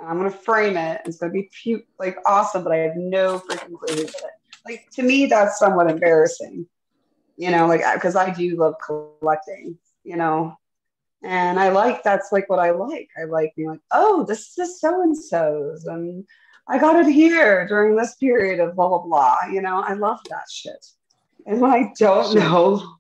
[0.01, 1.03] And I'm gonna frame it.
[1.05, 4.24] It's gonna be cute, like awesome, but I have no freaking clue who did it.
[4.65, 6.66] Like to me, that's somewhat embarrassing,
[7.36, 10.57] you know, like because I do love collecting, you know,
[11.23, 13.09] and I like that's like what I like.
[13.20, 16.24] I like being like, oh, this is so and so's, and
[16.69, 19.39] I got it here during this period of blah blah blah.
[19.51, 20.86] You know, I love that shit.
[21.47, 22.97] And when I don't know,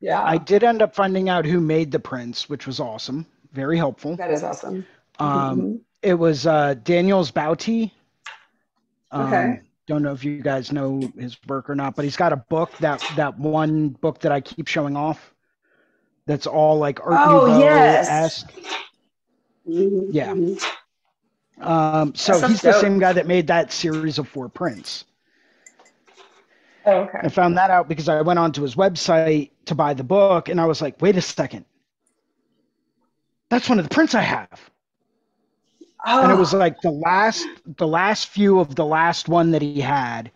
[0.00, 3.26] yeah, I did end up finding out who made the prints, which was awesome.
[3.52, 4.16] Very helpful.
[4.16, 4.86] that is awesome.
[5.18, 5.28] Um,
[5.60, 5.80] Mhm.
[6.02, 7.90] it was uh, Daniel's Bouty.
[9.10, 9.60] Um, Okay.
[9.86, 12.70] Don't know if you guys know his work or not, but he's got a book
[12.80, 15.32] that that one book that I keep showing off.
[16.26, 18.44] That's all like Art Oh, Nouveau yes.
[19.64, 20.34] Yeah.
[20.34, 20.62] Mhm.
[21.60, 25.04] Um, so he's the same guy that made that series of four prints.
[26.88, 27.18] Oh, okay.
[27.22, 30.60] I found that out because I went onto his website to buy the book, and
[30.60, 31.64] I was like, "Wait a second,
[33.48, 34.70] that's one of the prints I have."
[36.06, 36.58] Oh, and it was ah.
[36.58, 37.46] like the last
[37.76, 40.30] the last few of the last one that he had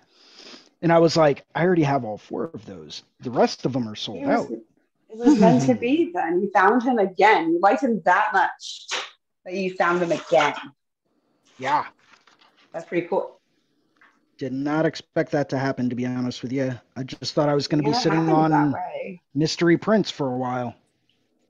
[0.82, 3.88] and i was like i already have all four of those the rest of them
[3.88, 4.58] are sold it was, out
[5.12, 5.80] it was meant to hmm.
[5.80, 6.40] be then.
[6.40, 7.52] You found him again.
[7.52, 8.86] You liked him that much
[9.44, 10.54] that you found him again.
[11.58, 11.86] yeah
[12.72, 13.38] That's pretty cool.
[14.42, 17.54] Did not expect that to happen to be honest with you i just thought i
[17.54, 18.74] was going to be sitting on
[19.34, 20.74] mystery prints for a while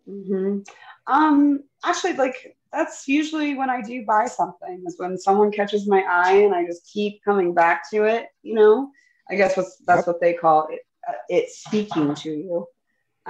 [0.07, 0.59] hmm
[1.07, 6.03] Um, actually, like that's usually when I do buy something is when someone catches my
[6.09, 8.27] eye and I just keep coming back to it.
[8.43, 8.91] You know,
[9.31, 10.07] I guess what's that's Yep.
[10.07, 10.81] what they call it.
[11.09, 12.67] Uh, it speaking to you.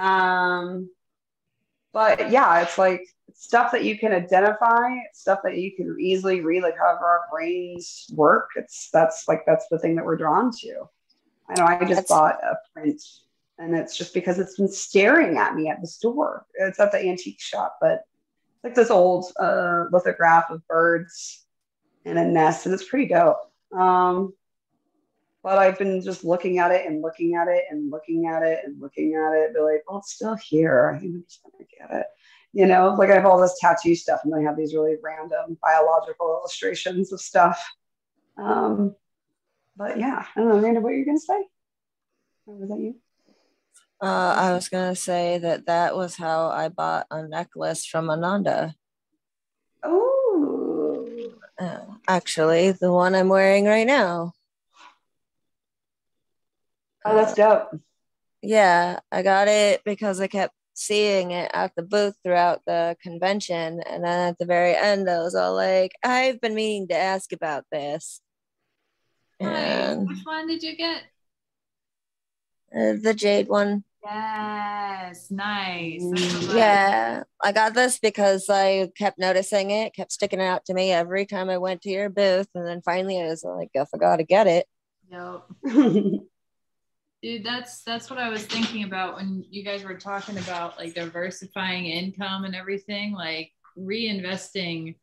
[0.03, 0.89] Um,
[1.93, 3.01] but yeah, it's like
[3.43, 8.09] stuff that you can identify, stuff that you can easily read, like however our brains
[8.15, 8.51] work.
[8.55, 10.87] It's that's like that's the thing that we're drawn to.
[11.49, 13.01] I know I just That's- bought a print
[13.59, 16.45] and it's just because it's been staring at me at the store.
[16.55, 18.05] It's at the antique shop, but
[18.55, 21.45] it's like this old uh, lithograph of birds
[22.05, 23.37] in a nest, and it's pretty dope.
[23.71, 24.33] Um,
[25.43, 28.61] but I've been just looking at it and looking at it and looking at it
[28.63, 30.93] and looking at it, be like, well, it's still here.
[30.95, 32.07] I think I'm just gonna get it.
[32.53, 35.57] You know, like I have all this tattoo stuff, and I have these really random
[35.61, 37.63] biological illustrations of stuff.
[38.37, 38.95] Um,
[39.75, 41.47] but yeah, I don't know, Amanda, what you're gonna say?
[42.45, 42.95] Or was that you?
[44.01, 48.75] Uh, I was gonna say that that was how I bought a necklace from Ananda.
[49.81, 51.09] Oh,
[51.59, 54.33] Uh, actually, the one I'm wearing right now.
[57.05, 57.79] oh, that's dope.
[58.41, 63.81] Yeah, I got it because I kept seeing it at the booth throughout the convention.
[63.87, 67.31] And then at the very end, I was all like, I've been meaning to ask
[67.31, 68.21] about this.
[69.39, 69.51] Nice.
[69.51, 71.03] And Which one did you get?
[72.75, 73.83] uh, the jade one.
[74.03, 76.01] Yes, nice.
[76.11, 76.57] That's the one.
[76.57, 81.25] Yeah, I got this because I kept noticing it, kept sticking out to me every
[81.25, 82.47] time I went to your booth.
[82.55, 84.65] And then finally, I was like, guess I gotta get it.
[85.09, 86.23] Yep.
[87.23, 90.93] Dude, that's that's what I was thinking about when you guys were talking about like
[90.93, 94.95] diversifying income and everything, like reinvesting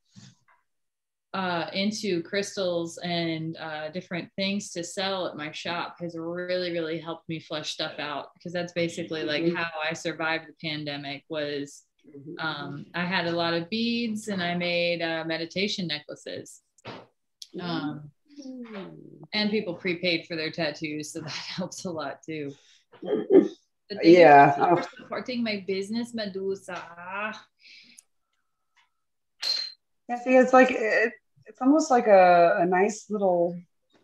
[1.32, 6.98] uh, into crystals and uh, different things to sell at my shop has really, really
[6.98, 9.56] helped me flesh stuff out because that's basically like Mhm.
[9.56, 11.84] how I survived the pandemic was
[12.38, 16.60] um, I had a lot of beads and I made uh, meditation necklaces.
[17.58, 18.10] Um,
[19.32, 22.52] and people prepaid for their tattoos, so that helps a lot too.
[24.02, 24.82] Yeah.
[24.96, 26.82] supporting my business, Medusa.
[30.08, 31.12] Yeah, see, it's like it,
[31.46, 33.56] it's almost like a, a nice little.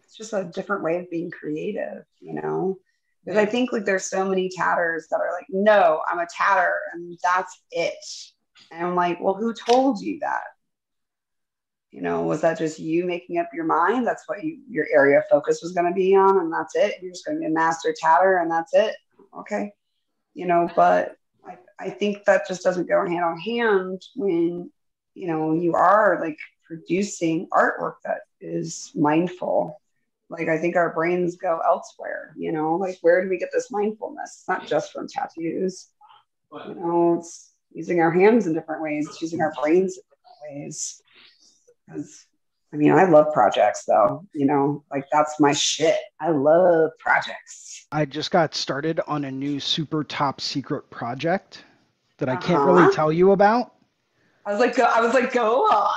[0.02, 2.78] It's just a different way of being creative, you know.
[3.24, 6.74] Because I think like there's so many tatters that are like, no, I'm a tatter
[6.92, 7.94] and that's it.
[8.70, 10.44] And I'm like, well, who told you that?
[11.97, 14.06] You know, was that just you making up your mind?
[14.06, 16.97] That's what you your area of focus was going to be on, and that's it.
[17.01, 18.97] You're just going to be a master tatter, and that's it.
[19.39, 19.73] Okay,
[20.35, 21.16] you know, but
[21.48, 24.70] I, I think that just doesn't go hand on hand when
[25.14, 26.36] you know you are like
[26.66, 29.81] producing artwork that is mindful
[30.28, 33.70] like i think our brains go elsewhere you know like where do we get this
[33.70, 35.89] mindfulness it's not just from tattoos
[36.68, 40.64] you know it's using our hands in different ways it's using our brains in different
[40.64, 41.01] ways
[41.86, 42.26] because
[42.72, 47.86] i mean i love projects though you know like that's my shit i love projects
[47.92, 51.64] i just got started on a new super top secret project
[52.18, 52.72] that i can't Uh-huh.
[52.72, 53.74] really tell you about
[54.46, 55.92] i was like go, i was like go on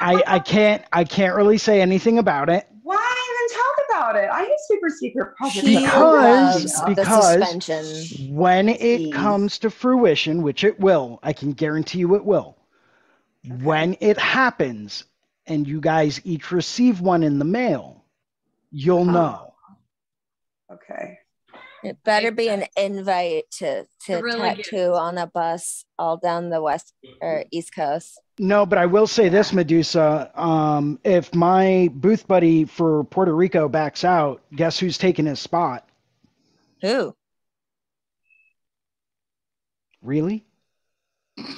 [0.00, 2.66] I, I can't I can't really say anything about it.
[2.82, 4.28] why even talk about it.
[4.30, 5.66] I have super secret projects.
[5.66, 8.34] He Because- the because- suspension.
[8.34, 12.56] when it comes to fruition, which it will, I can guarantee you it will.
[13.48, 15.04] When it happens
[15.46, 18.04] and you guys each receive one in the mail,
[18.70, 19.12] you'll Oh.
[19.12, 19.54] know.
[20.70, 21.18] Okay.
[21.82, 26.18] It better be an invite to to A really good- tattoo on a bus all
[26.18, 26.92] down the west
[27.22, 28.20] or east coast.
[28.38, 30.30] No, but I will say this, Medusa.
[30.38, 35.88] Um, if my booth buddy for Puerto Rico backs out, guess who's taking his spot?
[36.82, 37.16] Who?
[40.02, 40.44] Really?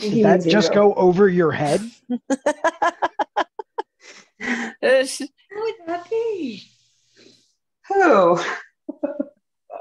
[0.01, 1.81] Did that just go over your head?
[4.41, 6.65] Who would that be?
[7.89, 8.41] Who?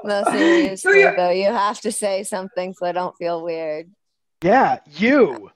[0.04, 3.90] No, seriously Who you- though, you have to say something so I don't feel weird.
[4.42, 5.50] Yeah, you.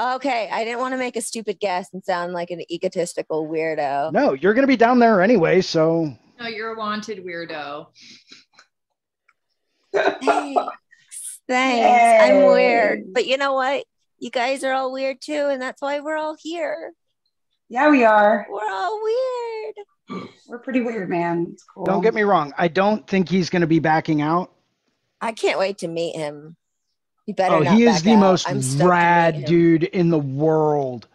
[0.00, 4.12] Okay, I didn't want to make a stupid guess and sound like an egotistical weirdo.
[4.12, 7.88] No, you're going to be down there anyway, so No, you're a wanted weirdo.
[11.52, 11.86] Thanks.
[11.86, 12.34] Thanks.
[12.34, 13.12] I'm weird.
[13.12, 13.84] But you know what?
[14.18, 16.92] You guys are all weird too, and that's why we're all here.
[17.68, 18.46] Yeah, we are.
[18.50, 20.28] We're all weird.
[20.46, 21.48] We're pretty weird, man.
[21.52, 21.84] It's cool.
[21.84, 22.52] don't get me wrong.
[22.58, 24.52] I don't think he's going to be backing out.
[25.22, 26.56] I can't wait to meet him.
[27.24, 28.20] You better Oh, not he is back the out.
[28.20, 31.06] most I'm stoked to rad dude in the world.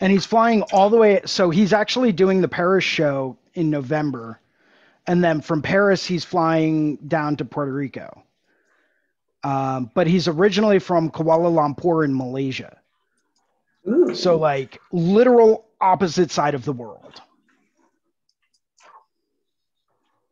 [0.00, 1.20] And he's flying all the way.
[1.26, 4.40] So he's actually doing the Paris show in November.
[5.06, 8.22] And then from Paris, he's flying down to Puerto Rico.
[9.42, 12.76] Um, but he's originally from Kuala Lumpur in Malaysia.
[13.88, 14.14] Ooh.
[14.14, 17.22] So, like, literal opposite side of the world.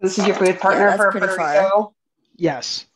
[0.00, 1.42] this is your booth partner that's for pretty Puerto.
[1.42, 1.94] Rico.
[2.36, 2.86] Yes.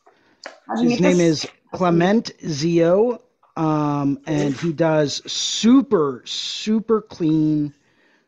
[0.79, 1.45] His name this?
[1.45, 3.21] is Clement Zio,
[3.57, 7.73] um, and he does super, super clean,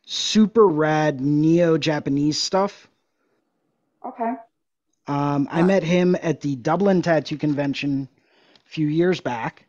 [0.06, 2.90] super rad neo Japanese stuff.
[4.06, 4.34] Okay.
[5.08, 8.10] Um, I met him at the Dublin Tattoo Convention
[8.66, 9.66] a few years back,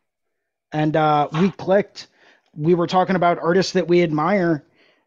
[0.73, 2.09] and uh, we clicked.
[2.57, 4.65] We were talking about artists that we admire,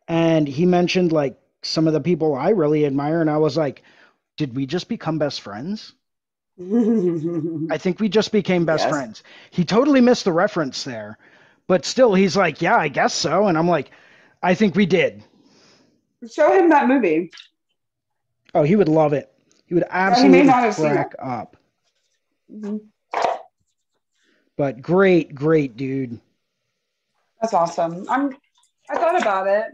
[0.07, 3.81] and he mentioned like some of the people I really admire, and I was like,
[4.37, 5.93] "Did we just become best friends?"
[7.71, 8.91] I think we just became best Yes.
[8.91, 9.23] friends.
[9.49, 11.17] He totally missed the reference there,
[11.67, 13.91] but still, he's like, "Yeah, I guess so," and I'm like,
[14.43, 15.23] "I think we did."
[16.29, 17.31] Show him that movie.
[18.53, 19.31] Oh, he would love it.
[19.69, 21.55] He would may absolutely not have seen crack up.
[22.51, 22.87] Mhm.
[24.57, 26.19] But great, great dude.
[27.39, 28.09] That's awesome.
[28.09, 28.35] I'm.
[28.89, 29.65] I thought about it.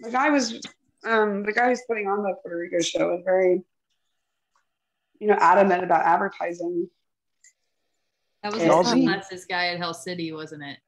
[0.00, 0.58] The guy was,
[1.04, 3.62] um, the guy who's putting on the Puerto Rico show was very,
[5.20, 6.88] you know, adamant about advertising.
[8.42, 8.68] That was Yeah.
[8.68, 8.84] the Yalzi?
[8.86, 10.78] sunglasses guy at Hell City, wasn't it?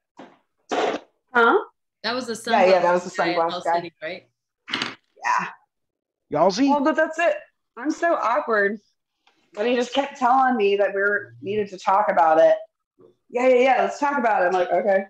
[1.31, 1.59] Huh?
[2.01, 3.75] That was the Yeah, sunglasses yeah, that was the guy at sunglass Hell guy.
[3.75, 4.29] City, right?
[5.23, 5.47] Yeah.
[6.33, 6.69] Yalzi?
[6.69, 7.35] Well, but that's it.
[7.77, 8.79] I'm so awkward.
[9.53, 12.55] But he just kept telling me that we were needed to talk about it.
[13.29, 13.81] Yeah, yeah, yeah.
[13.83, 14.47] Let's talk about it.
[14.47, 15.05] I'm like, okay.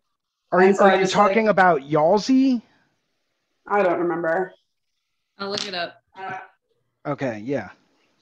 [0.52, 2.62] Are you so are you just, like- talking about Yalzi?
[3.68, 4.54] I don't remember.
[5.40, 6.02] I'll look it up.
[6.16, 6.40] I,
[7.06, 7.70] Okay, yeah.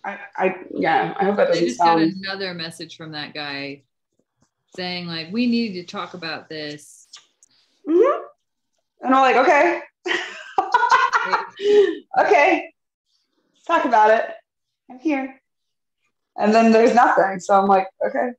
[0.04, 1.14] I, I yeah.
[1.18, 3.84] I hope that I doesn't just got another message from that guy
[4.76, 7.08] saying like we need to talk about this.
[7.88, 8.22] Mhm.
[9.02, 9.82] And I'm like, okay.
[12.20, 12.73] okay.
[13.68, 14.26] Let's talk about it.
[14.90, 15.40] I'm here.
[16.38, 17.40] And then there's nothing.
[17.40, 18.32] So I'm like, okay.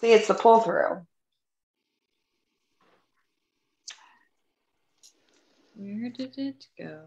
[0.00, 1.02] See, it's the pull through.
[5.74, 7.00] Where did it go?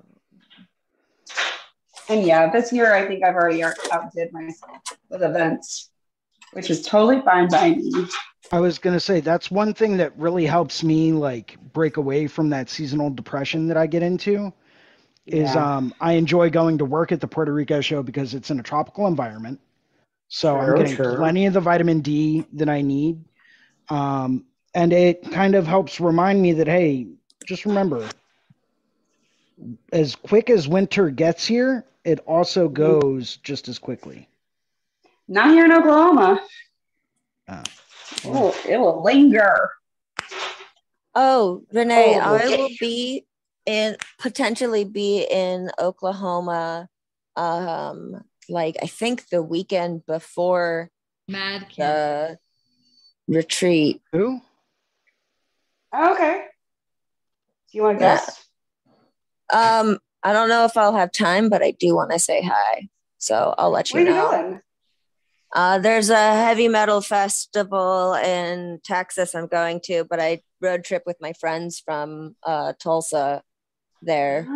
[2.10, 4.78] And yeah, this year I think I've already outdid myself
[5.10, 5.90] with events,
[6.52, 8.08] which is totally fine by me.
[8.52, 12.50] I was gonna say that's one thing that really helps me like break away from
[12.50, 14.54] that seasonal depression that I get into.
[15.26, 15.78] Is Yeah.
[15.78, 18.64] um I enjoy going to work at the Puerto Rico show because it's in a
[18.64, 19.60] tropical environment.
[20.28, 21.16] So I'm getting true.
[21.16, 23.24] plenty of the vitamin D that I need.
[23.90, 24.46] Um
[24.76, 27.08] and it kind of helps remind me that hey,
[27.46, 28.08] just remember
[29.94, 32.74] as quick as winter gets here, it also Mm-hmm.
[32.74, 34.28] goes just as quickly.
[35.28, 36.42] Not here in Oklahoma.
[37.48, 37.64] Oh.
[38.26, 39.72] It will, it will linger.
[41.16, 43.26] Oh, Renee, Oh, I will be
[43.66, 46.90] in potentially be in Oklahoma
[47.36, 50.92] um like I think the weekend before
[51.28, 51.78] Mad Kid.
[51.78, 52.40] the
[53.28, 54.02] retreat.
[54.12, 54.42] Who?
[55.94, 56.44] Oh, okay.
[57.72, 58.16] Do you want to Yeah.
[58.16, 58.46] guess?
[59.52, 62.88] Um I don't know if I'll have time, but I do want to say hi.
[63.18, 64.32] So I'll let you Where are you know.
[64.32, 64.62] going?
[65.56, 71.04] Uh, there's a heavy metal festival in Texas I'm going to, but I road trip
[71.06, 73.44] with my friends from uh, Tulsa
[74.06, 74.48] there.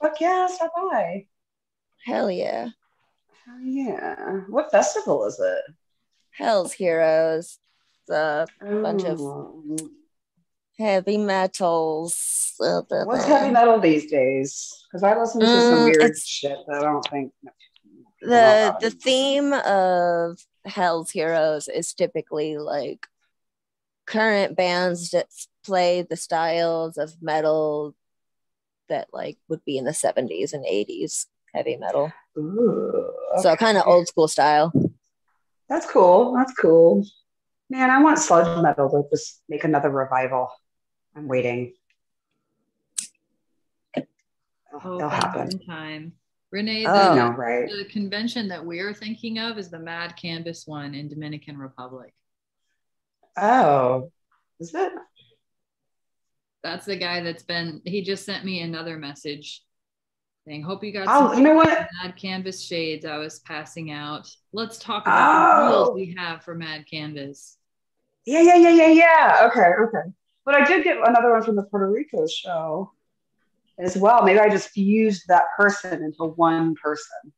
[0.00, 1.26] Fuck yeah, stop by.
[2.04, 2.68] Hell yeah.
[3.44, 4.40] Hell yeah.
[4.48, 5.74] What festival is it?
[6.30, 7.58] Hell's Heroes.
[8.06, 9.62] The Bunch of- Oh.
[10.78, 12.54] heavy metals.
[12.58, 14.72] What's heavy metal these days?
[14.90, 17.32] Because I listen to some Mm, weird shit that I don't think.
[18.20, 23.06] the the theme of Hell's Heroes is typically like
[24.06, 25.26] current bands that
[25.64, 27.94] play the styles of metal
[28.88, 32.12] that like would be in the 70s and 80s heavy metal.
[32.36, 33.10] Ooh,
[33.42, 34.72] So kind of old school style.
[35.68, 36.34] That's cool.
[36.34, 37.04] That's cool.
[37.70, 40.50] Man, I want sludge metal to just make another revival.
[41.14, 41.74] I'm waiting.
[43.94, 44.08] It'll,
[44.84, 45.58] Oh, it'll happen.
[45.66, 46.12] time.
[46.50, 46.92] Renee, Oh.
[46.92, 47.68] I the, right?
[47.70, 52.14] the convention that we're thinking of is the Mad Canvas one in Dominican Republic.
[53.36, 54.10] Oh,
[54.60, 54.92] is it?
[56.62, 57.80] That's the guy that's been.
[57.84, 59.62] He just sent me another message
[60.46, 61.86] saying, "Hope you got Oh, some you know what?
[62.02, 64.28] Mad Canvas shades I was passing out.
[64.52, 65.68] Let's talk about the Oh.
[65.70, 67.58] deals we have for Mad Canvas."
[68.24, 69.48] Yeah, yeah, yeah, yeah, yeah.
[69.50, 70.10] Okay, okay.
[70.44, 72.92] But I did get another one from the Puerto Rico show
[73.78, 74.22] as well.
[74.24, 77.32] Maybe I just fused that person into one person.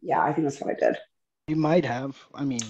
[0.00, 0.96] Yeah, I think that's what I did.
[1.48, 2.16] You might have.
[2.34, 2.62] I mean,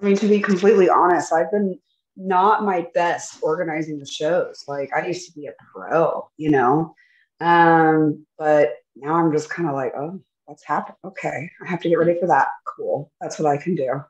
[0.00, 1.78] I mean, to be completely honest, I've been
[2.18, 4.64] not my best organizing the shows.
[4.66, 6.94] Like I used to be a pro, you know.
[7.40, 10.96] Um, but now I'm just kind of like, oh, what's happened?
[11.04, 12.48] Okay, I have to get ready for that.
[12.66, 13.12] Cool.
[13.20, 14.02] That's what I can do.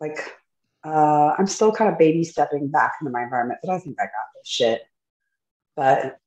[0.00, 0.18] Like,
[0.84, 4.04] uh, I'm still kind of baby stepping back into my environment, but I think I
[4.04, 4.82] got this shit.
[5.76, 6.18] But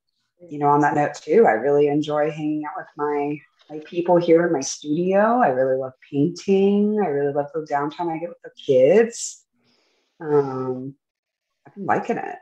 [0.50, 3.38] you know, on that note too, I really enjoy hanging out with my
[3.70, 5.42] my people here in my studio.
[5.42, 7.00] I really love painting.
[7.04, 9.46] I really love the downtime I get with the kids.
[10.20, 10.96] Um,
[11.66, 12.36] I've been liking it.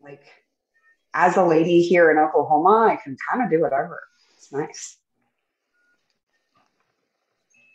[0.00, 0.24] Like,
[1.14, 4.00] as a lady here in Oklahoma, I can kind of do whatever.
[4.36, 4.98] It's nice.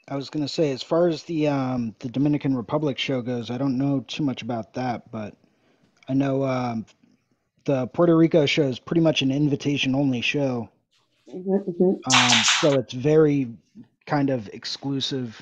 [0.08, 3.58] I was gonna say, as far as the um, the Dominican Republic show goes, I
[3.58, 5.36] don't know too much about that, but
[6.10, 6.86] I know um,
[7.66, 10.70] the Puerto Rico show is pretty much an invitation only show,
[11.28, 12.00] Mhm, mhm.
[12.14, 13.54] um, so it's very
[14.06, 15.40] kind of exclusive.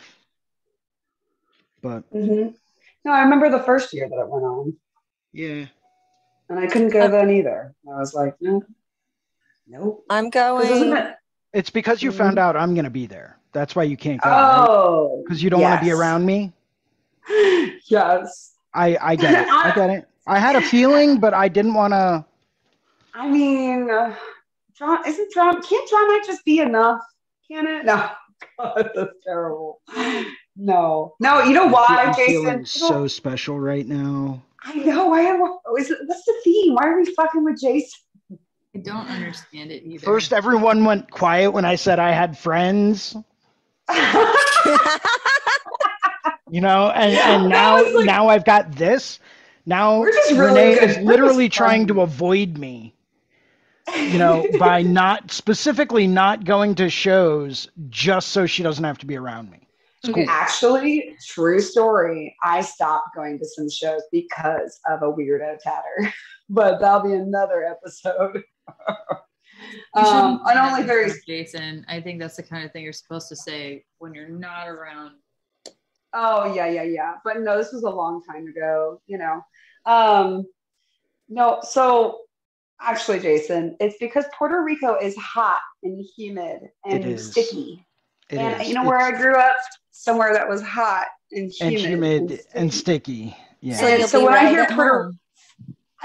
[1.82, 2.56] But Mhm.
[3.04, 4.78] No, I remember the first year that it went on,
[5.34, 5.66] yeah,
[6.50, 7.74] and I couldn't go then either.
[7.88, 8.62] I was like, no,
[9.68, 10.06] nope.
[10.10, 10.98] I'm 'Cause isn't going.
[11.06, 11.16] it?
[11.54, 13.38] it's because you found out I'm gonna be there.
[13.54, 14.30] That's why you can't go.
[14.32, 16.54] Oh, Because you don't want to be around me.
[17.88, 18.56] yes.
[18.74, 19.48] I I get it.
[19.50, 20.08] I get it.
[20.28, 22.24] I had a feeling, but I didn't want to.
[23.14, 24.16] I mean, uh,
[24.78, 25.62] drama isn't drama.
[25.62, 27.02] Can't drama just be enough?
[27.50, 27.86] Can it?
[27.86, 28.10] No,
[28.58, 29.82] God, that's terrible.
[30.56, 31.44] No, no.
[31.44, 32.26] You know why, I'm Jason?
[32.44, 34.44] feeling so special right now.
[34.64, 35.08] I know.
[35.08, 35.22] Why?
[35.22, 36.76] am I- Is it, what's the theme?
[36.76, 38.00] Why are we fucking with Jason?
[38.76, 40.06] I don't understand it either.
[40.06, 43.16] First, everyone went quiet when I said I had friends.
[46.52, 49.20] You know, and and now like- now I've got this.
[49.66, 52.94] Now We're really Renee is literally trying to avoid me.
[53.96, 59.06] You know, by not specifically not going to shows just so she doesn't have to
[59.06, 59.66] be around me.
[60.04, 60.26] It's cool.
[60.28, 62.36] Actually, true story.
[62.44, 66.14] I stopped going to some shows because of a weirdo tatter,
[66.50, 68.44] but that'll be another episode.
[69.94, 71.86] Um, say and that only very Jason.
[71.88, 75.12] I think that's the kind of thing you're supposed to say when you're not around.
[76.14, 77.16] Oh yeah, yeah, yeah.
[77.24, 79.42] But no, this was a long time ago, you know.
[79.86, 80.46] Um
[81.30, 82.22] no, so
[82.82, 87.86] actually, Jason, it's because Puerto Rico is hot and humid and sticky.
[88.30, 88.68] It and is.
[88.68, 89.58] you know where I grew up?
[89.92, 91.90] Somewhere that was hot and and humid.
[92.30, 93.30] humid and sticky.
[93.30, 93.38] sticky.
[93.62, 93.76] Yeah.
[93.78, 95.20] So And so be when I hear at Puerto- home.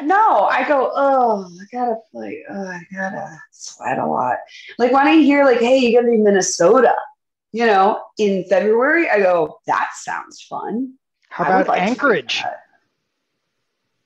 [0.03, 4.37] No, I go, oh, I gotta like, oh, I gotta sweat a lot.
[4.79, 6.95] Like when I hear like, hey, you're gonna be Minnesota,
[7.53, 10.95] you know, in February, I go, that sounds fun.
[11.31, 12.43] How I about like Anchorage?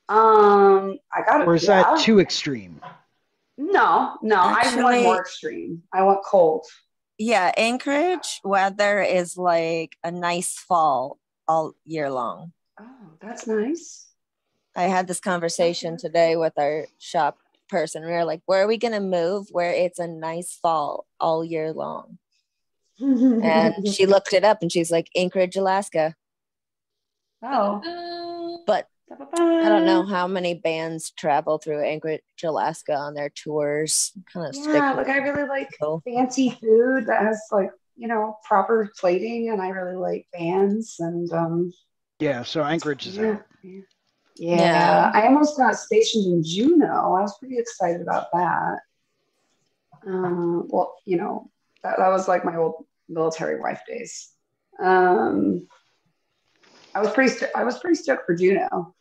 [0.09, 1.49] Um, I got it.
[1.49, 2.81] Or is that too extreme?
[3.57, 5.83] No, no, I want more extreme.
[5.93, 6.65] I want cold.
[7.23, 12.55] Yeah, Anchorage weather is like a nice fall all year long.
[12.81, 14.09] Oh, that's nice.
[14.75, 17.37] I had this conversation today with our shop
[17.69, 18.07] person.
[18.07, 21.45] We were like, where are we going to move where it's a nice fall all
[21.45, 22.17] year long?
[22.99, 26.15] And she looked it up and she's like, Anchorage, Alaska.
[27.85, 29.17] oh, But I
[29.65, 34.13] I don't know how many bands travel through Anchorage, Alaska on their tours.
[34.33, 36.03] Kind of Yeah, like I really like Cool.
[36.05, 41.31] fancy food that has like you know proper plating, and I really like bands and
[41.33, 41.73] um.
[42.19, 43.43] Yeah, so Anchorage is Yeah, out.
[43.63, 43.81] yeah.
[44.37, 45.11] Yeah, Yeah.
[45.15, 47.15] I almost got stationed in Juneau.
[47.15, 48.79] I was pretty excited about that.
[50.07, 51.51] Um, well, you know,
[51.83, 54.31] that, that was like my old military wife days.
[54.83, 55.67] Um,
[56.95, 58.95] I was pretty, st- I was pretty stoked for Juneau.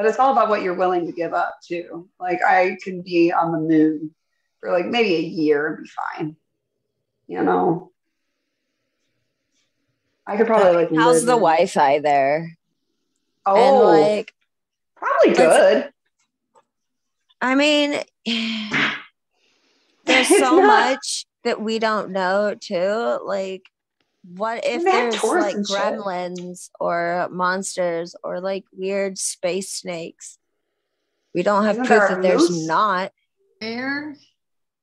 [0.00, 2.08] But it's all about what you're willing to give up too.
[2.18, 4.14] Like I can be on the moon
[4.58, 6.36] for like maybe a year and be fine.
[7.26, 7.92] You know,
[10.26, 10.88] I could probably like.
[10.96, 12.56] How's the in- Wi-Fi there?
[13.44, 14.32] Oh, And like,
[14.96, 15.92] probably good.
[17.42, 18.00] I mean,
[20.06, 23.18] there's so not- much that we don't know too.
[23.22, 23.64] Like,
[24.22, 25.76] what if there's like and shit.
[25.76, 30.38] gremlins or monsters or like weird space snakes?
[31.34, 32.66] We don't have Isn't proof that there's moose?
[32.66, 33.12] not
[33.60, 34.16] Where?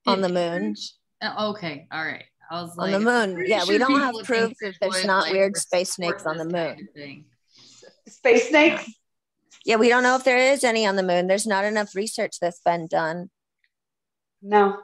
[0.06, 0.76] On the moon.
[1.22, 2.24] Uh, Okay, all right.
[2.50, 3.36] I was like, on the moon.
[3.36, 6.38] pretty Yeah, we don't have proof think that there's not like, weird space snakes on
[6.38, 7.26] the this kind moon.
[8.08, 8.14] of.
[8.14, 8.90] Space snakes.
[9.66, 11.28] Yeah, we don't know if there is any on the moon.
[11.28, 13.30] There's not enough research that's been done.
[14.42, 14.78] No.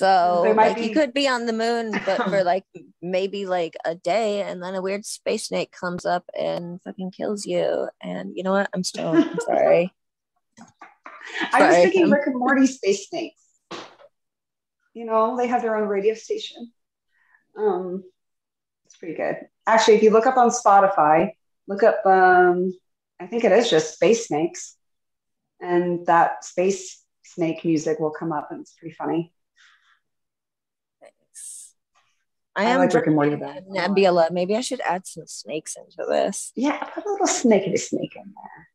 [0.00, 2.64] So might like be- you could be on the moon, but for like
[3.02, 7.44] maybe like a day, and then a weird space snake comes up and fucking kills
[7.44, 7.88] you.
[8.02, 8.70] And you know what?
[8.72, 9.92] I'm still I'm sorry.
[11.52, 13.42] I was thinking Rick and Morty space snakes.
[14.94, 16.72] You know, they have their own radio station.
[17.56, 18.02] Um,
[18.86, 19.36] it's pretty good.
[19.66, 21.32] Actually, if you look up on Spotify,
[21.68, 22.72] look up um,
[23.20, 24.76] I think it is just space snakes.
[25.60, 29.32] And that space snake music will come up and it's pretty funny.
[32.56, 34.28] I I am like Rick and Morty drawing Nebula.
[34.32, 36.52] Maybe I should add some snakes into this.
[36.56, 38.68] Yeah, put a little snakey snake in there.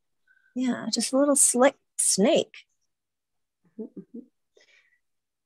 [0.54, 2.54] Yeah, just a little slick snake.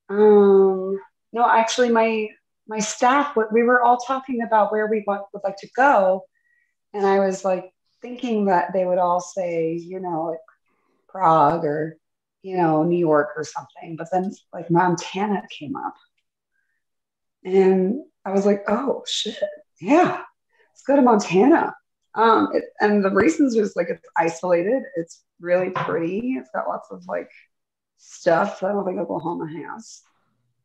[0.09, 0.99] Um,
[1.33, 2.29] no, actually, my
[2.69, 6.25] my staff, what we were all talking about where we want, would like to go,
[6.95, 10.39] and I was like thinking that they would all say, you know, like
[11.09, 11.97] Prague or
[12.43, 15.95] you know New York or something, but then like Montana came up,
[17.45, 19.37] and I was like, oh shit,
[19.81, 20.23] yeah,
[20.73, 21.75] let's go to Montana.
[22.15, 26.91] Um, it, and the reasons was like it's isolated, it's really pretty, it's got lots
[26.91, 27.31] of like
[27.99, 30.03] stuff that I don't think Oklahoma has.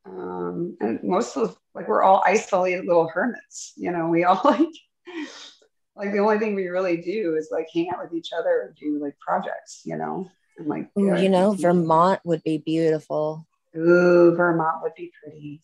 [0.05, 4.69] Um, and most of like we're all isolated little hermits, you know, we all like
[5.95, 8.75] like the only thing we really do is like hang out with each other and
[8.75, 10.29] do like projects, you know.
[10.57, 13.47] And like you know, Vermont would be beautiful.
[13.75, 15.61] Ooh, Vermont would be pretty.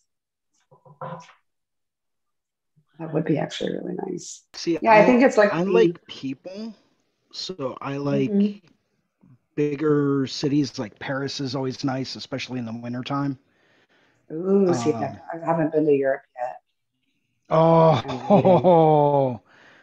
[2.98, 4.44] That would be actually really nice.
[4.54, 6.74] See, Yeah, I think it's like I the- like people,
[7.32, 8.60] so I like Mhm.
[9.54, 10.78] bigger cities.
[10.78, 13.38] Like Paris is always nice, especially in the wintertime.
[14.30, 16.56] Ooh, see, um, I haven't been to Europe yet.
[17.50, 19.40] Oh,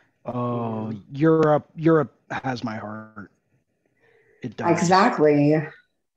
[0.25, 0.99] oh, Yeah.
[1.11, 3.31] Europe, Europe has my heart.
[4.41, 4.79] It does.
[4.79, 5.61] Exactly.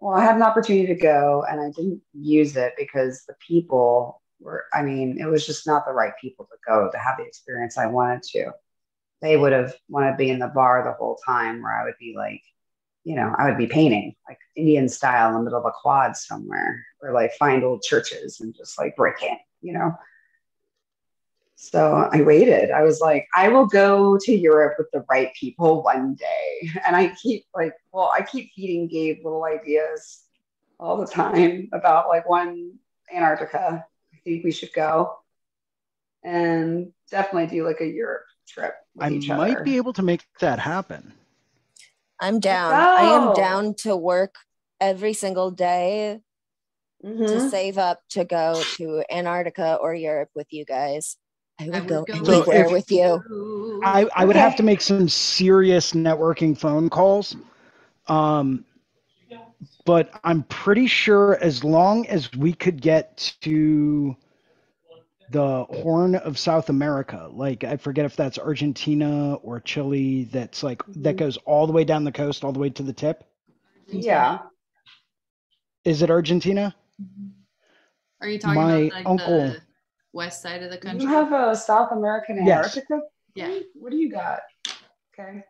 [0.01, 4.22] Well, I had an opportunity to go and I didn't use it because the people
[4.43, 7.25] were, I mean, it was just not the right people to go to have the
[7.25, 8.53] experience I wanted to.
[9.21, 11.99] They would have wanted to be in the bar the whole time where I would
[12.01, 12.43] be like,
[13.05, 16.17] you know, I would be painting like Indian style in the middle of a quad
[16.17, 19.93] somewhere or like find old churches and just like break in, you know.
[21.57, 22.73] So I waited.
[22.73, 26.71] I was like, I will go to Europe with the right people one day.
[26.85, 30.25] And I keep like, well, I keep feeding Gabe little ideas
[30.81, 32.73] all the time about like one
[33.15, 33.87] Antarctica.
[34.25, 35.17] I think we should go
[36.23, 39.65] and definitely do like a Europe trip with I each might other.
[39.65, 41.13] be able to make that happen.
[42.21, 42.73] I'm down.
[42.73, 44.37] I am down to work
[44.81, 46.21] every single day
[47.03, 47.51] to Mhm.
[47.51, 51.17] save up to go to Antarctica or Europe with you guys.
[51.59, 53.81] I would, I would go, go anywhere if- with you.
[53.85, 57.35] I, I would have to make some serious networking phone calls.
[58.07, 58.65] Um,
[59.85, 64.17] but I'm pretty sure as long as we could get to
[65.31, 70.83] the Horn of South America, like I forget if that's Argentina or Chile, that's like
[70.97, 71.19] that Mhm.
[71.19, 73.25] goes all the way down the coast, all the way to the tip.
[73.89, 74.41] Yeah.
[75.85, 76.75] Is it Argentina?
[78.21, 79.63] Are you talking my about like uncle- the
[80.13, 81.03] west side of the country?
[81.03, 82.77] You have a South American Yes.
[82.77, 83.01] Antarctica?
[83.35, 83.59] Yeah.
[83.75, 84.41] What do you got?
[85.19, 85.43] Okay.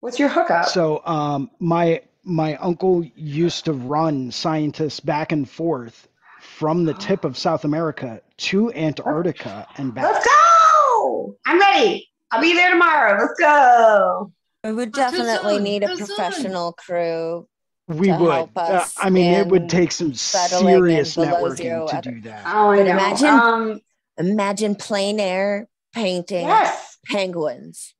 [0.00, 0.66] What's your hookup?
[0.66, 6.08] So um, my my uncle used to run scientists back and forth
[6.42, 10.12] from the tip of South America to Antarctica and back.
[10.12, 11.36] Let's go!
[11.46, 12.08] I'm ready.
[12.32, 13.18] I'll be there tomorrow.
[13.20, 14.32] Let's go.
[14.64, 17.46] We would definitely need a professional crew.
[17.86, 18.48] We would.
[18.56, 22.42] Uh, I mean, it would take some serious networking to do that.
[22.46, 22.90] Oh, I But know.
[22.92, 23.80] imagine- Um,
[24.18, 26.96] Imagine plein air painting yes.
[27.04, 27.94] penguins.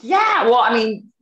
[0.00, 1.12] Yeah, well, I mean,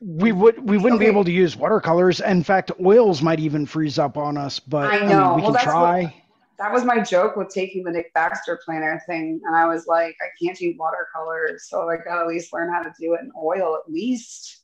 [0.00, 2.20] We would we wouldn't be able to use watercolors.
[2.20, 4.58] In fact, oils might even freeze up on us.
[4.58, 5.06] But I I, know.
[5.06, 6.22] mean, we Well, can that's what- try.
[6.58, 9.86] that was my joke with taking the Nick Baxter plein air thing, and I was
[9.86, 13.20] like, I can't do watercolors, so I gotta at least learn how to do it
[13.20, 14.62] in oil, at least.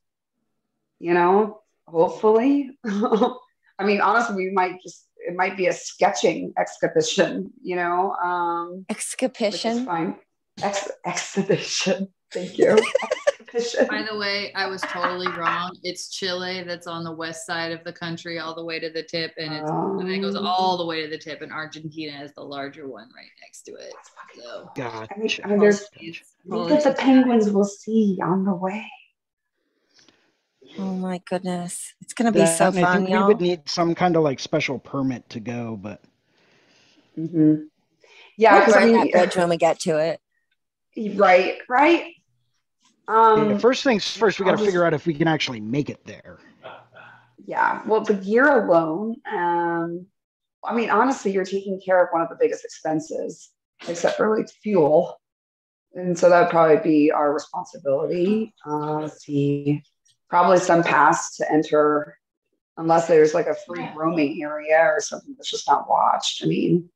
[0.99, 2.71] You know, hopefully.
[2.87, 7.53] I mean, honestly, we might just it might be a sketching exhibition.
[7.63, 9.85] You know, um, which is Excapition.
[9.85, 10.17] fine.
[10.63, 12.09] Ex- exhibition.
[12.33, 12.79] Thank you.
[13.91, 15.77] By the way, I was totally wrong.
[15.83, 19.03] It's Chile that's on the west side of the country, all the way to the
[19.03, 21.43] tip, and it's and it goes Um, all the way to the tip.
[21.43, 23.93] And Argentina is the larger one right next to it.
[24.35, 25.09] So God.
[25.15, 25.73] I mean, I mean,
[26.47, 28.87] look at the penguins we'll see on the way.
[30.79, 31.93] Oh my goodness.
[32.01, 33.27] It's gonna be That- so and I fun, think we y'all.
[33.27, 36.03] would need some kind of like special permit to go, but
[37.15, 37.65] hmm
[38.39, 40.21] Yeah, We'll because I mean, that bridge when we get to it.
[41.19, 42.15] right, right.
[43.09, 45.91] Um, yeah, first things first, we got to figure out if we can actually make
[45.91, 46.39] it there.
[47.47, 47.83] yeah.
[47.87, 50.07] Well, the gear alone, um,
[50.65, 53.51] I mean, honestly, you're taking care of one of the biggest expenses,
[53.89, 55.21] except for like fuel,
[55.95, 58.55] and so that'd probably be our responsibility.
[58.67, 59.83] Uh, let's see,
[60.31, 62.17] probably some pass to enter,
[62.77, 66.43] unless there's like a free roaming area or something that's just not watched.
[66.45, 66.89] I mean,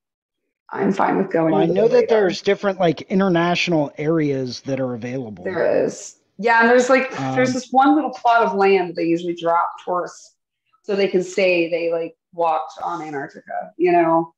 [0.70, 1.52] I'm fine with going.
[1.52, 5.44] Well, I into the know that there's different like international areas that are available.
[5.44, 6.16] There is.
[6.38, 9.34] Yeah, and there's like there's Um, this one little plot of land that they usually
[9.34, 10.34] drop tourists
[10.82, 14.32] so they can say they like walked on Antarctica, you know.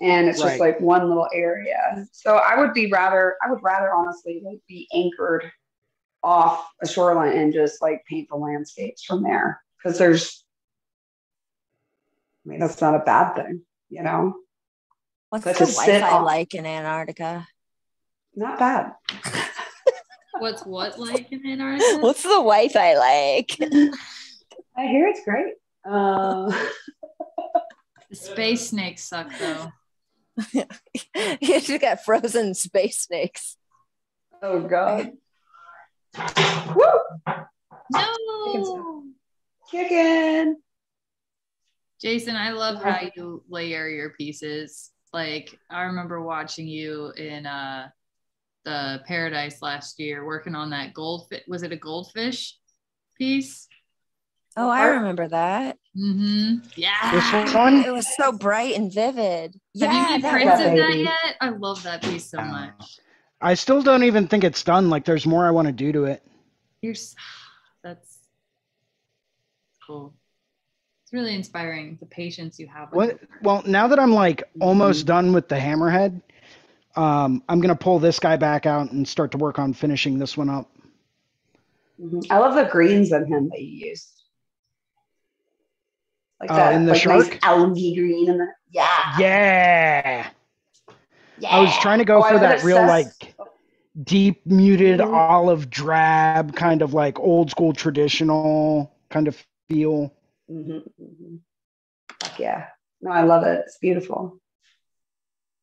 [0.00, 2.06] And it's just like one little area.
[2.12, 5.52] So I would be rather I would rather honestly like be anchored
[6.22, 9.62] off a shoreline and just like paint the landscapes from there.
[9.76, 10.44] Because there's
[12.46, 13.60] I mean that's not a bad thing,
[13.90, 14.34] you know?
[15.30, 17.46] What's But the to sit Wi-Fi on- like in Antarctica?
[18.34, 18.92] Not bad.
[20.38, 21.98] What's what like in Antarctica?
[22.00, 23.56] What's the Wi-Fi like?
[24.76, 25.54] I hear it's great.
[25.88, 26.50] Uh,
[28.08, 29.72] The space snakes suck though.
[31.40, 33.56] you just got frozen space snakes.
[34.42, 35.12] oh god.
[36.74, 37.34] Woo!
[37.92, 39.04] No.
[39.70, 40.56] Kicking.
[42.00, 44.90] Jason, I love how you layer your pieces.
[45.12, 47.88] Like I remember watching you in uh
[48.64, 51.42] the Paradise last year working on that goldfish.
[51.48, 52.56] Was it a goldfish
[53.16, 53.66] piece?
[54.56, 55.78] Oh, I remember that.
[55.98, 56.56] Mm-hmm.
[56.64, 57.54] This Yeah.
[57.56, 59.54] one, It was so bright and vivid.
[59.80, 61.36] Have Yeah, you made that prints of that yet?
[61.40, 62.44] I love that piece so No.
[62.44, 62.98] much.
[63.40, 64.90] I still don't even think it's done.
[64.90, 66.22] Like, there's more I want to do to it.
[66.82, 67.14] You're s-
[67.82, 68.18] that's
[69.86, 70.14] cool.
[71.10, 72.92] It's really inspiring the patience you have.
[72.92, 73.10] with What?
[73.10, 73.28] it.
[73.42, 76.22] Well, now that I'm like almost done with the hammerhead,
[76.94, 80.36] um, I'm gonna pull this guy back out and start to work on finishing this
[80.36, 80.70] one up.
[82.00, 82.26] Mhm.
[82.30, 84.22] I love the greens in him that you used.
[86.40, 87.38] Like Oh, that, in the like nice shark?
[87.42, 89.18] algae green and the yeah.
[89.18, 90.30] Yeah,
[91.38, 91.50] yeah.
[91.50, 92.88] I was trying to go Oh, for love that real Seth.
[92.88, 93.34] like
[94.04, 95.12] deep muted Mhm.
[95.12, 100.14] olive drab kind of like old school traditional kind of feel.
[100.50, 101.38] Mhm, mhm.
[102.20, 102.68] Fuck yeah.
[103.00, 103.62] No, I love it.
[103.66, 104.40] It's beautiful.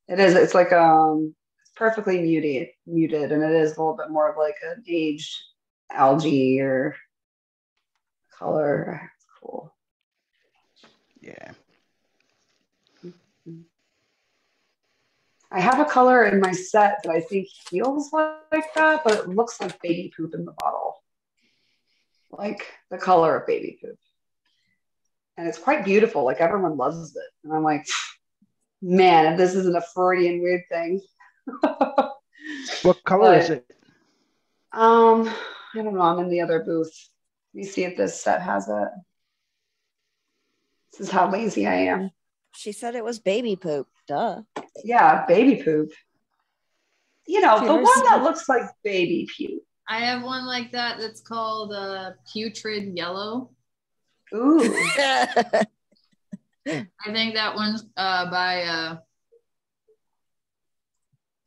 [0.08, 0.34] It is.
[0.36, 4.38] It's like um, it's perfectly muted, muted, and it is a little bit more of
[4.38, 5.36] like an aged
[5.92, 6.96] algae or
[8.38, 9.12] color.
[9.16, 9.76] It's cool.
[11.22, 11.52] Yeah.
[15.50, 19.30] I have a color in my set that I think feels like that, but it
[19.30, 21.02] looks like baby poop in the bottle.
[22.30, 23.98] Like the color of baby poop.
[25.38, 26.24] And it's quite beautiful.
[26.24, 27.22] Like everyone loves it.
[27.44, 27.86] And I'm like,
[28.82, 31.02] man, if this isn't a Freudian weird thing.
[32.84, 33.66] What color is it?
[34.72, 35.28] um,
[35.76, 36.02] I don't know.
[36.02, 36.92] I'm in the other booth.
[37.54, 38.88] Let me see if this set has it.
[40.92, 42.12] This is how lazy I am.
[42.56, 43.88] She said it was baby poop.
[44.08, 44.42] Duh.
[44.84, 45.92] Yeah, baby poop.
[47.28, 49.64] You know, Have the one that looks like baby puke.
[49.90, 53.52] I have one like that that's called uh, putrid yellow.
[54.36, 54.60] Ooh.
[56.68, 58.98] I think that one's uh, by uh,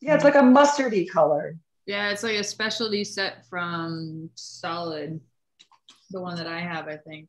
[0.01, 1.57] Yeah, it's like a mustardy color.
[1.87, 5.21] yeah, it's like a specialty set from Solid.
[6.11, 7.29] The one that I have, I think.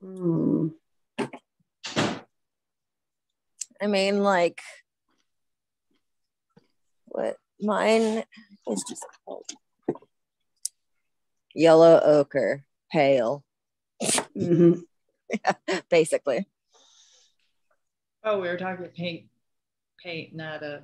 [0.00, 0.68] Hmm.
[3.80, 4.60] I mean, like,
[7.06, 8.22] what mine
[8.68, 9.50] is just called
[11.54, 13.43] yellow ochre, pale,
[14.36, 14.82] Mhm.
[15.90, 16.46] basically.
[18.22, 19.26] Oh, we were talking paint,
[20.02, 20.82] paint, not a.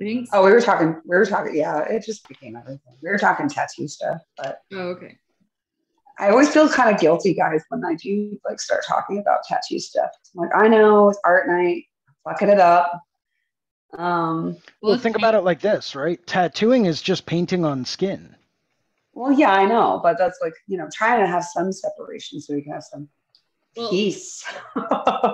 [0.00, 0.30] Thanks.
[0.32, 1.00] Oh, we were talking.
[1.04, 1.56] We were talking.
[1.56, 2.94] Yeah, it just became everything.
[3.02, 5.18] We were talking tattoo stuff, but Oh, okay.
[6.20, 9.78] I always feel kind of guilty, guys, when I do like start talking about tattoo
[9.78, 10.10] stuff.
[10.36, 11.84] I'm like, I know it's art night,
[12.24, 13.02] fucking it up.
[13.96, 16.24] Um, Well, think about it like this, right?
[16.26, 18.36] Tattooing is just painting on skin.
[19.18, 22.54] Well, yeah, I know, but that's like you know, trying to have some separation so
[22.54, 23.08] we can have some
[23.76, 24.44] Well, peace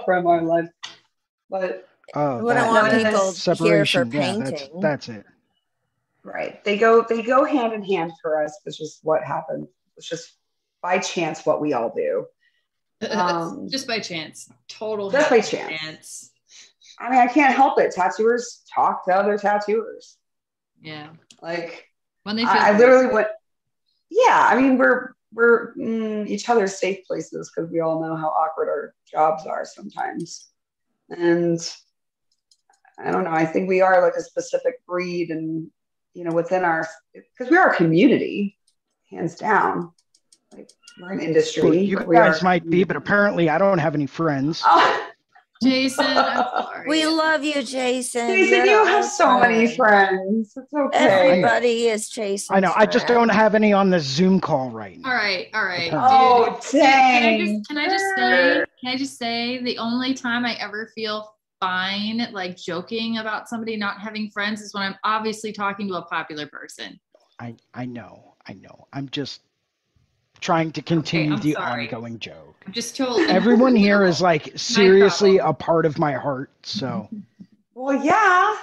[0.04, 0.68] from our life.
[1.50, 4.10] But Oh, We wouldn't that- want no, people here for separation.
[4.12, 4.44] Yeah, painting.
[4.44, 5.26] that's, that's it.
[6.22, 8.58] right, they go they go hand in hand for us.
[8.66, 9.68] It's just what happened.
[9.96, 10.32] It's just
[10.82, 12.26] by chance what we all do.
[13.10, 14.48] Um, just by chance.
[14.68, 15.80] Total just by chance.
[15.80, 16.30] chance.
[16.98, 17.92] I mean, I can't help it.
[17.92, 20.16] Tattooers talk to other tattooers.
[20.80, 21.08] Yeah.
[21.42, 21.88] Like
[22.22, 23.28] When they feel I, I literally went.
[24.10, 28.28] Yeah, I mean, we're we're mm, each other's safe places because we all know how
[28.28, 30.48] awkward our jobs are sometimes,
[31.10, 31.60] and
[32.98, 33.32] I don't know.
[33.32, 35.70] I think we are like a specific breed, and
[36.14, 38.56] you know, within our because we are a community,
[39.10, 39.92] hands down.
[40.52, 40.70] Like
[41.00, 41.62] we're an industry.
[41.62, 44.62] Well, you guys might be, but apparently I don't have any friends.
[44.64, 45.10] Oh,
[45.62, 46.88] Jason, I'm sorry.
[46.88, 48.28] We love you, Jason.
[48.28, 50.52] Jason, You're you have so many friends.
[50.56, 50.98] It's okay.
[50.98, 52.56] Everybody is Jason.
[52.56, 52.72] I know.
[52.76, 55.08] I just don't have any on the Zoom call right now.
[55.10, 55.90] All right, all right.
[55.92, 57.46] Oh, Dude, Can I dang.
[57.56, 61.34] just can I just say can I just say the only time I ever feel
[61.60, 66.02] fine like joking about somebody not having friends is when I'm obviously talking to a
[66.02, 66.98] popular person.
[67.40, 68.34] I I know.
[68.46, 68.86] I know.
[68.92, 69.40] I'm just
[70.40, 71.84] trying to continue I'm the sorry.
[71.84, 72.56] ongoing joke.
[72.66, 76.50] I'm just told Everyone here is like seriously a part of my heart.
[76.62, 77.08] So,
[77.74, 78.56] Well, yeah.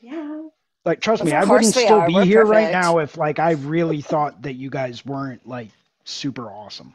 [0.00, 0.42] Yeah.
[0.84, 2.06] like, trust me, I wouldn't still are.
[2.06, 5.68] be We're here right now if like I really thought that you guys weren't like
[6.04, 6.94] super awesome.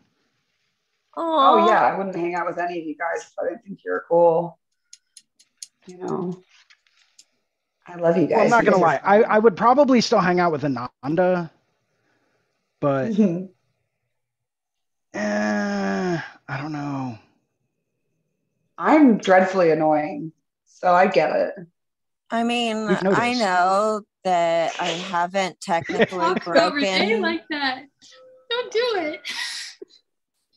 [1.15, 3.80] Oh yeah, I wouldn't hang out with any of you guys if I didn't think
[3.86, 4.57] you're cool.
[5.86, 6.41] You know,
[7.86, 8.32] I love you guys.
[8.38, 8.99] Well, I'm not You gonna lie.
[9.03, 11.52] I, I would probably still hang out with Ananda,
[12.84, 13.49] but fun.
[15.14, 16.19] eh,
[16.49, 17.18] I don't know.
[18.77, 20.34] I'm dreadfully annoying,
[20.65, 21.53] so I get it.
[22.30, 27.22] I mean, I know that I haven't technically talk over broken.
[27.22, 27.84] like that.
[28.49, 29.22] Don't do it.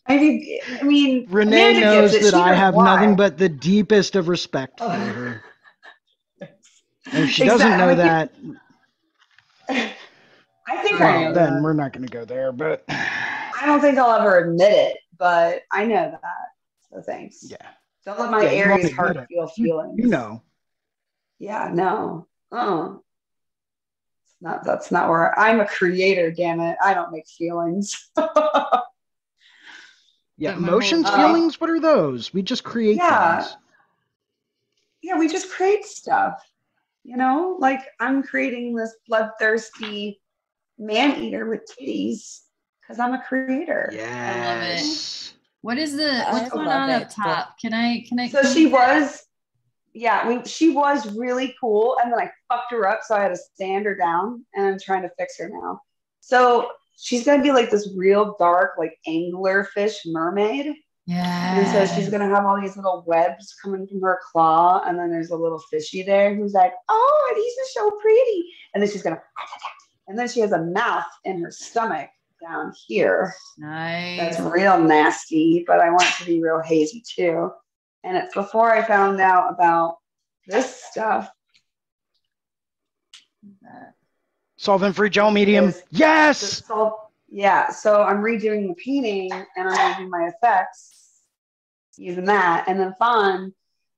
[0.08, 2.84] I mean, I mean, Renee Amanda knows that I have why.
[2.84, 4.88] nothing but the deepest of respect for Oh.
[4.88, 5.42] her.
[7.12, 8.32] And if she doesn't know that,
[10.76, 11.62] I think I know then that.
[11.62, 12.52] we're not going to go there.
[12.52, 16.20] But I don't think I'll ever admit it, but I know that.
[16.90, 17.38] So thanks.
[17.42, 17.56] yeah,
[18.04, 19.94] Don't let my Yeah, you won't Aries heart feel feelings.
[19.98, 20.42] you know.
[21.38, 22.26] Yeah, no.
[22.52, 22.94] Uh.
[24.24, 26.76] It's not that's not where I'm a creator, damn it.
[26.82, 28.10] I don't make feelings.
[30.38, 32.34] Yeah, emotions, whole- feelings, what are those?
[32.34, 33.40] We just create Yeah.
[33.40, 33.56] things.
[35.02, 36.46] yeah, we just create stuff.
[37.04, 40.20] You know, like I'm creating this bloodthirsty
[40.78, 42.40] man eater with titties
[42.80, 43.90] because I'm a creator.
[43.92, 45.34] Yes.
[45.62, 47.58] What is the I what's going on it, up top?
[47.58, 49.24] Can I can I So she was,
[49.94, 51.96] yeah, we, she was really cool.
[52.02, 53.00] And then I fucked her up.
[53.02, 55.80] So I had to stand her down and I'm trying to fix her now.
[56.20, 60.76] So she's going to be like this real dark, like anglerfish mermaid.
[61.06, 61.58] Yeah.
[61.58, 65.08] And so she's gonna have all these little webs coming from her claw, and then
[65.08, 69.04] there's a little fishy there who's like, "Oh, these are so pretty." And then she's
[69.04, 69.22] gonna,
[70.08, 72.10] and then she has a mouth in her stomach
[72.40, 73.34] down here.
[73.58, 74.18] nice.
[74.18, 77.50] That's real nasty, but I want it to be real hazy too.
[78.04, 79.96] And it's before I found out about
[80.46, 81.30] this stuff.
[84.56, 85.66] Solvent free gel medium.
[85.66, 85.82] Yes.
[85.90, 86.64] Yes.
[86.66, 91.20] So, yeah, so I'm redoing the painting and I'm gonna do my effects
[91.96, 92.64] using that.
[92.68, 93.52] And then Fawn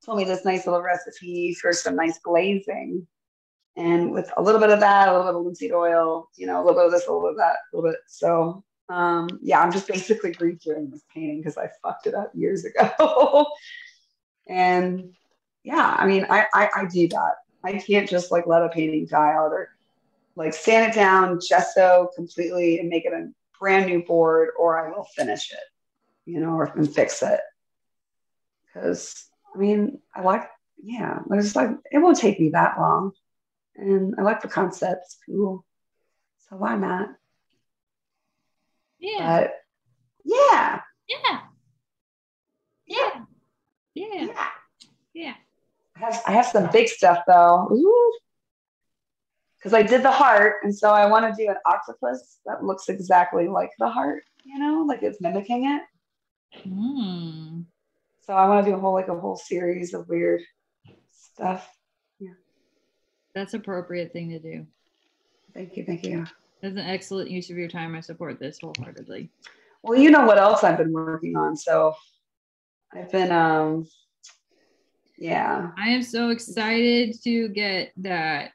[0.04, 3.06] told me this nice little recipe for some nice glazing.
[3.78, 6.60] And with a little bit of that, a little bit of linseed oil, you know,
[6.60, 8.00] a little bit of this, a little bit of that, a little bit.
[8.08, 12.64] So um, yeah, I'm just basically redoing this painting because I fucked it up years
[12.64, 13.46] ago.
[14.48, 15.14] and
[15.62, 17.34] yeah, I mean, I, I I do that.
[17.62, 19.70] I can't just like let a painting die out or
[20.36, 24.90] like sand it down, gesso completely, and make it a brand new board, or I
[24.90, 25.58] will finish it,
[26.24, 27.40] you know, or and fix it.
[28.66, 30.48] Because I mean, I like,
[30.82, 33.12] yeah, it's like it won't take me that long,
[33.78, 35.02] and I like the concept.
[35.04, 35.64] It's cool,
[36.48, 37.08] so why not?
[38.98, 39.40] yeah.
[39.40, 39.52] But
[40.24, 41.40] yeah, yeah.
[42.86, 43.24] Yeah.
[43.94, 44.24] Yeah.
[44.26, 44.48] yeah.
[45.14, 45.34] Yeah.
[45.96, 47.68] I have I have some big stuff though.
[49.58, 52.88] Because I did the heart, and so I want to do an octopus that looks
[52.88, 55.82] exactly like the heart, you know, like it's mimicking it.
[56.64, 57.64] Mm.
[58.20, 60.42] So I want to do a whole like a whole series of weird
[61.12, 61.68] stuff.
[63.38, 64.66] That's appropriate thing to do.
[65.54, 66.26] Thank you, thank you.
[66.60, 67.94] That's an excellent use of your time.
[67.94, 69.30] I support this wholeheartedly.
[69.84, 71.56] Well, you know what else I've been working on.
[71.56, 71.94] So
[72.92, 73.86] I've been, um,
[75.16, 75.70] yeah.
[75.78, 78.50] I am so excited to get that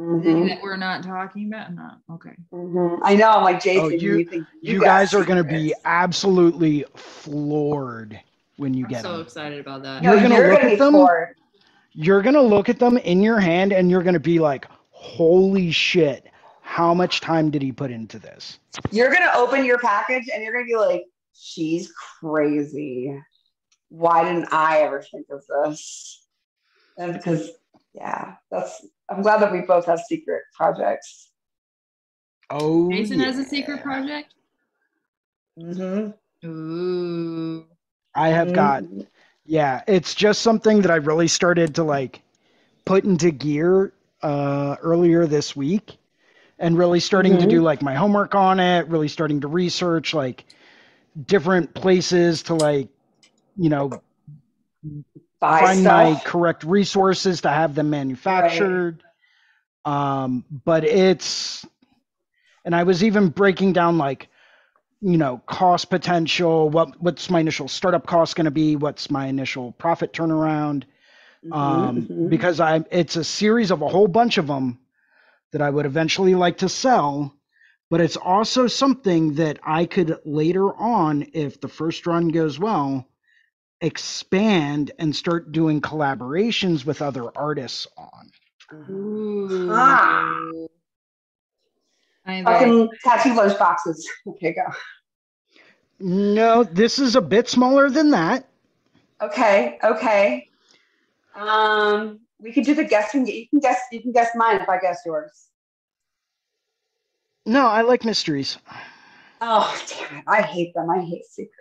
[0.00, 1.72] Mhm, that we're not talking about.
[1.72, 2.34] Not okay.
[2.52, 2.98] mhm.
[3.04, 3.30] I know.
[3.30, 3.84] I'm like Jason.
[3.84, 8.20] Oh, you- you, think You, guys got are going to be absolutely floored
[8.56, 9.20] when you I'm get so them.
[9.20, 10.02] excited about that.
[10.02, 10.92] You're No, gonna look gonna at them?
[10.94, 11.36] floored.
[12.00, 14.66] You're going to look at them in your hand and you're going to be like,
[14.90, 16.28] holy shit,
[16.68, 18.60] how much time did he put into this?
[18.90, 21.04] You're gonna open your package and you're gonna be like,
[21.34, 23.18] "She's crazy.
[23.88, 26.26] Why didn't I ever think of this?"
[26.98, 27.50] And because,
[27.94, 28.84] yeah, that's.
[29.08, 31.30] I'm glad that we both have secret projects.
[32.50, 34.34] Oh, Jason has a secret project.
[35.58, 36.48] Mm-hmm.
[36.48, 37.66] Ooh.
[38.14, 38.84] I have got
[39.48, 42.20] Yeah, it's just something that I really started to like
[42.84, 45.96] put into gear uh, earlier this week
[46.58, 47.48] and really starting to Mhm.
[47.48, 50.44] do like my homework on it, really starting to research like
[51.26, 52.90] different places to like,
[53.56, 53.90] you know,
[55.40, 59.02] Buy find my correct resources to have them manufactured.
[59.86, 61.66] Um, but it's,
[62.64, 64.27] and I was even breaking down like,
[65.00, 66.68] you know, cost potential.
[66.70, 68.76] What what's my initial startup cost going to be?
[68.76, 70.84] What's my initial profit turnaround?
[71.44, 72.28] Mhm, Um, mhm.
[72.28, 74.78] because I it's a series of a whole bunch of them
[75.52, 77.34] that I would eventually like to sell.
[77.90, 83.06] But it's also something that I could later on, if the first run goes well,
[83.80, 88.30] expand and start doing collaborations with other artists on.
[88.90, 89.48] Ooh.
[89.68, 90.68] Ah.
[92.28, 94.08] I'm very Fucking tattoo lunch boxes.
[94.28, 94.62] Okay, go.
[96.00, 98.46] No, this is a bit smaller than that.
[99.20, 100.48] Okay, okay.
[101.34, 103.26] Um, we could do the guessing.
[103.26, 103.80] You can guess.
[103.90, 105.48] You can guess mine if I guess yours.
[107.46, 108.58] No, I like mysteries.
[109.40, 110.24] Oh damn it!
[110.28, 110.88] I hate them.
[110.90, 111.54] I hate secrets.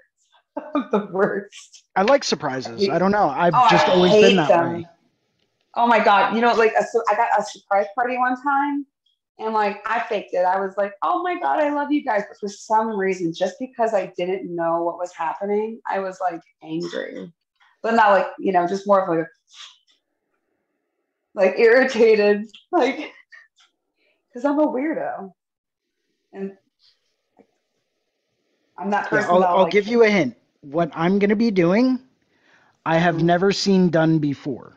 [0.91, 1.85] the worst.
[1.95, 2.89] I like surprises.
[2.89, 3.30] I don't know.
[3.30, 4.73] I've Oh, just I always been that them.
[4.73, 4.88] way.
[5.76, 6.35] Oh my god!
[6.35, 8.85] You know, like a, so I got a surprise party one time,
[9.39, 10.45] and like I faked it.
[10.45, 13.55] I was like, "Oh my god, I love you guys," but for some reason, just
[13.59, 17.31] because I didn't know what was happening, I was like angry,
[17.81, 19.27] but not like you know, just more of like,
[21.35, 23.14] like irritated, like
[24.30, 25.31] because I'm a weirdo,
[26.34, 26.57] and
[28.77, 29.27] I'm that Yeah.
[29.30, 30.35] I'll, I'll like, give you a hint.
[30.61, 31.99] What I'm going to be doing,
[32.85, 33.23] I have Mhm.
[33.23, 34.73] never seen done before.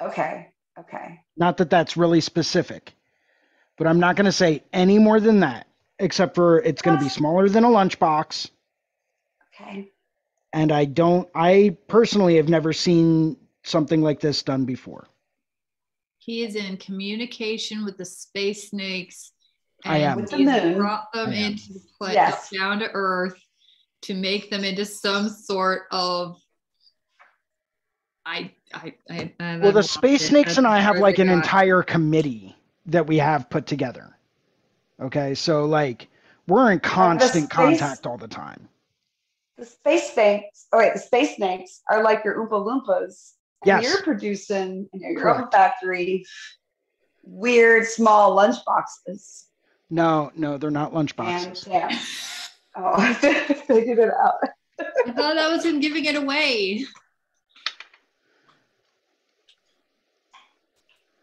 [0.00, 1.20] Okay, okay.
[1.36, 2.92] Not that that's really specific,
[3.78, 5.66] but I'm not going to say any more than that,
[5.98, 8.50] except for it's going to be smaller than a lunchbox.
[9.60, 9.90] Okay.
[10.52, 15.08] And I don't, I personally have never seen something like this done before.
[16.18, 19.32] He is in communication with the space snakes.
[19.84, 20.20] I am.
[20.20, 20.76] With the he's moon.
[20.76, 22.50] brought them into the place Yes.
[22.50, 23.38] down to Earth
[24.02, 26.36] to make them into some sort of.
[28.26, 30.26] I, I, I, I Well, the Space.
[30.28, 32.54] Snakes and I have like an got- entire committee
[32.88, 34.16] that we have put together.
[35.00, 35.34] Okay.
[35.34, 36.08] So, like,
[36.46, 38.68] we're in constant space- contact all the time.
[39.56, 43.32] The space snakes, oh wait, the space snakes are like your Oompa Loompas.
[43.64, 43.82] And Yes.
[43.82, 45.40] you're producing in your Correct.
[45.40, 46.24] own factory
[47.24, 49.46] weird small lunch boxes.
[49.90, 51.64] No, no, they're not And lunchboxes.
[51.64, 51.90] damn.
[52.76, 53.14] Oh, I
[53.66, 54.34] figured it out.
[54.80, 56.84] I thought that was him giving it away.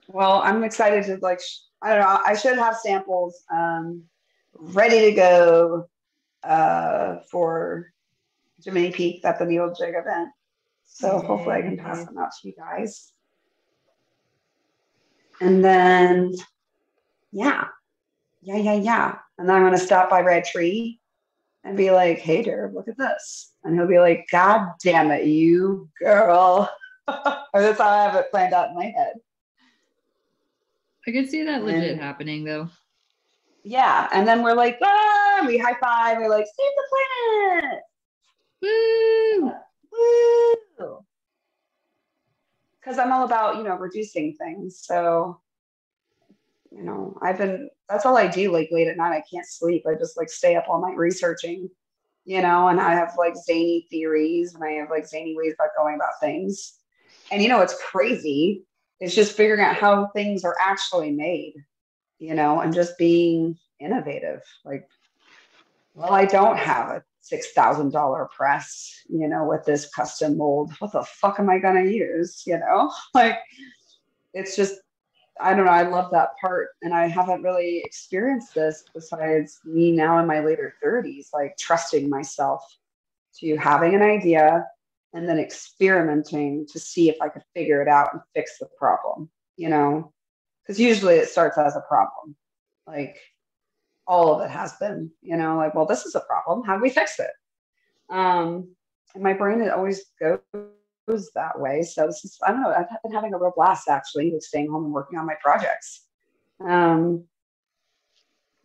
[0.07, 1.41] Well, I'm excited to like,
[1.81, 4.03] I don't know, I should have samples um,
[4.53, 5.89] ready to go
[6.43, 7.91] uh, for
[8.63, 10.29] Jiminy Peak at the Needle Jig event.
[10.85, 13.11] So hopefully I can pass them out to you guys.
[15.41, 16.33] And then,
[17.31, 17.67] yeah,
[18.41, 19.17] yeah, yeah, yeah.
[19.37, 20.99] And then I'm gonna stop by Red Tree
[21.63, 25.25] and be like, "Hey, Derb, look at this," and he'll be like, "God damn it,
[25.25, 26.69] you girl!"
[27.07, 29.15] or that's how I have it planned out in my head.
[31.07, 32.69] I could see that legit And- happening though.
[33.63, 36.17] Yeah, and then we're like, "Ah!" We high five.
[36.19, 37.81] We're like, "Save the planet!"
[38.61, 39.51] Woo!
[39.91, 41.05] Woo!
[42.79, 44.79] Because I'm all about, you know, reducing things.
[44.83, 45.41] So,
[46.71, 49.15] you know, I've been, that's all I do like late at night.
[49.15, 49.85] I can't sleep.
[49.87, 51.67] I just like stay up all night researching,
[52.25, 55.69] you know, and I have like zany theories and I have like zany ways about
[55.75, 56.75] going about things.
[57.31, 58.64] And, you know, it's crazy.
[58.99, 61.55] It's just figuring out how things are actually made,
[62.19, 64.41] you know, and just being innovative.
[64.63, 64.87] Like,
[65.93, 70.73] well, I don't have a six thousand dollar press, you know, with this custom mold.
[70.79, 72.43] What the fuck am I gonna use?
[72.45, 73.39] You know, like
[74.33, 74.75] it's just
[75.39, 75.71] I don't know.
[75.71, 76.69] I love that part.
[76.81, 82.09] And I haven't really experienced this besides me now in my later 30s, like trusting
[82.09, 82.63] myself
[83.39, 84.65] to having an idea
[85.15, 89.29] and then experimenting to see if I could figure it out and fix the problem,
[89.55, 90.11] you know?
[90.61, 92.35] Because usually it starts as a problem.
[92.85, 93.17] Like
[94.05, 96.63] all of it has been, you know, like, well, this is a problem.
[96.65, 97.31] How do we fix it?
[98.09, 98.75] Um,
[99.13, 101.81] and my brain it always goes that way.
[101.83, 104.69] So this is, I don't know, I've been having a real blast actually with staying
[104.69, 106.07] home and working on my projects.
[106.59, 107.23] Um,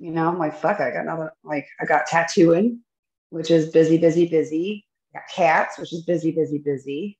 [0.00, 2.80] you know, I'm like, fuck, I got another, like, I got tattooing,
[3.28, 4.84] which is busy, busy, busy.
[5.12, 7.18] Got cats, which is busy, busy, busy.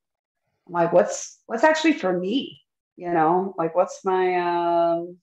[0.67, 2.61] I'm like, what's, what's actually for me?
[2.95, 5.17] You know, like, what's my, um,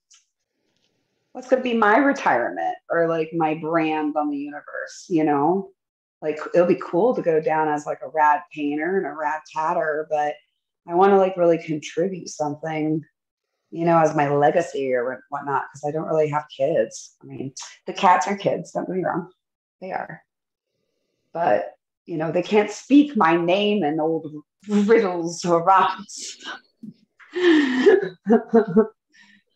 [1.32, 5.70] what's to be my retirement or like my brand on the universe, you know?
[6.20, 9.40] like it'll be cool to go down as like a rad painter and a rad
[9.53, 10.35] tatter, but
[10.89, 13.03] I want to like really contribute something,
[13.70, 17.15] you know, as my legacy or whatnot, because I don't really have kids.
[17.23, 17.53] I mean,
[17.86, 19.31] the cats are kids, don't get me wrong.
[19.81, 20.23] They are.
[21.32, 21.74] But,
[22.09, 24.33] you know, they can't speak my name in old
[24.67, 26.39] riddles or rhymes.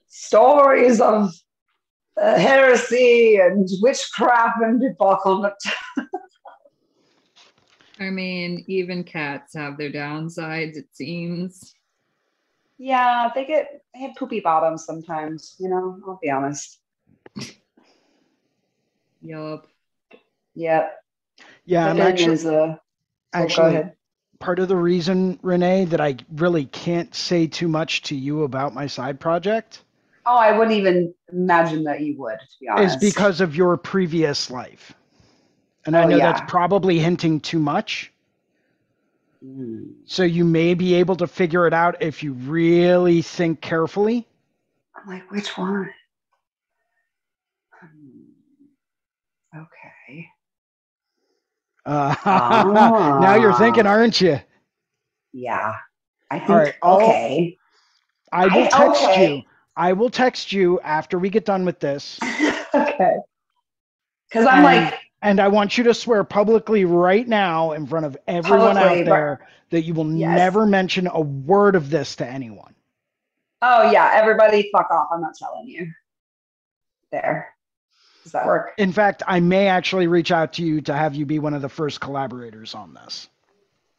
[0.08, 1.32] Stories of
[2.20, 5.54] uh, heresy and witchcraft and debauchement.
[7.98, 11.74] I mean, even cats have their downsides, it seems.
[12.76, 16.80] Yeah, they get they have poopy bottoms sometimes, you know, I'll be honest.
[19.22, 19.66] Yup.
[20.54, 21.01] Yep.
[21.64, 22.80] Yeah, I'm actually there's a-
[23.34, 23.84] oh, actually
[24.38, 28.74] part of the reason, Renee, that I really can't say too much to you about
[28.74, 29.82] my side project
[30.24, 32.96] Oh, I wouldn't even imagine that you would, to be honest.
[33.02, 34.92] is because of your previous life.
[35.84, 36.32] And I Oh, know yeah.
[36.32, 38.12] that's probably hinting too much.
[39.44, 39.94] Mm.
[40.06, 44.28] So you may be able to figure it out if you really think carefully.
[44.94, 45.90] I'm like, which one?
[47.80, 48.20] Hmm.
[49.56, 49.81] Okay.
[51.84, 52.14] Uh,
[53.20, 53.90] now you're thinking, Ah.
[53.90, 54.38] aren't you?
[55.32, 55.74] Yeah.
[56.30, 57.56] I think right, okay.
[58.32, 59.36] I will I- text okay.
[59.36, 59.42] you.
[59.76, 62.18] I will text you after we get done with this.
[62.74, 63.16] okay.
[64.28, 68.04] Because I'm And- like, And I want you to swear publicly right now in front
[68.06, 70.36] of everyone out but- there that you will Yes.
[70.36, 72.74] never mention a word of this to anyone.
[73.62, 75.08] oh yeah, everybody fuck off.
[75.12, 75.90] I'm not telling you.
[77.12, 77.54] There.
[78.22, 78.72] Does that work?
[78.78, 81.62] In fact, I may actually reach out to you to have you be one of
[81.62, 83.28] the first collaborators on this.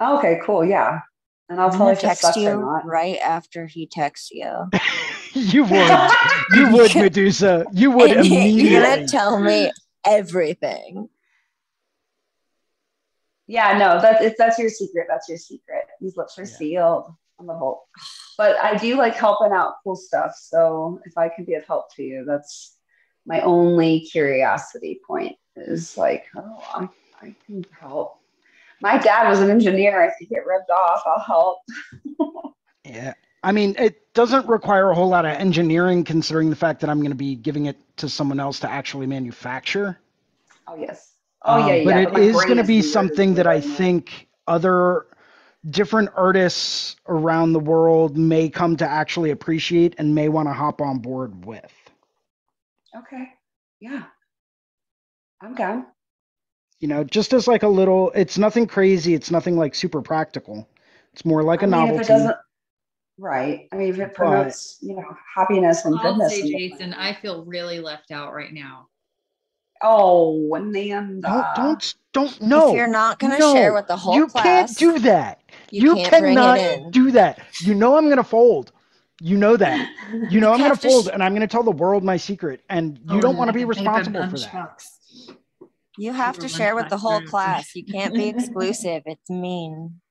[0.01, 0.63] Okay, cool.
[0.63, 1.01] Yeah.
[1.49, 2.51] And I'll I'm tell gonna you if it text you
[2.85, 4.69] right after he texts you.
[5.33, 6.09] you would.
[6.55, 7.65] You would, Medusa.
[7.71, 8.79] You would And You're immediately.
[8.79, 9.71] gonna tell me
[10.05, 11.09] everything.
[13.47, 15.07] Yeah, no, that's it's that's your secret.
[15.09, 15.83] That's your secret.
[15.99, 16.47] These lips are Yeah.
[16.47, 17.85] sealed on the vault.
[18.37, 20.33] But I do like helping out cool stuff.
[20.37, 22.77] So if I can be of help to you, that's
[23.25, 26.89] my only curiosity point is like, oh, I,
[27.27, 28.19] I can help.
[28.81, 30.03] My dad was an engineer.
[30.03, 31.01] I could get ripped off.
[31.05, 31.59] I'll help.
[32.85, 33.13] Yeah.
[33.43, 36.99] I mean, it doesn't require a whole lot of engineering considering the fact that I'm
[36.99, 39.97] going to be giving it to someone else to actually manufacture.
[40.67, 41.13] Oh yes.
[41.43, 41.85] Oh Um, yeah, yeah.
[41.85, 45.07] But it is going to be something that I think other
[45.69, 50.81] different artists around the world may come to actually appreciate and may want to hop
[50.81, 51.71] on board with.
[52.97, 53.25] Okay.
[53.79, 54.03] Yeah.
[55.41, 55.87] I'm down.
[56.79, 59.13] You know, just as like a little, it's nothing crazy.
[59.13, 60.67] It's nothing like super practical.
[61.13, 62.03] It's more like a I mean, if novelty.
[62.03, 62.35] it doesn't,
[63.17, 63.67] right?
[63.71, 65.05] I mean, if it promotes, you know,
[65.35, 66.33] happiness and I'll goodness.
[66.33, 68.89] say, and- Jason, I feel really left out right now.
[69.81, 71.53] oh, Amanda.
[71.55, 72.69] Don't, don't, don't, no.
[72.69, 75.41] if you're not gonna no, share with the whole you class, can't do that.
[75.71, 76.91] you, You, cannot bring it in.
[76.91, 77.39] do that.
[77.61, 78.72] You know I'm gonna fold.
[79.25, 79.89] You know that.
[80.29, 82.97] You know I'm gonna fold, sh- and I'm gonna tell the world my secret, and
[83.09, 84.51] you Oh, don't want to be responsible for that.
[84.51, 85.37] lunchbox.
[85.97, 87.73] You have to share with the whole class.
[87.73, 89.03] You can't be exclusive.
[89.05, 90.01] It's mean.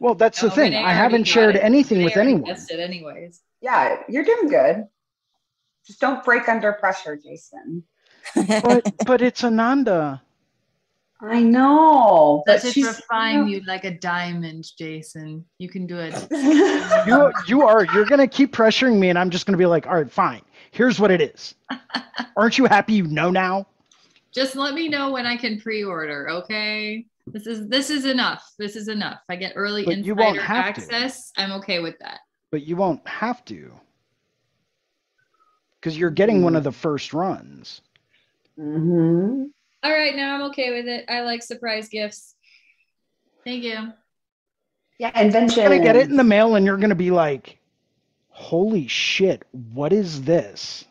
[0.00, 0.74] Well, that's the Oh, thing.
[0.74, 1.62] I haven't shared it.
[1.62, 2.42] anything Renee with anyone.
[2.42, 3.40] guessed it anyways.
[3.60, 4.86] Yeah, you're doing good.
[5.86, 7.84] Just don't break under pressure, Jason.
[8.34, 10.20] But but it's Ananda.
[11.24, 15.44] I know, but Let us she's refine you like a diamond, Jason.
[15.58, 16.14] You can do it.
[17.06, 19.94] You you are you're gonna keep pressuring me, and I'm just gonna be like, all
[19.94, 20.42] right, fine.
[20.72, 21.54] Here's what it is.
[22.36, 23.66] Aren't you happy you know now?
[24.34, 27.06] Just let me know when I can pre-order, okay?
[27.26, 28.44] This is this is enough.
[28.58, 29.20] This is enough.
[29.28, 30.80] I get early But you won't insider have to.
[30.82, 31.32] access.
[31.36, 32.20] I'm okay with that.
[32.50, 33.72] But you won't have to.
[35.80, 37.80] Because you're getting one of the first runs.
[38.56, 39.44] hmm
[39.82, 41.06] All right, now I'm okay with it.
[41.08, 42.34] I like surprise gifts.
[43.44, 43.92] Thank you.
[44.98, 45.62] Yeah, invention.
[45.62, 47.58] You're gonna get it in the mail, and you're gonna be like,
[48.28, 49.44] Holy shit!
[49.50, 50.84] What is this?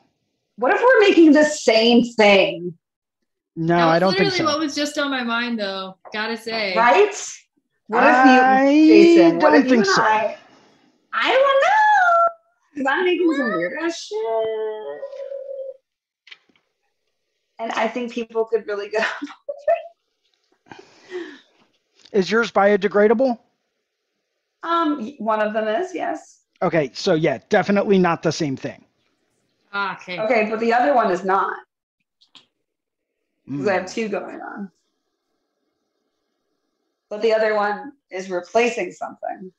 [0.57, 2.77] What if we're making the same thing?
[3.55, 4.45] No, I don't think literally so.
[4.45, 5.97] what was just on my mind, though.
[6.13, 6.75] Gotta say.
[6.75, 7.13] Right?
[7.87, 9.39] What if I you, Jason?
[9.39, 10.01] What don't if you think and so.
[10.01, 10.37] I?
[11.13, 11.71] I don't know.
[12.73, 15.01] Because I'm making some weird ass shit.
[17.61, 19.07] And I think people could really get
[22.11, 23.37] Is yours biodegradable?
[24.63, 26.41] Um, one of them is, yes.
[26.61, 28.83] Okay, so yeah, definitely not the same thing.
[29.73, 30.19] Okay.
[30.19, 31.55] Okay, but the other one is not.
[33.45, 33.57] Hmm.
[33.57, 34.71] Because I have two going on.
[37.09, 39.51] But the other one is replacing something.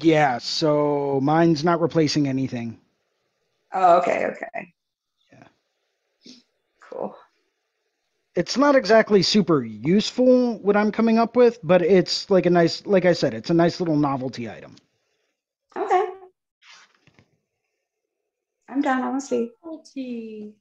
[0.00, 2.78] Yeah, so mine's not replacing anything.
[3.72, 4.74] Oh, okay, okay.
[5.32, 5.44] Yeah.
[6.80, 7.16] Cool.
[8.38, 12.86] It's not exactly super useful what I'm coming up with, but it's like a nice,
[12.86, 14.76] like I said, it's a nice little novelty item.
[15.74, 16.06] Okay.
[18.68, 19.02] I'm done.
[19.02, 19.50] I want to see.
[19.60, 20.52] Salty.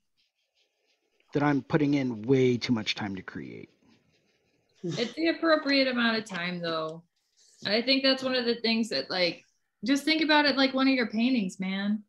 [1.33, 3.69] that I'm putting in way too much time to create.
[4.81, 7.03] It's the appropriate amount of time, though.
[7.63, 9.43] I think that's one of the things that, like,
[9.85, 12.01] just think about it like one of your paintings, man.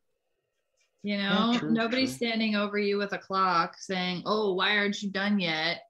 [1.03, 2.17] You know, Yeah, true, nobody's true.
[2.17, 5.81] standing over you with a clock saying, "Oh, why aren't you done yet?"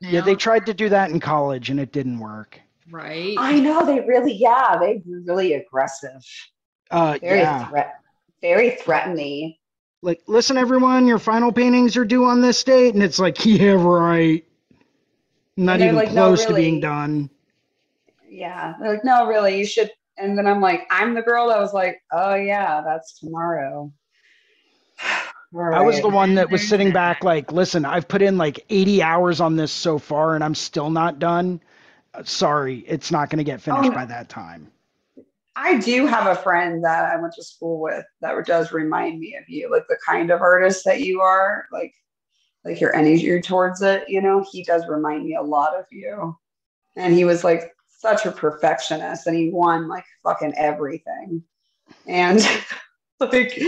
[0.00, 2.60] You Yeah, they tried to do that in college and it didn't work.
[2.90, 3.36] right.
[3.38, 6.22] I know they really, yeah, they were really aggressive.
[6.90, 7.68] Uh, Very yeah.
[7.68, 7.94] threat,
[8.42, 9.56] very threatening.
[10.02, 13.72] Like, listen, everyone, your final paintings are due on this date, and it's like, yeah,
[13.72, 14.44] right.
[15.56, 17.30] Not even like, no, close to being done.
[18.28, 19.90] Yeah, they're like, no, really, you should.
[20.18, 23.92] And then I'm like, I'm the girl that was like, oh yeah, that's tomorrow.
[25.54, 28.64] All I was the one that was sitting back, like, listen, I've put in like
[28.70, 31.60] 80 hours on this so far, and I'm still not done.
[32.14, 33.94] Uh, sorry, it's not going to get finished no.
[33.94, 34.72] by that time.
[35.54, 39.36] I do have a friend that I went to school with that does remind me
[39.36, 41.92] of you, like the kind of artist that you are, like
[42.64, 44.08] like your energy towards it.
[44.08, 46.36] You know, he does remind me a lot of you.
[46.96, 51.42] And he was like such a perfectionist, and he won like fucking everything.
[52.06, 52.40] And
[53.20, 53.58] like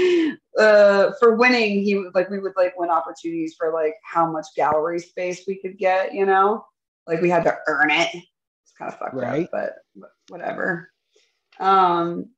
[0.58, 4.46] uh, for winning, he would like we would like win opportunities for like how much
[4.56, 6.12] gallery space we could get.
[6.12, 6.64] You know,
[7.06, 8.08] like we had to earn it.
[8.14, 9.44] It's kind of fucked Right.
[9.44, 10.90] up, but, but whatever.
[11.60, 12.30] Um,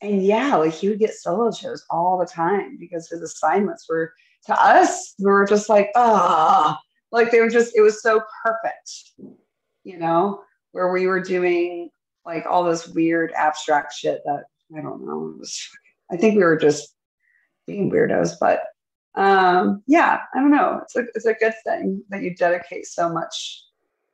[0.00, 4.12] and yeah, like he would get solo shows all the time because his assignments were
[4.46, 6.78] to us, we were just like, ah,
[7.12, 8.90] like they were just, it was so perfect,
[9.84, 10.42] you know,
[10.72, 11.90] where we were doing
[12.26, 14.44] like all this weird abstract shit that
[14.76, 15.28] I don't know.
[15.34, 15.68] It was,
[16.10, 16.94] I think we were just
[17.66, 18.62] being weirdos, but
[19.14, 20.80] um, yeah, I don't know.
[20.82, 23.62] It's a, it's a good thing that you dedicate so much,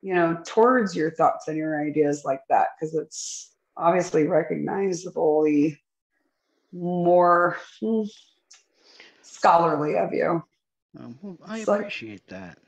[0.02, 5.80] you know, towards your thoughts and your ideas like that because it's obviously recognizably
[6.72, 8.02] more hmm,
[9.22, 10.42] scholarly of you.
[11.00, 12.58] Oh, well, I It's like- appreciate that.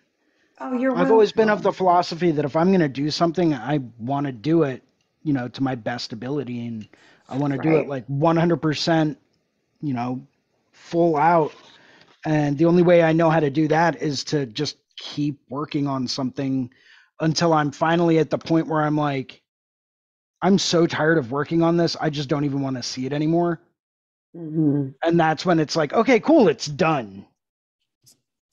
[0.60, 0.96] Oh, you're.
[0.96, 4.26] I've always been of the philosophy that if I'm going to do something, I want
[4.26, 4.82] to do it,
[5.22, 6.86] you know, to my best ability, and
[7.28, 9.16] I want to do it like 100%,
[9.80, 10.26] you know,
[10.72, 11.52] full out.
[12.24, 15.86] And the only way I know how to do that is to just keep working
[15.86, 16.70] on something
[17.20, 19.40] until I'm finally at the point where I'm like,
[20.42, 23.12] I'm so tired of working on this, I just don't even want to see it
[23.12, 23.60] anymore.
[24.36, 24.94] Mhm.
[25.02, 27.26] And that's when it's like, okay, cool, it's done.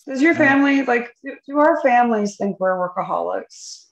[0.08, 1.14] Does your Uh, family like?
[1.24, 3.88] Do, do our families think we're workaholics,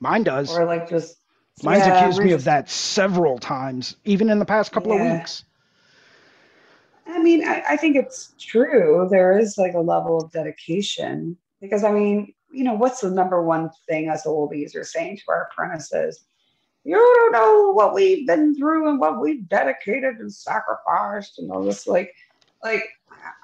[0.00, 0.50] Mine does.
[0.50, 1.18] or like just?
[1.62, 5.44] Mine's Yeah, accused me of that several times, even in the past couple of weeks.
[7.06, 9.06] I mean, I, I think it's true.
[9.10, 13.42] There is like a level of dedication because I mean, you know, what's the number
[13.42, 16.24] one thing us oldies are saying to our apprentices?
[16.84, 21.62] You don't know what we've been through and what we've dedicated and sacrificed and all
[21.62, 21.86] this.
[21.86, 22.12] Like,
[22.64, 22.88] like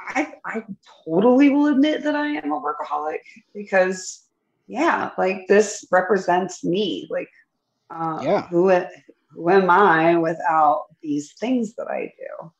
[0.08, 0.64] I, I
[1.04, 3.20] totally will admit that I am a workaholic
[3.54, 4.26] because,
[4.66, 7.06] yeah, like this represents me.
[7.10, 7.28] Like,
[7.90, 8.48] uh, Yeah.
[8.48, 8.70] who,
[9.30, 12.52] who am I without these things that I do?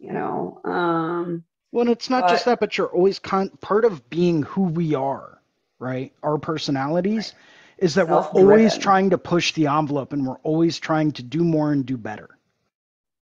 [0.00, 4.08] you know um Well, and it's not just that, but you're always con- part of
[4.10, 5.40] being who we are,
[5.78, 6.12] right?
[6.22, 7.34] Our personalities
[7.78, 11.44] is that we're always trying to push the envelope and we're always trying to do
[11.44, 12.30] more and do better,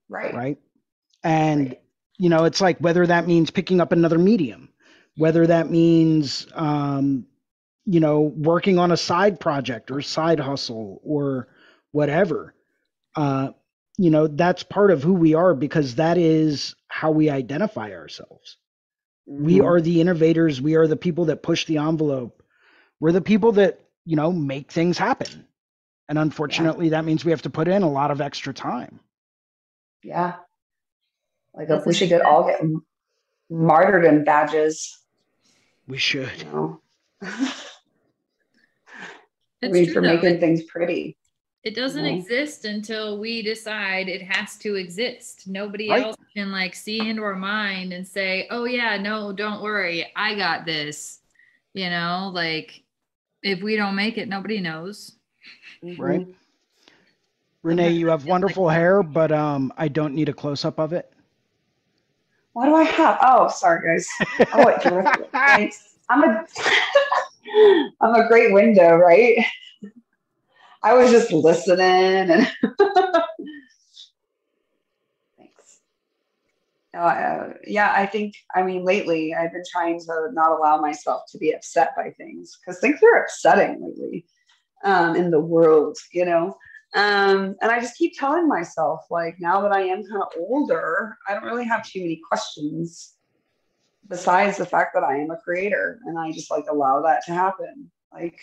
[0.09, 0.57] right right?
[1.23, 1.81] And Right.
[2.19, 4.69] You know, it's like whether that means picking up another medium,
[5.17, 7.25] whether that means um,
[7.85, 11.49] you know, working on a side project or side hustle or
[11.91, 12.53] whatever.
[13.15, 13.49] Uh,
[13.97, 18.57] you know, that's part of who we are because that is how we identify ourselves.
[19.25, 19.61] We Mhm.
[19.61, 20.61] are the innovators.
[20.61, 22.43] We are the people that push the envelope.
[22.99, 25.47] We're the people that, you know, make things happen.
[26.09, 28.99] And unfortunately, that means we have to put in a lot of extra time.
[30.03, 30.37] yeah.
[31.57, 32.61] Like Doesn't we should make get all get
[33.49, 34.99] martyrdom badges.
[35.87, 36.31] We should.
[36.37, 36.81] You know,
[39.61, 40.13] It's we true, for though.
[40.13, 41.17] making things pretty.
[41.63, 45.47] It doesn't exist until we decide it has to exist.
[45.47, 46.03] Nobody Right.
[46.03, 50.35] else can like see into our mind and say, "Oh yeah, no, don't worry, I
[50.35, 51.19] got this."
[51.73, 52.83] You know, like
[53.41, 55.15] if we don't make it, nobody knows.
[55.81, 56.21] Right.
[56.27, 56.35] Mhm.
[57.63, 61.11] Renee, you have wonderful hair, but um, I don't need a close up of it.
[62.57, 63.19] What do I have?
[63.21, 64.07] Oh, sorry guys.
[64.51, 64.81] Oh, wait.
[65.31, 65.97] Thanks.
[66.09, 66.43] I'm a
[68.01, 69.45] I'm a great window, right?
[70.81, 72.31] I was just listening and
[75.37, 75.81] thanks.
[76.97, 81.37] Uh, yeah, I think I mean lately I've been trying to not allow myself to
[81.37, 84.25] be upset by things because things are upsetting lately
[84.83, 86.57] um, in the world, you know.
[86.95, 91.17] Um, and I just keep telling myself, like, now that I am kind of older,
[91.27, 93.13] I don't really have too many questions
[94.07, 97.33] besides the fact that I am a creator and I just like allow that to
[97.33, 97.91] happen.
[98.13, 98.39] Like,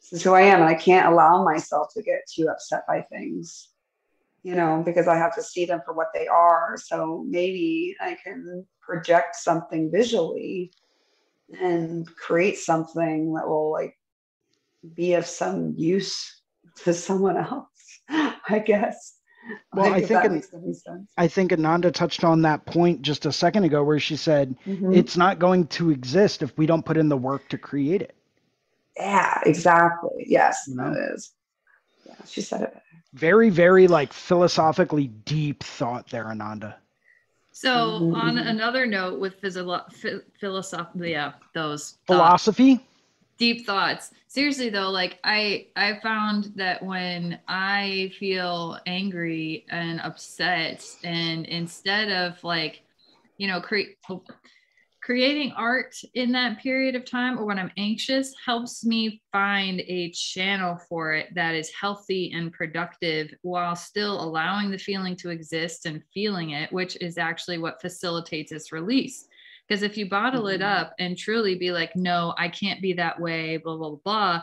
[0.00, 3.02] this is who I am, and I can't allow myself to get too upset by
[3.02, 3.70] things,
[4.42, 6.76] you know, because I have to see them for what they are.
[6.76, 10.72] So maybe I can project something visually
[11.60, 13.96] and create something that will like
[14.94, 16.42] be of some use
[16.84, 17.66] to someone else,
[18.48, 19.16] I guess.
[19.74, 21.10] Well, Like, I think that in- makes any sense.
[21.18, 24.94] I think Ananda touched on that point just a second ago where she said Mhm.
[24.96, 28.14] it's not going to exist if we don't put in the work to create it.
[28.96, 30.24] Yeah, exactly.
[30.26, 30.94] Yes, You know?
[30.94, 31.32] that is.
[32.06, 32.76] Yeah, she said it.
[33.12, 36.76] Very, very like philosophically deep thought there, Ananda.
[37.52, 42.00] So, Mhm, on another note, with physio- phi- philosophy, yeah, those thoughts.
[42.06, 42.84] Philosophy?
[43.38, 44.10] Deep thoughts.
[44.34, 52.10] Seriously though like i i found that when i feel angry and upset and instead
[52.10, 52.82] of like
[53.38, 53.96] you know create
[55.00, 60.10] creating art in that period of time or when i'm anxious helps me find a
[60.10, 65.86] channel for it that is healthy and productive while still allowing the feeling to exist
[65.86, 69.28] and feeling it which is actually what facilitates its release
[69.66, 70.66] because if you bottle it Mhm.
[70.80, 74.42] up and truly be like, no, I can't be that way, blah, blah, blah,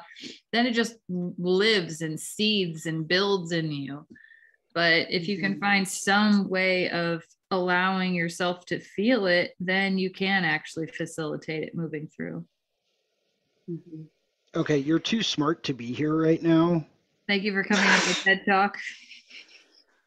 [0.51, 4.07] then it just lives and seeds and builds in you.
[4.73, 5.59] But if you can Mhm.
[5.59, 11.75] find some way of allowing yourself to feel it, then you can actually facilitate it
[11.75, 12.47] moving through.
[13.69, 14.07] Mhm.
[14.55, 16.85] Okay, you're too smart to be here right now.
[17.27, 18.77] Thank you for coming on the TED Talk.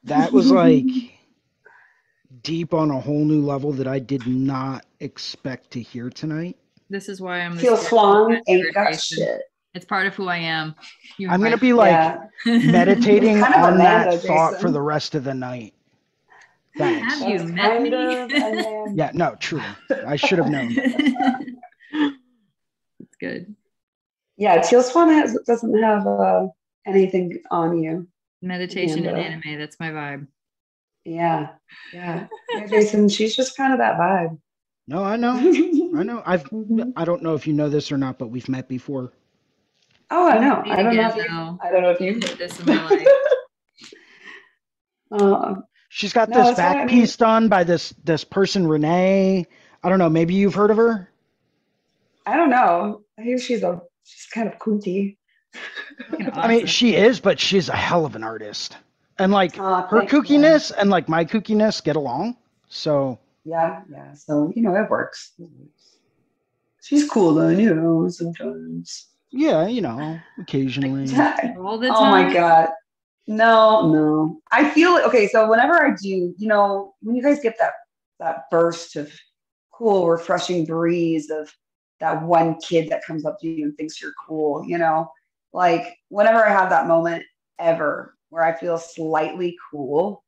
[0.04, 0.84] That was like
[2.42, 6.56] deep on a whole new level that I did not expect to hear tonight.
[6.90, 9.42] This is why I'm the Feel spirit Swan ain't got shit.
[9.74, 10.74] It's part of who I am.
[11.18, 12.18] You I'm gonna be like yeah.
[12.46, 15.74] meditating Kind of on that Amanda, thought for the rest of the night.
[16.76, 17.18] Thanks.
[17.20, 18.88] Have you That's met kind me?
[18.90, 19.62] of Yeah, no, true.
[20.06, 20.74] I should have known.
[23.00, 23.54] it's good.
[24.36, 26.46] Yeah, Teal Swan has doesn't have uh,
[26.86, 28.06] anything on you.
[28.42, 29.46] Meditation and Amanda.
[29.46, 29.58] anime.
[29.58, 30.26] That's my vibe.
[31.04, 31.48] Yeah,
[31.92, 32.26] yeah.
[32.50, 34.38] yeah Jason, she's just kind of that vibe.
[34.86, 35.34] No, I know.
[35.98, 36.22] I know.
[36.26, 36.92] I've Mhm.
[36.96, 39.12] I don't know if you know this or not, but we've met before.
[40.10, 40.62] Oh, I know.
[40.62, 40.90] Meet I don't know.
[41.06, 41.58] again, If you, though.
[41.62, 42.12] I don't know if you.
[42.12, 43.06] Need this in my life.
[45.10, 45.54] Uh,
[45.90, 47.00] She's got No, this that's back what I mean.
[47.02, 49.46] piece done by this this person Renee.
[49.82, 50.08] I don't know.
[50.10, 51.08] Maybe you've heard of her.
[52.26, 53.02] I don't know.
[53.18, 55.18] I hear she's a she's kind of kooky.
[56.10, 58.76] Fucking I mean, she is, but she's a hell of an artist.
[59.18, 60.22] And like ah, Aw, her thank you.
[60.22, 62.36] kookiness and like my kookiness get along.
[62.68, 64.12] So Yeah, yeah.
[64.14, 65.32] So you know it works.
[65.38, 65.96] It works.
[66.82, 68.08] She's cool though, you know.
[68.08, 69.08] Sometimes.
[69.30, 71.08] yeah, you know, occasionally.
[71.58, 71.96] all the time.
[71.96, 72.68] oh my god.
[73.26, 74.40] No, no.
[74.52, 75.28] I feel okay.
[75.28, 77.72] So whenever I do, you know, when you guys get that
[78.20, 79.12] that burst of
[79.72, 81.50] cool, refreshing breeze of
[82.00, 85.10] that one kid that comes up to you and thinks you're cool, you know,
[85.52, 87.24] like whenever I have that moment
[87.58, 90.24] ever where I feel slightly cool,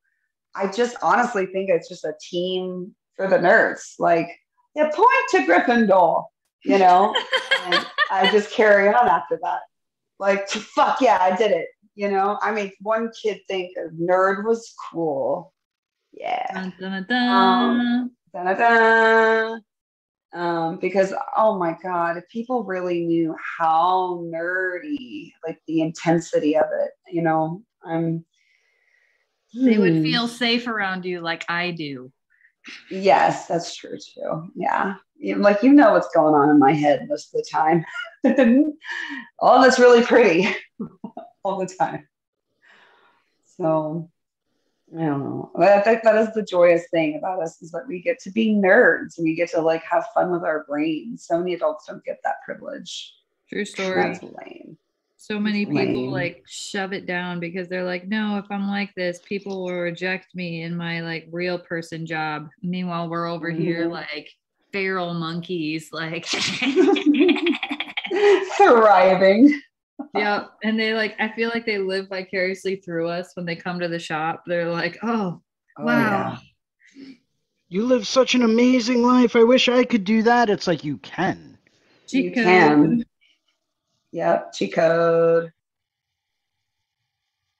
[0.54, 3.94] I just honestly think it's just a team for the nerds.
[3.98, 4.28] Like,
[4.76, 6.24] yeah, point to Gryffindor,
[6.64, 7.12] you know,
[7.64, 9.58] and I just carry on after that.
[10.20, 11.66] Like, fuck yeah, I did it.
[11.96, 15.52] You know, I made one kid think a nerd was cool.
[16.12, 16.46] Yeah.
[16.54, 18.10] Dun, dun, dun, dun.
[18.32, 19.58] Da-da-da.
[20.32, 26.66] Um, because oh my god, if people really knew how nerdy, like the intensity of
[26.72, 28.24] it, you know, I'm
[29.54, 30.02] They would Hmm.
[30.02, 32.12] feel safe around you like I do.
[32.90, 34.50] Yes, that's true too.
[34.54, 34.96] Yeah.
[35.36, 37.84] Like you know what's going on in my head most of the time.
[39.38, 40.46] All that's really pretty
[41.44, 42.06] all the time.
[43.56, 44.10] So
[44.96, 45.50] I don't know.
[45.54, 48.30] But I think that is the joyous thing about us is that we get to
[48.30, 49.16] be nerds.
[49.18, 51.24] And we get to like have fun with our brains.
[51.26, 53.14] So many adults don't get that privilege.
[53.48, 54.02] True story.
[54.12, 54.76] That's lame.
[55.28, 56.12] So many people Lame.
[56.12, 60.32] like shove it down because they're like, no, if I'm like this, people will reject
[60.36, 62.48] me in my like real person job.
[62.62, 63.90] Meanwhile, we're over here Mhm.
[63.90, 64.30] like
[64.72, 66.26] feral monkeys, like
[68.56, 69.60] Thriving.
[70.14, 70.44] yeah.
[70.62, 73.88] And they like, I feel like they live vicariously through us when they come to
[73.88, 74.44] the shop.
[74.46, 75.42] They're like, oh,
[75.76, 76.38] Oh, wow.
[77.68, 79.34] You live such an amazing life.
[79.34, 80.50] I wish I could do that.
[80.50, 81.58] It's like you can.
[82.12, 82.44] You Chico.
[82.44, 83.04] can.
[84.16, 85.52] Yep, cheat code.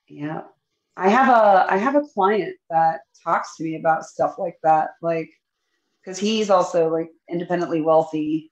[0.08, 0.44] Yeah.
[0.96, 4.92] I have a I have a client that talks to me about stuff like that,
[5.02, 5.28] like
[6.00, 8.50] because he's also like independently wealthy.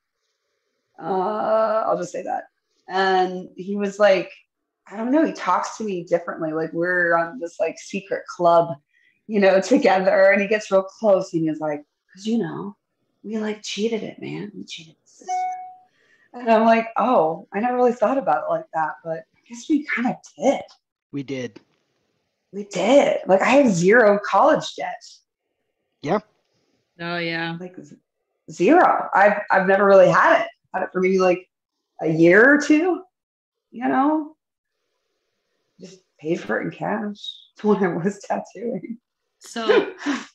[1.01, 2.45] Uh, I'll just say that.
[2.89, 4.31] And he was like,
[4.87, 6.53] I don't know, he talks to me differently.
[6.53, 8.77] Like we're on this like secret club,
[9.29, 12.77] you know, together, and he gets real close and he's like, because you know,
[13.23, 14.53] we like cheated it, man.
[14.55, 15.64] We cheated the system.
[16.35, 19.67] And I'm like, oh, I never really thought about it like that, but I guess
[19.69, 20.63] we kind of did.
[21.13, 21.61] We did.
[22.53, 23.19] We did.
[23.27, 25.03] Like I have zero college debt.
[26.03, 26.19] Yeah.
[27.01, 27.57] Oh yeah.
[27.59, 27.77] Like
[28.51, 29.09] zero.
[29.15, 30.49] I've I've never really had it.
[30.73, 31.49] Had it for maybe like
[32.03, 33.03] a year or two.
[33.71, 34.37] You know,
[35.81, 37.33] just paid for it in cash
[37.63, 38.99] when I was tattooing.
[39.39, 39.93] So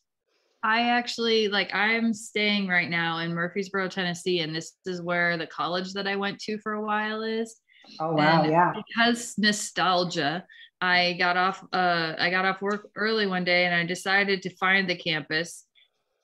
[0.63, 5.47] I actually like I'm staying right now in Murfreesboro, Tennessee, and this is where the
[5.47, 7.61] college that I went to for a while is.
[7.99, 8.73] Oh wow, And yeah.
[8.73, 10.45] Because nostalgia,
[10.81, 14.55] I got off uh I got off work early one day and I decided to
[14.57, 15.65] find the campus.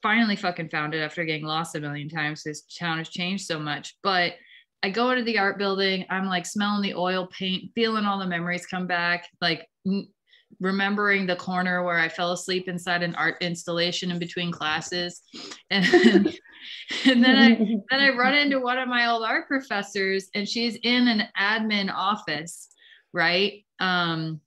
[0.02, 2.44] Finally fucking found it after getting lost a million times.
[2.44, 3.96] This town has changed so much.
[4.04, 4.34] But
[4.84, 8.28] I go into the art building, I'm like smelling the oil paint, feeling all the
[8.28, 9.68] memories come back, like
[10.60, 15.22] remembering the corner where I fell asleep inside an art installation in between classes.
[15.72, 15.86] And
[17.06, 17.56] and then I
[17.90, 21.92] then I run into one of my old art professors, and she's in an admin
[21.94, 22.70] office,
[23.14, 23.64] right?
[23.80, 24.42] Um,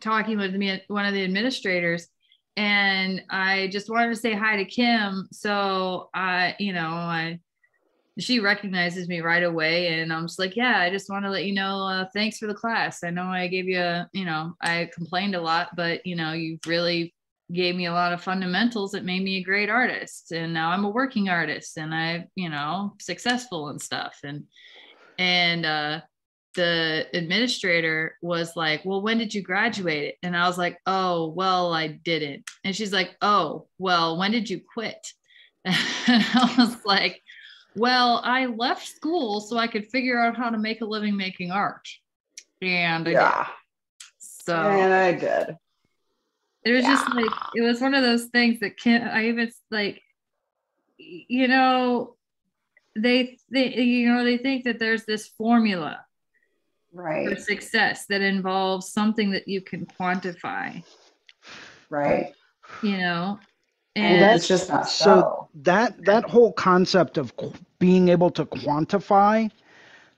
[0.00, 2.08] talking with me, one of the administrators,
[2.56, 5.28] and I just wanted to say hi to Kim.
[5.30, 7.40] So I, you know, I
[8.18, 11.44] she recognizes me right away, and I'm just like, yeah, I just want to let
[11.44, 13.04] you know, uh, thanks for the class.
[13.04, 16.32] I know I gave you, a, you know, I complained a lot, but you know,
[16.32, 17.14] you've really
[17.52, 20.84] gave me a lot of fundamentals that made me a great artist and now i'm
[20.84, 24.18] a working artist and i you know successful and stuff.
[24.24, 24.44] And
[25.18, 26.00] and uh
[26.54, 31.72] the administrator was like well when did you graduate and i was like oh well
[31.72, 32.44] i didn't.
[32.64, 35.12] And she's like oh well when did you quit?
[36.08, 37.20] And i was like
[37.76, 41.50] well i left school so i could figure out how to make a living making
[41.50, 41.86] art
[42.62, 43.12] and I did.
[43.12, 43.46] yeah.
[44.18, 45.56] so And I did.
[46.64, 50.00] it was just like it was one of those things that can't i even like
[50.98, 52.16] you know
[52.96, 56.00] they they you know they think that there's this formula
[56.94, 60.82] right for success that involves something that you can quantify
[61.90, 62.32] Right.
[62.82, 63.38] you know
[64.02, 65.48] And and it's just not So so.
[65.62, 69.50] that that whole concept of qu- being able to quantify,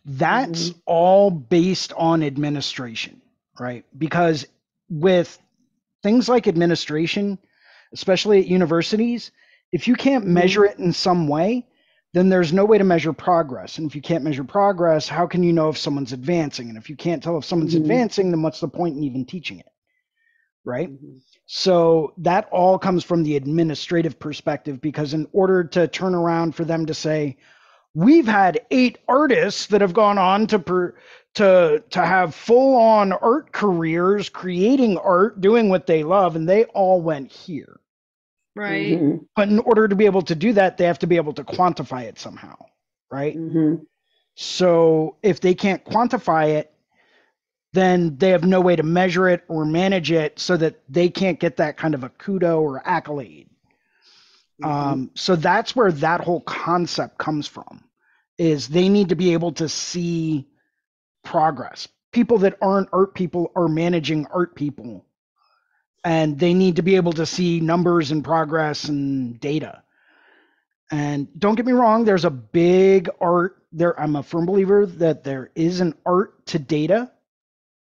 [0.05, 3.21] that's all based on administration,
[3.59, 3.85] right?
[3.99, 4.47] Because
[4.91, 5.39] with
[6.03, 7.39] things like administration,
[7.93, 9.33] especially at universities,
[9.73, 11.67] if you can't measure it in some way,
[12.15, 13.79] then there's no way to measure progress.
[13.79, 16.69] And if you can't measure progress, how can you know if someone's advancing?
[16.69, 17.81] And if you can't tell if someone's Mhm.
[17.83, 19.71] advancing, then what's the point in even teaching it?
[20.69, 20.91] Right?
[20.91, 21.21] Mhm.
[21.47, 26.65] So that all comes from the administrative perspective because in order to turn around for
[26.67, 27.39] them to say,
[27.95, 30.95] we've had eight artists that have gone on to per,
[31.37, 36.65] to to have full on art careers, creating art, doing what they love, and they
[36.67, 37.81] all went here.
[38.55, 39.25] right Mhm.
[39.37, 41.45] But in order to be able to do that, they have to be able to
[41.45, 42.57] quantify it somehow,
[43.11, 43.37] right?
[43.37, 43.87] Mhm.
[44.35, 46.73] So if they can't quantify it,
[47.73, 51.39] then they have no way to measure it or manage it so that they can't
[51.39, 53.49] get that kind of a kudo or accolade.
[54.63, 54.67] Mhm.
[54.67, 57.85] Um, so that's where that whole concept comes from
[58.39, 60.49] is they need to be able to see
[61.25, 61.89] progress.
[62.13, 65.05] People that aren't art people are managing art people
[66.05, 69.83] and they need to be able to see numbers and progress and data.
[70.91, 73.99] And don't get me wrong, there's a big art there.
[74.01, 77.11] I'm a firm believer that there is an art to data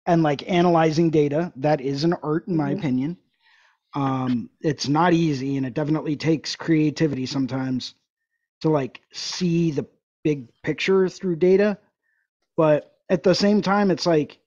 [0.06, 1.52] and like analyzing data.
[1.56, 2.78] That is an art, in my Mhm.
[2.78, 3.16] opinion.
[3.94, 7.94] Um, it's not easy and it definitely takes creativity sometimes
[8.62, 9.86] to like see the
[10.24, 11.78] big picture through data.
[12.56, 14.38] But at the same time, it's like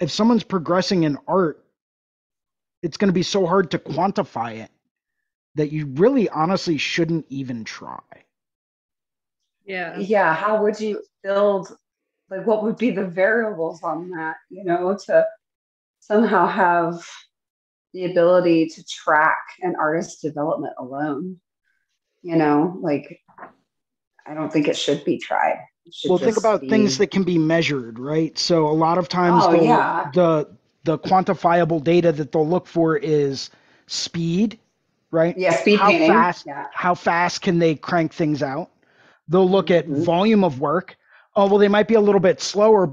[0.00, 1.64] if someone's progressing in art,
[2.82, 4.70] it's going to be so hard to quantify it
[5.54, 8.00] that you really honestly shouldn't even try.
[9.64, 9.98] Yeah.
[9.98, 10.34] Yeah.
[10.34, 11.76] How would you build,
[12.30, 15.26] like, what would be the variables on that, you know, to
[16.00, 17.06] somehow have
[17.94, 21.40] the ability to track an artist's development alone?
[22.22, 23.20] You know, like,
[24.26, 25.58] I don't think it should be tried.
[25.90, 28.36] Should Well, think about be- things that can be measured, right?
[28.36, 30.10] So a lot of times Oh, they'll- yeah.
[30.12, 30.48] the
[30.84, 33.50] the quantifiable data that they'll look for is
[33.88, 34.58] speed,
[35.10, 35.36] right?
[35.36, 36.08] Yeah, speed how painting.
[36.10, 36.66] fast Yeah.
[36.72, 38.70] how fast can they crank things out?
[39.28, 40.04] They'll look at Mhm.
[40.04, 40.96] volume of work.
[41.38, 42.92] Oh, well, they might be a little bit slower,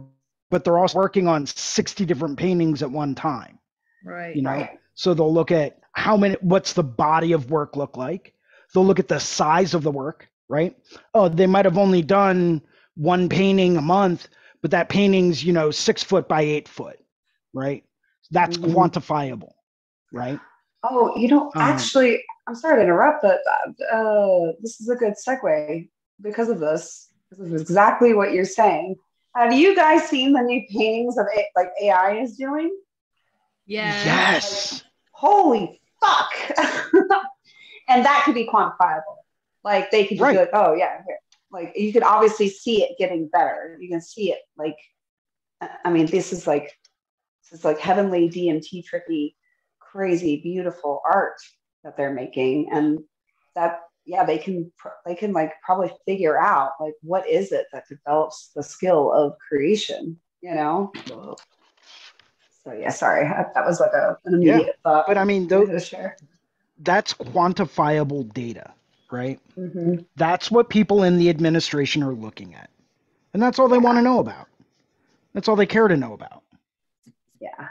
[0.51, 3.57] but they're also working on 60 different paintings at one time.
[4.03, 4.35] Right.
[4.35, 4.79] You know, Right.
[4.93, 8.33] so they'll look at how many what's the body of work look like
[8.73, 10.75] they'll look at the size of the work right
[11.13, 12.61] oh they might have only done
[12.95, 14.27] one painting a month
[14.61, 16.99] but that painting's you know six foot by eight foot
[17.53, 17.83] right
[18.31, 18.73] that's Mhm.
[18.73, 19.53] quantifiable
[20.11, 20.39] right
[20.87, 23.39] Oh, you know, Um, actually, I'm sorry to interrupt, but
[23.91, 25.89] uh, this is a good segue
[26.21, 27.09] because of this.
[27.37, 28.95] This is exactly what you're saying.
[29.35, 32.75] Have you guys seen the new paintings of A- like AI is doing?
[33.65, 34.03] Yeah.
[34.05, 36.29] yes Holy fuck!
[37.87, 39.15] and that could be quantifiable.
[39.63, 41.17] Like they could just be like, oh yeah, here.
[41.51, 43.77] like you could obviously see it getting better.
[43.79, 44.77] You can see it like,
[45.61, 46.71] I- I mean, this is like,
[47.43, 49.35] this is like heavenly DMT trippy,
[49.79, 51.37] crazy, beautiful art
[51.83, 52.99] that they're making, and
[53.55, 54.71] that yeah, they can
[55.05, 59.33] they can like probably figure out like what is it that develops the skill of
[59.47, 60.91] creation, you know.
[62.63, 65.05] So yeah, sorry, that was like a, an Yeah, immediate thought.
[65.07, 66.17] but i mean I though wanted share.
[66.79, 68.73] that's quantifiable data
[69.11, 69.95] right mm-hmm.
[70.15, 72.69] that's what people in the administration are looking at
[73.33, 74.47] and that's all they want to know about
[75.33, 76.41] that's all they care to know about
[77.39, 77.67] Yeah.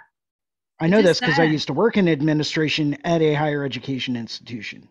[0.80, 4.88] I know this because I used to work in administration at a higher education institution.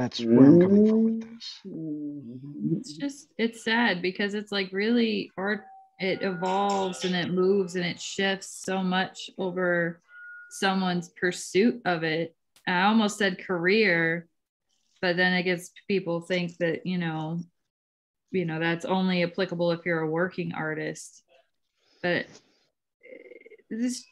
[0.00, 1.60] That's where I'm coming from with this.
[1.66, 2.76] Mm-hmm.
[2.78, 5.64] It's just it's sad because it's like really art
[5.98, 10.00] it evolves and it moves and it shifts so much over
[10.48, 12.34] someone's pursuit of it.
[12.66, 14.26] I almost said career,
[15.02, 17.40] but then I guess people think that, you know,
[18.30, 21.22] you know, that's only applicable if you're a working artist.
[22.02, 22.24] But
[23.04, 24.02] eh, this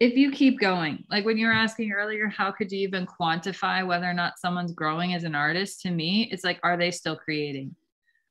[0.00, 3.86] if you keep going, like when you were asking earlier, how could you even quantify
[3.86, 5.82] whether or not someone's growing as an artist?
[5.82, 7.76] To me, it's like, are they still creating?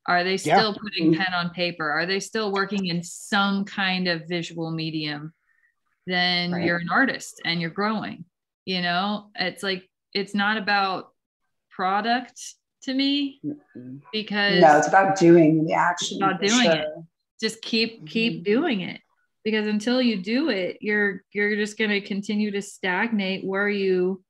[0.08, 0.56] Are they Yeah.
[0.56, 1.88] still putting pen on paper?
[1.88, 5.32] Are they still working in some kind of visual medium?
[6.08, 6.64] Then Right.
[6.64, 8.24] you're an artist and you're growing.
[8.64, 11.12] You know, it's like, it's not about
[11.70, 12.40] product
[12.82, 13.40] to me
[14.10, 16.20] because No, it's about doing the action.
[16.20, 16.88] About doing it.
[17.40, 18.44] just keep keep Mhm.
[18.44, 19.00] doing it
[19.44, 24.22] because until you do it you're you're just going to continue to stagnate where you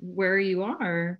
[0.00, 1.18] where you are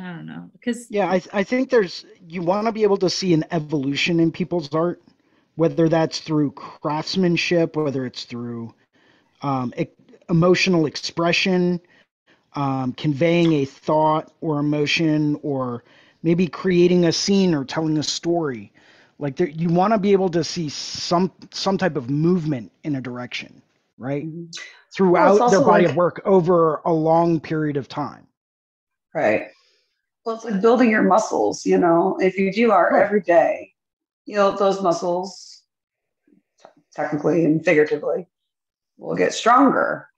[0.00, 3.10] i don't know because Yeah, I, I think there's, you want to be able to
[3.10, 5.02] see an evolution in people's art,
[5.56, 8.74] whether that's through craftsmanship, whether it's through
[9.42, 9.86] um, e-
[10.28, 11.80] emotional expression,
[12.54, 15.84] um, conveying a thought or emotion, or
[16.22, 18.72] maybe creating a scene or telling a story.
[19.18, 22.96] Like there, you want to be able to see some some type of movement in
[22.96, 23.62] a direction,
[23.96, 24.26] right?
[24.26, 24.52] Mhm.
[24.94, 28.26] Throughout their body like- of work over a long period of time.
[29.14, 29.48] Right.
[30.24, 32.16] Well, it's like building your muscles, you know.
[32.20, 33.72] If you do art every day,
[34.24, 35.62] you know, those muscles,
[36.60, 38.26] t- technically and figuratively,
[38.96, 40.08] will get stronger.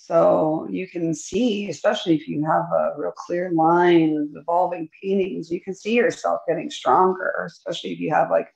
[0.00, 5.50] So you can see, especially if you have a real clear line of evolving paintings,
[5.50, 8.54] you can see yourself getting stronger, especially if you have like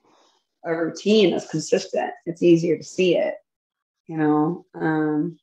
[0.63, 2.11] a routine that's consistent.
[2.25, 3.35] It's easier to see it,
[4.07, 4.65] you know.
[4.73, 5.37] Um,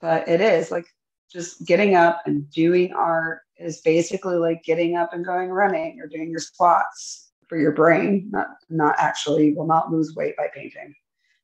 [0.00, 0.86] but it is like
[1.30, 6.06] just getting up and doing art is basically like getting up and going running or
[6.06, 10.94] doing your squats for your brain not not actually will not lose weight by painting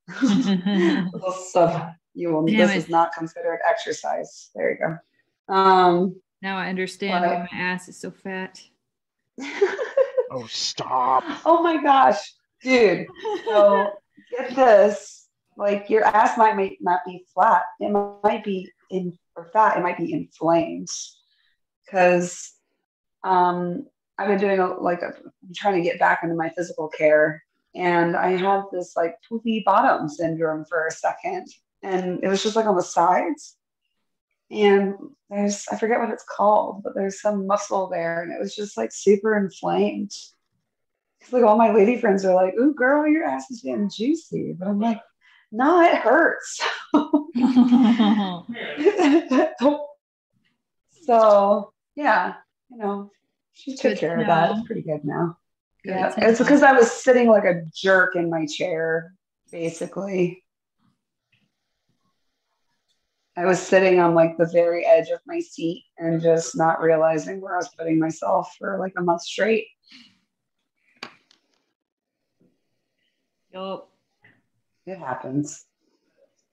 [1.12, 2.76] Little stuff you will Damn this it.
[2.76, 4.50] is not considered exercise.
[4.54, 5.54] There you go.
[5.54, 7.30] Um now i understand What?
[7.38, 8.60] why my ass is so fat.
[10.34, 11.24] Oh, stop.
[11.44, 12.32] oh my gosh.
[12.62, 13.06] Dude
[13.44, 13.90] so
[14.30, 15.28] get this.
[15.58, 17.64] Like your ass might may, not be flat.
[17.80, 19.76] It might be in or fat.
[19.76, 20.88] It might be inflamed
[21.84, 22.52] because
[23.24, 23.86] um
[24.18, 27.42] i've been doing a, like a, I'm trying to get back into my physical care.
[27.74, 31.46] And i have this like poopy bottom syndrome for a second
[31.82, 33.56] and it was just like on the sides
[34.50, 34.94] and
[35.30, 38.76] there's i forget what it's called but there's some muscle there and it was just
[38.76, 40.12] like super inflamed
[41.22, 44.54] it's like all my lady friends are like, "Ooh, girl, your ass is getting juicy,"
[44.58, 45.00] but I'm like,
[45.52, 46.60] No, it hurts.
[51.04, 52.34] so yeah,
[52.70, 53.10] you know,
[53.52, 54.52] she took Good care of that.
[54.52, 55.38] It's pretty good now.
[55.84, 59.14] Good yeah, it's because I was sitting like a jerk in my chair,
[59.50, 60.41] basically.
[63.36, 67.40] I was sitting on like the very edge of my seat and just not realizing
[67.40, 69.66] where I was putting myself for like a month straight.
[73.54, 73.88] Yup.
[74.86, 75.64] It happens.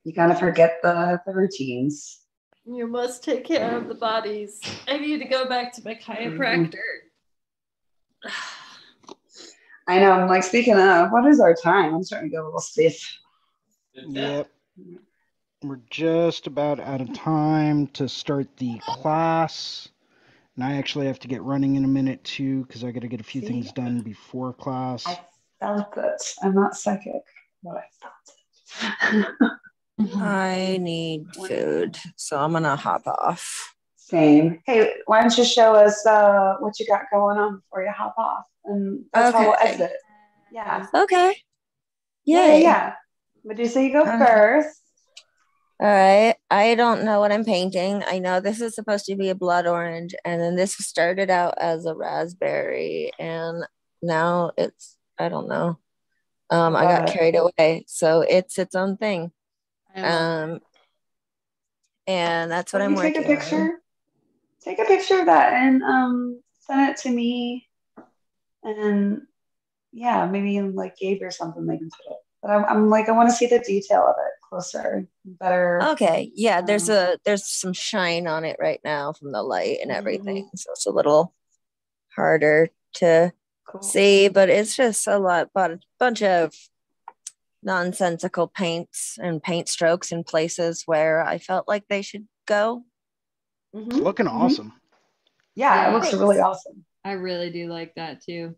[0.06, 2.22] You kind of forget the, the routines.
[2.66, 4.62] You must take care of the bodies.
[4.88, 6.76] I need to go back to my chiropractor.
[8.26, 9.14] Mm-hmm.
[9.88, 10.12] I know.
[10.12, 11.96] I'm like, speaking of, what is our time?
[11.96, 13.02] I'm starting to get a little stiff.
[13.96, 14.50] Yep.
[15.62, 19.90] We're just about out of time to start the class.
[20.56, 23.10] And I actually have to get running in a minute too because I got to
[23.10, 23.48] get a few See?
[23.48, 25.06] things done before class.
[25.06, 25.20] I
[25.60, 26.22] felt it.
[26.42, 27.24] I'm not psychic,
[27.62, 29.24] but I felt
[30.00, 30.16] it.
[30.22, 33.76] I need food, so I'm gonna hop off.
[33.98, 34.62] Same.
[34.66, 38.16] Hey, why don't you show us uh, what you got going on before you hop
[38.18, 38.46] off?
[38.64, 39.72] And that's how we'll Okay.
[39.72, 39.92] exit.
[40.52, 40.88] Yeah.
[40.96, 41.36] Okay.
[42.24, 42.64] Yeah, Yay.
[42.64, 42.94] yeah.
[43.44, 44.80] Medusa, you go Uh, first.
[45.82, 46.36] All right.
[46.52, 48.04] I don't know what I'm painting.
[48.06, 51.54] I know this is supposed to be a blood orange, and then this started out
[51.58, 53.64] as a raspberry, and
[54.02, 55.80] now it's I don't know.
[56.50, 59.32] Um, I got carried away, so it's its own thing.
[59.96, 60.60] Um,
[62.08, 63.36] and that's what Will I'm working take a on.
[63.38, 63.82] picture?
[64.62, 67.68] Take a picture of that and um, send it to me.
[68.64, 69.22] And
[69.92, 72.18] yeah, maybe in like Gabe or something they can put it.
[72.42, 75.82] But I'm, I'm like, I want to see the detail of it closer, better.
[75.82, 79.80] Okay, yeah, there's Um, a there's some shine on it right now from the light
[79.82, 81.34] and everything, so it's a little
[82.16, 83.34] harder to
[83.68, 83.82] Cool.
[83.82, 86.56] see, but it's just a lot, but a bunch of
[87.62, 92.84] nonsensical paints and paint strokes in places where I felt like they should go.
[93.74, 94.32] It's Mhm, looking mhm.
[94.32, 94.74] awesome.
[95.56, 96.20] Yeah, it looks Thanks.
[96.20, 96.86] really awesome.
[97.04, 98.56] I really do like that too.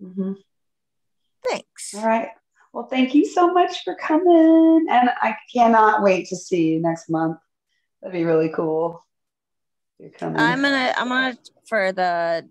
[0.00, 0.36] Mhm.
[1.48, 1.94] Thanks.
[1.94, 2.28] All right.
[2.72, 4.86] Well, thank you so much for coming.
[4.88, 7.38] And I cannot wait to see you next month.
[8.00, 9.04] That'd be really cool.
[9.98, 10.40] You're coming.
[10.40, 11.36] I'm gonna I'm gonna
[11.66, 12.48] for the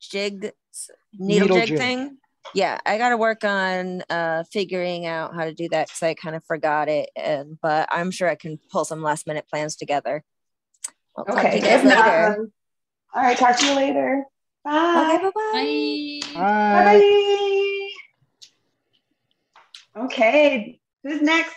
[0.00, 0.52] jig
[1.18, 1.78] needle, Needle jig, jig.
[1.78, 2.18] thing.
[2.54, 6.14] Yeah, I got to work on uh figuring out how to do that because I
[6.14, 9.76] kind of forgot it, and but I'm sure I can pull some last minute plans
[9.76, 10.24] together.
[11.16, 11.56] I'll talk to okay.
[11.56, 12.50] you guys If not, later.
[13.14, 13.38] all right.
[13.38, 14.24] Talk to you later.
[14.64, 15.18] Bye.
[15.18, 16.42] Okay, bye bye.
[16.42, 16.98] Bye.
[16.98, 17.78] Bye.
[19.94, 20.00] Bye.
[20.02, 20.80] Okay.
[21.02, 21.54] Who's next?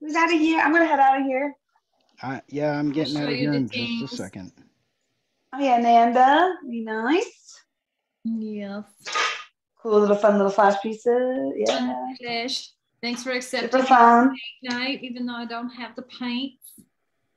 [0.00, 0.60] Who's out of here?
[0.60, 1.54] I'm gonna head out of here.
[2.22, 4.52] Uh, yeah, I'm getting out of here the in just a second.
[5.52, 6.54] Oh yeah, Nanda.
[6.68, 7.60] Be nice.
[8.24, 8.84] Yes.
[9.80, 11.52] Cool little fun little flash pieces.
[11.56, 12.06] Yeah.
[12.20, 12.70] Flash.
[13.00, 14.36] Thanks for accepting Super fun.
[14.64, 16.54] night, even though I don't have the paint.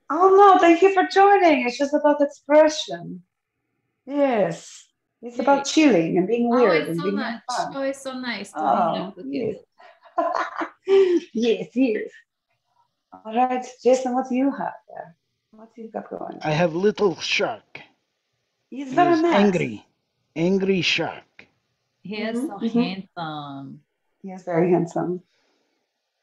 [0.10, 1.66] Oh no, thank you for joining.
[1.68, 3.22] It's just about expression.
[4.06, 4.88] Yes.
[5.22, 7.40] It's about chilling and being Oh, weird it's and so being nice.
[7.48, 7.74] fun.
[7.76, 9.60] Oh, it's so nice to Oh, hang out with you.
[10.18, 10.64] Yes.
[11.34, 12.10] yes, yes.
[13.14, 15.16] All right, Jason, what do you have there?
[15.52, 16.40] What you got going?
[16.42, 17.82] I have little shark.
[18.70, 19.36] He's He very nice.
[19.36, 19.86] angry.
[20.36, 21.48] Angry shark.
[22.04, 22.72] He is Mhm, so mhm.
[22.74, 23.82] handsome.
[24.22, 25.22] He is very handsome.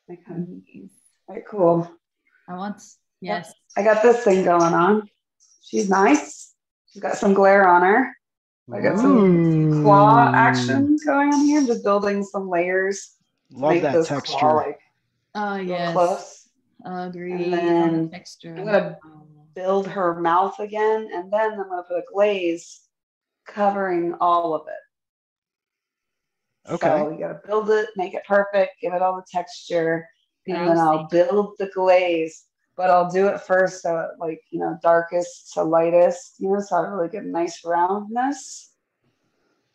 [0.09, 0.63] Like, um,
[1.29, 1.91] very cool.
[2.49, 2.83] I want,
[3.21, 3.53] yes.
[3.77, 5.11] I got this thing going on.
[5.63, 6.55] She's nice.
[6.91, 8.17] She's got some glare on her.
[8.73, 10.33] I got some claw Ooh.
[10.35, 11.61] action going on here.
[11.61, 13.15] I'm just building some layers.
[13.51, 14.39] To Love that texture.
[14.39, 14.79] Claw, like,
[15.35, 15.93] Oh, real yes.
[15.93, 16.49] close.
[16.85, 17.53] Agreed.
[17.53, 18.55] And then texture.
[18.57, 18.99] I'm gonna
[19.55, 22.83] build her mouth again, and then I'm gonna put a glaze
[23.47, 26.73] covering all of it.
[26.73, 26.87] Okay.
[26.87, 30.07] So you gotta build it, make it perfect, give it all the texture,
[30.47, 30.79] and then Grousey.
[30.79, 32.45] I'll build the glaze.
[32.77, 36.61] But I'll do it first so it like you know darkest to lightest, you know,
[36.61, 38.73] so I really get nice roundness.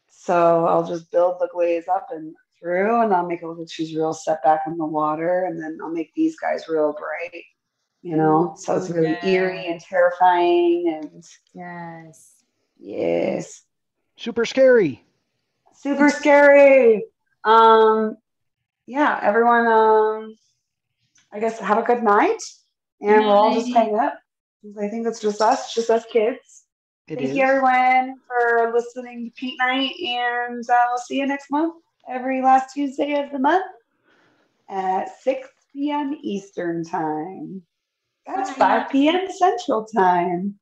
[0.07, 3.69] So I'll just build the glaze up and through, and I'll make it look like
[3.69, 7.43] she's real set back in the water, and then I'll make these guys real bright,
[8.01, 9.25] you know, so it's really Yeah.
[9.25, 12.41] eerie and terrifying, and Yes.
[12.79, 13.63] yes,
[14.15, 15.03] Super scary.
[15.75, 17.05] super scary.
[17.43, 18.15] Um,
[18.85, 19.67] yeah, everyone.
[19.67, 20.35] Um,
[21.31, 22.41] I guess have a good night,
[23.01, 24.17] and we'll all just hang up.
[24.79, 26.63] I think it's just us, just us kids.
[27.07, 27.35] It Thank is.
[27.35, 32.41] you, everyone, for listening to Pete Night, and uh, we'll see you next month, every
[32.41, 33.65] last Tuesday of the month
[34.69, 36.17] at 6 p.m.
[36.21, 37.61] Eastern Time.
[38.25, 39.27] That's 5 p.m.
[39.31, 40.55] Central Time.